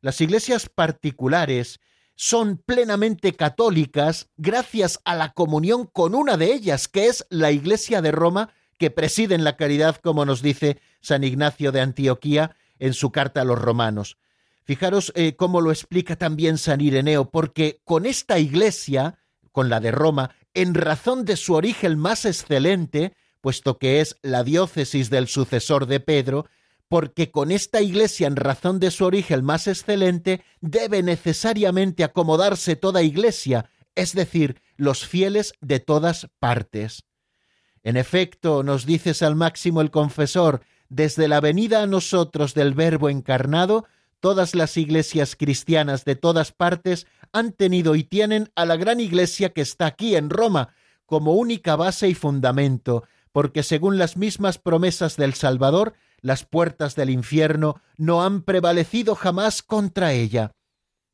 Las 0.00 0.20
iglesias 0.20 0.68
particulares 0.68 1.80
son 2.16 2.56
plenamente 2.56 3.34
católicas 3.34 4.30
gracias 4.36 5.00
a 5.04 5.14
la 5.14 5.32
comunión 5.32 5.86
con 5.86 6.14
una 6.14 6.36
de 6.36 6.52
ellas, 6.52 6.88
que 6.88 7.06
es 7.06 7.26
la 7.30 7.52
Iglesia 7.52 8.02
de 8.02 8.10
Roma, 8.10 8.50
que 8.78 8.90
preside 8.90 9.34
en 9.34 9.44
la 9.44 9.56
caridad, 9.56 9.96
como 9.96 10.24
nos 10.24 10.42
dice 10.42 10.80
San 11.00 11.24
Ignacio 11.24 11.72
de 11.72 11.80
Antioquía 11.80 12.56
en 12.78 12.94
su 12.94 13.10
carta 13.10 13.42
a 13.42 13.44
los 13.44 13.58
romanos. 13.58 14.18
Fijaros 14.64 15.12
eh, 15.14 15.36
cómo 15.36 15.60
lo 15.60 15.70
explica 15.70 16.16
también 16.16 16.58
San 16.58 16.80
Ireneo, 16.80 17.30
porque 17.30 17.80
con 17.84 18.04
esta 18.04 18.38
iglesia, 18.38 19.18
con 19.52 19.68
la 19.68 19.80
de 19.80 19.92
Roma, 19.92 20.34
en 20.54 20.74
razón 20.74 21.24
de 21.24 21.36
su 21.36 21.54
origen 21.54 21.98
más 21.98 22.24
excelente, 22.24 23.14
puesto 23.40 23.78
que 23.78 24.00
es 24.00 24.18
la 24.22 24.42
diócesis 24.42 25.08
del 25.08 25.28
sucesor 25.28 25.86
de 25.86 26.00
Pedro, 26.00 26.46
porque 26.88 27.30
con 27.30 27.50
esta 27.50 27.80
iglesia 27.80 28.26
en 28.26 28.36
razón 28.36 28.80
de 28.80 28.90
su 28.90 29.04
origen 29.04 29.44
más 29.44 29.66
excelente 29.66 30.42
debe 30.60 31.02
necesariamente 31.02 32.04
acomodarse 32.04 32.76
toda 32.76 33.02
iglesia, 33.02 33.70
es 33.94 34.14
decir, 34.14 34.60
los 34.76 35.06
fieles 35.06 35.52
de 35.60 35.80
todas 35.80 36.28
partes. 36.38 37.04
En 37.86 37.96
efecto, 37.96 38.64
nos 38.64 38.84
dice 38.84 39.14
San 39.14 39.38
Máximo 39.38 39.80
el 39.80 39.92
Confesor, 39.92 40.60
desde 40.88 41.28
la 41.28 41.40
venida 41.40 41.84
a 41.84 41.86
nosotros 41.86 42.52
del 42.52 42.74
Verbo 42.74 43.08
encarnado, 43.08 43.86
todas 44.18 44.56
las 44.56 44.76
iglesias 44.76 45.36
cristianas 45.36 46.04
de 46.04 46.16
todas 46.16 46.50
partes 46.50 47.06
han 47.30 47.52
tenido 47.52 47.94
y 47.94 48.02
tienen 48.02 48.50
a 48.56 48.64
la 48.64 48.74
gran 48.74 48.98
iglesia 48.98 49.50
que 49.50 49.60
está 49.60 49.86
aquí 49.86 50.16
en 50.16 50.30
Roma 50.30 50.74
como 51.04 51.34
única 51.34 51.76
base 51.76 52.08
y 52.08 52.14
fundamento, 52.14 53.04
porque 53.30 53.62
según 53.62 53.98
las 53.98 54.16
mismas 54.16 54.58
promesas 54.58 55.16
del 55.16 55.34
Salvador, 55.34 55.94
las 56.20 56.44
puertas 56.44 56.96
del 56.96 57.08
infierno 57.08 57.80
no 57.98 58.24
han 58.24 58.42
prevalecido 58.42 59.14
jamás 59.14 59.62
contra 59.62 60.12
ella. 60.12 60.50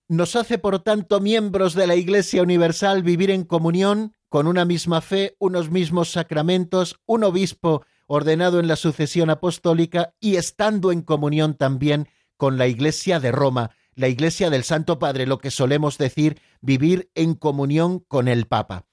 Nos 0.09 0.37
hace, 0.37 0.57
por 0.57 0.79
tanto, 0.79 1.21
miembros 1.21 1.75
de 1.75 1.87
la 1.87 1.97
Iglesia 1.97 2.43
Universal 2.43 3.03
vivir 3.03 3.31
en 3.31 3.45
comunión, 3.45 4.15
con 4.33 4.47
una 4.47 4.65
misma 4.65 5.03
fe, 5.03 5.37
unos 5.41 5.71
mismos 5.71 6.13
sacramentos, 6.13 6.99
un 7.05 7.23
obispo 7.23 7.85
ordenado 8.07 8.61
en 8.61 8.67
la 8.67 8.77
sucesión 8.77 9.29
apostólica 9.29 10.15
y 10.21 10.37
estando 10.37 10.91
en 10.91 11.03
comunión 11.03 11.55
también 11.55 12.09
con 12.39 12.57
la 12.57 12.67
Iglesia 12.67 13.21
de 13.21 13.31
Roma, 13.31 13.73
la 13.95 14.09
Iglesia 14.09 14.49
del 14.49 14.65
Santo 14.65 14.99
Padre, 14.99 15.27
lo 15.27 15.37
que 15.37 15.51
solemos 15.51 15.99
decir 15.99 16.41
vivir 16.63 17.11
en 17.15 17.35
comunión 17.35 17.99
con 17.99 18.27
el 18.27 18.47
Papa. 18.47 18.87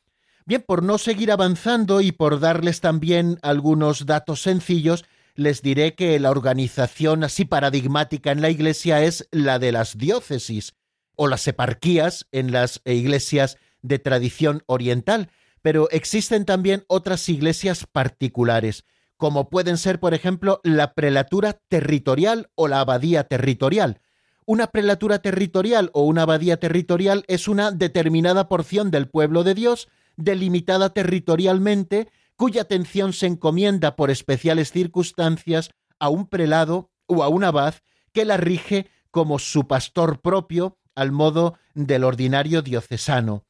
Bien, 0.46 0.62
por 0.62 0.84
no 0.84 0.98
seguir 0.98 1.32
avanzando 1.32 2.02
y 2.02 2.12
por 2.12 2.42
darles 2.42 2.82
también 2.82 3.40
algunos 3.42 4.06
datos 4.06 4.42
sencillos, 4.42 5.06
les 5.36 5.62
diré 5.62 5.96
que 5.96 6.20
la 6.20 6.32
organización 6.32 7.24
así 7.24 7.46
paradigmática 7.46 8.34
en 8.34 8.42
la 8.42 8.50
Iglesia 8.50 9.06
es 9.06 9.30
la 9.32 9.58
de 9.58 9.72
las 9.72 9.98
diócesis 9.98 10.74
o 11.16 11.30
las 11.30 11.48
eparquías 11.48 12.28
en 12.34 12.52
las 12.52 12.82
iglesias 12.84 13.58
de 13.82 14.00
tradición 14.00 14.64
oriental, 14.66 15.30
pero 15.62 15.90
existen 15.92 16.46
también 16.46 16.84
otras 16.88 17.28
iglesias 17.30 17.86
particulares 17.92 18.86
como 19.20 19.50
pueden 19.50 19.78
ser, 19.78 20.00
por 20.00 20.14
ejemplo, 20.14 20.62
la 20.64 20.94
prelatura 20.94 21.60
territorial 21.68 22.50
o 22.56 22.70
la 22.70 22.80
abadía 22.80 23.26
territorial. 23.26 24.00
Una 24.46 24.68
prelatura 24.68 25.20
territorial 25.20 25.92
o 25.94 26.04
una 26.04 26.22
abadía 26.22 26.58
territorial 26.58 27.26
es 27.28 27.50
una 27.50 27.72
determinada 27.72 28.48
porción 28.48 28.92
del 28.92 29.10
pueblo 29.10 29.44
de 29.44 29.56
Dios, 29.56 29.90
delimitada 30.16 30.94
territorialmente, 30.94 32.08
cuya 32.38 32.62
atención 32.62 33.12
se 33.12 33.28
encomienda 33.28 33.98
por 33.98 34.10
especiales 34.10 34.72
circunstancias 34.72 35.72
a 36.00 36.08
un 36.08 36.26
prelado 36.26 36.90
o 37.06 37.22
a 37.22 37.28
un 37.28 37.44
abad 37.44 37.74
que 38.14 38.24
la 38.24 38.38
rige 38.38 38.88
como 39.12 39.38
su 39.38 39.68
pastor 39.68 40.22
propio 40.22 40.78
al 40.96 41.12
modo 41.12 41.58
del 41.74 42.06
ordinario 42.06 42.62
diocesano. 42.62 43.44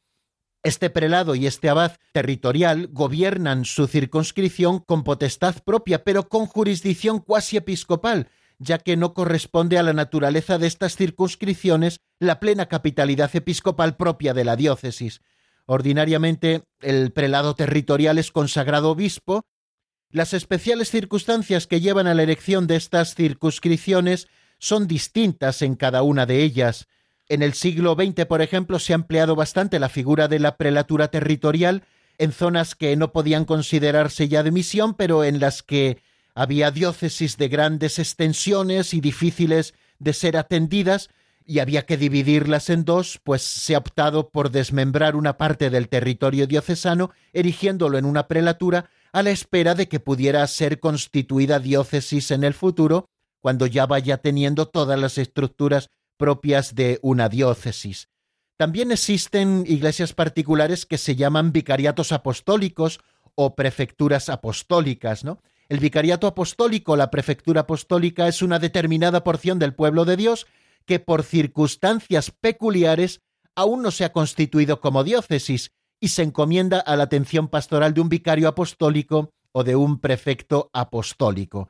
Este 0.62 0.90
prelado 0.90 1.36
y 1.36 1.48
este 1.48 1.70
abad 1.70 1.94
territorial 2.12 2.90
gobiernan 2.92 3.64
su 3.64 3.88
circunscripción 3.88 4.80
con 4.80 5.04
potestad 5.04 5.56
propia, 5.64 6.04
pero 6.04 6.28
con 6.28 6.48
jurisdicción 6.48 7.20
cuasi 7.20 7.56
episcopal, 7.56 8.28
ya 8.58 8.78
que 8.78 8.98
no 8.98 9.14
corresponde 9.14 9.78
a 9.78 9.84
la 9.84 9.94
naturaleza 9.94 10.58
de 10.58 10.68
estas 10.68 10.98
circunscripciones 10.98 12.02
la 12.20 12.42
plena 12.42 12.66
capitalidad 12.68 13.34
episcopal 13.34 13.96
propia 13.96 14.34
de 14.34 14.44
la 14.44 14.58
diócesis. 14.58 15.22
Ordinariamente, 15.66 16.64
el 16.82 17.14
prelado 17.14 17.56
territorial 17.56 18.18
es 18.18 18.32
consagrado 18.32 18.90
obispo. 18.90 19.46
Las 20.10 20.34
especiales 20.34 20.90
circunstancias 20.90 21.68
que 21.68 21.80
llevan 21.80 22.08
a 22.08 22.14
la 22.14 22.24
elección 22.24 22.68
de 22.68 22.76
estas 22.76 23.16
circunscripciones 23.16 24.28
son 24.58 24.88
distintas 24.88 25.62
en 25.62 25.76
cada 25.76 26.02
una 26.02 26.26
de 26.26 26.44
ellas. 26.44 26.88
En 27.30 27.44
el 27.44 27.54
siglo 27.54 27.96
XX, 27.96 28.26
por 28.26 28.42
ejemplo, 28.42 28.80
se 28.80 28.94
ha 28.94 28.96
empleado 28.96 29.36
bastante 29.36 29.78
la 29.78 29.88
figura 29.88 30.28
de 30.28 30.40
la 30.40 30.58
prelatura 30.58 31.10
territorial 31.10 31.84
en 32.18 32.32
zonas 32.32 32.74
que 32.74 32.96
no 32.96 33.12
podían 33.12 33.46
considerarse 33.46 34.28
ya 34.28 34.42
de 34.42 34.50
misión, 34.52 34.96
pero 34.96 35.24
en 35.24 35.40
las 35.40 35.62
que 35.62 36.02
había 36.34 36.72
diócesis 36.72 37.38
de 37.38 37.48
grandes 37.48 38.00
extensiones 38.00 38.96
y 38.96 39.00
difíciles 39.00 39.76
de 40.00 40.14
ser 40.14 40.38
atendidas, 40.38 41.10
y 41.46 41.60
había 41.60 41.86
que 41.86 41.98
dividirlas 41.98 42.70
en 42.70 42.84
dos, 42.84 43.20
pues 43.24 43.44
se 43.44 43.76
ha 43.76 43.80
optado 43.80 44.30
por 44.30 44.50
desmembrar 44.50 45.16
una 45.16 45.38
parte 45.38 45.70
del 45.70 45.88
territorio 45.88 46.48
diocesano, 46.48 47.12
erigiéndolo 47.32 47.98
en 48.00 48.06
una 48.06 48.28
prelatura, 48.28 48.90
a 49.12 49.22
la 49.22 49.30
espera 49.32 49.76
de 49.76 49.88
que 49.88 50.00
pudiera 50.00 50.46
ser 50.48 50.80
constituida 50.80 51.60
diócesis 51.60 52.32
en 52.32 52.44
el 52.44 52.54
futuro, 52.54 53.10
cuando 53.40 53.68
ya 53.68 53.86
vaya 53.86 54.18
teniendo 54.18 54.68
todas 54.68 55.00
las 55.00 55.18
estructuras 55.18 55.90
propias 56.20 56.76
de 56.76 57.00
una 57.02 57.30
diócesis. 57.30 58.10
También 58.58 58.92
existen 58.92 59.64
iglesias 59.66 60.14
particulares 60.14 60.86
que 60.86 60.98
se 60.98 61.16
llaman 61.16 61.54
vicariatos 61.54 62.12
apostólicos 62.12 63.00
o 63.36 63.56
prefecturas 63.56 64.28
apostólicas, 64.28 65.24
¿no? 65.24 65.42
El 65.70 65.80
vicariato 65.80 66.28
apostólico, 66.28 66.98
la 66.98 67.10
prefectura 67.10 67.62
apostólica, 67.62 68.28
es 68.28 68.42
una 68.42 68.60
determinada 68.60 69.24
porción 69.24 69.60
del 69.60 69.74
pueblo 69.74 70.04
de 70.04 70.18
Dios 70.18 70.46
que 70.86 71.00
por 71.00 71.24
circunstancias 71.24 72.32
peculiares 72.32 73.22
aún 73.56 73.82
no 73.82 73.92
se 73.92 74.04
ha 74.04 74.12
constituido 74.12 74.82
como 74.82 75.04
diócesis 75.06 75.72
y 76.02 76.10
se 76.10 76.24
encomienda 76.24 76.80
a 76.80 76.98
la 76.98 77.04
atención 77.04 77.48
pastoral 77.48 77.94
de 77.94 78.02
un 78.02 78.10
vicario 78.10 78.50
apostólico 78.50 79.32
o 79.54 79.64
de 79.64 79.76
un 79.76 80.00
prefecto 80.00 80.70
apostólico. 80.74 81.70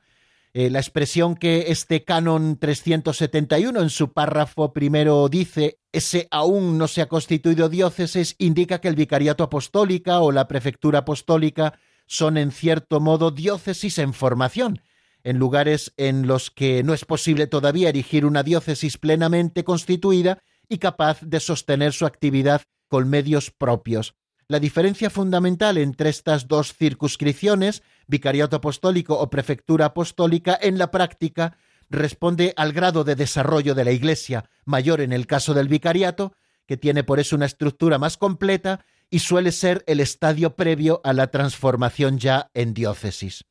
Eh, 0.54 0.72
la 0.72 0.80
expresión 0.80 1.36
que 1.36 1.66
este 1.68 2.04
canon 2.04 2.58
371 2.58 3.82
en 3.82 3.90
su 3.90 4.14
párrafo 4.14 4.74
primero 4.74 5.30
dice, 5.30 5.80
ese 5.92 6.28
aún 6.32 6.80
no 6.80 6.88
se 6.88 7.02
ha 7.02 7.08
constituido 7.08 7.70
diócesis, 7.70 8.36
indica 8.40 8.82
que 8.82 8.88
el 8.88 8.96
vicariato 8.96 9.44
apostólica 9.44 10.22
o 10.22 10.32
la 10.32 10.48
prefectura 10.48 11.00
apostólica 11.00 11.78
son 12.08 12.38
en 12.38 12.52
cierto 12.52 13.00
modo 13.00 13.30
diócesis 13.30 14.00
en 14.00 14.14
formación. 14.14 14.82
en 15.22 15.38
lugares 15.38 15.94
en 15.98 16.28
los 16.28 16.50
que 16.50 16.82
no 16.82 16.94
es 16.94 17.04
posible 17.04 17.46
todavía 17.46 17.90
erigir 17.90 18.26
una 18.26 18.42
diócesis 18.42 18.98
plenamente 18.98 19.66
constituida 19.66 20.42
y 20.70 20.78
capaz 20.78 21.20
de 21.22 21.42
sostener 21.42 21.92
su 21.92 22.06
actividad 22.06 22.62
con 22.88 23.10
medios 23.10 23.52
propios. 23.52 24.16
La 24.52 24.60
diferencia 24.60 25.12
fundamental 25.12 25.78
entre 25.78 26.10
estas 26.10 26.48
dos 26.48 26.74
circunscripciones, 26.74 27.84
vicariato 28.08 28.56
apostólico 28.56 29.16
o 29.20 29.30
prefectura 29.30 29.86
apostólica, 29.86 30.58
en 30.60 30.80
la 30.80 30.90
práctica 30.90 31.56
responde 31.92 32.56
al 32.58 32.74
grado 32.74 33.04
de 33.04 33.16
desarrollo 33.16 33.76
de 33.76 33.86
la 33.86 33.92
Iglesia, 33.92 34.50
mayor 34.66 35.02
en 35.02 35.14
el 35.14 35.28
caso 35.28 35.54
del 35.54 35.68
vicariato, 35.68 36.34
que 36.66 36.78
tiene 36.78 37.04
por 37.04 37.20
eso 37.20 37.36
una 37.36 37.46
estructura 37.46 38.00
más 38.00 38.18
completa 38.18 38.84
y 39.12 39.20
suele 39.20 39.52
ser 39.52 39.84
el 39.86 40.00
estadio 40.00 40.56
previo 40.56 41.00
a 41.04 41.14
la 41.14 41.28
transformación 41.28 42.18
ya 42.18 42.50
en 42.56 42.74
diócesis. 42.74 43.46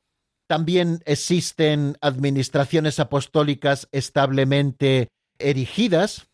También 0.48 1.00
existen 1.04 1.96
administraciones 2.00 2.98
apostólicas 2.98 3.86
establemente 3.92 5.10
erigidas, 5.38 6.26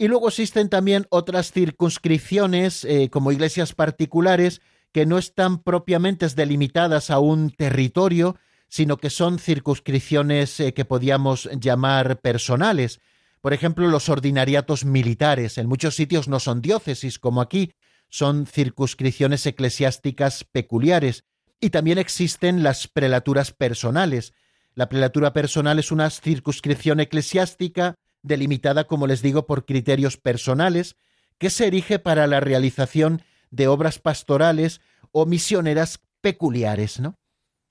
y 0.00 0.08
luego 0.08 0.28
existen 0.28 0.70
también 0.70 1.06
otras 1.10 1.52
circunscripciones, 1.52 2.86
eh, 2.86 3.10
como 3.10 3.32
iglesias 3.32 3.74
particulares, 3.74 4.62
que 4.92 5.04
no 5.04 5.18
están 5.18 5.62
propiamente 5.62 6.26
delimitadas 6.26 7.10
a 7.10 7.18
un 7.18 7.50
territorio, 7.50 8.36
sino 8.66 8.96
que 8.96 9.10
son 9.10 9.38
circunscripciones 9.38 10.58
eh, 10.58 10.72
que 10.72 10.86
podíamos 10.86 11.50
llamar 11.52 12.18
personales. 12.22 12.98
Por 13.42 13.52
ejemplo, 13.52 13.88
los 13.88 14.08
ordinariatos 14.08 14.86
militares. 14.86 15.58
En 15.58 15.66
muchos 15.66 15.96
sitios 15.96 16.28
no 16.28 16.40
son 16.40 16.62
diócesis, 16.62 17.18
como 17.18 17.42
aquí, 17.42 17.74
son 18.08 18.46
circunscripciones 18.46 19.44
eclesiásticas 19.44 20.44
peculiares. 20.44 21.24
Y 21.60 21.68
también 21.68 21.98
existen 21.98 22.62
las 22.62 22.88
prelaturas 22.88 23.52
personales. 23.52 24.32
La 24.74 24.88
prelatura 24.88 25.34
personal 25.34 25.78
es 25.78 25.92
una 25.92 26.08
circunscripción 26.08 27.00
eclesiástica 27.00 27.96
delimitada, 28.22 28.84
como 28.84 29.06
les 29.06 29.22
digo, 29.22 29.46
por 29.46 29.64
criterios 29.64 30.16
personales, 30.16 30.96
que 31.38 31.50
se 31.50 31.66
erige 31.66 31.98
para 31.98 32.26
la 32.26 32.40
realización 32.40 33.22
de 33.50 33.66
obras 33.66 33.98
pastorales 33.98 34.80
o 35.12 35.26
misioneras 35.26 36.00
peculiares, 36.20 37.00
¿no? 37.00 37.18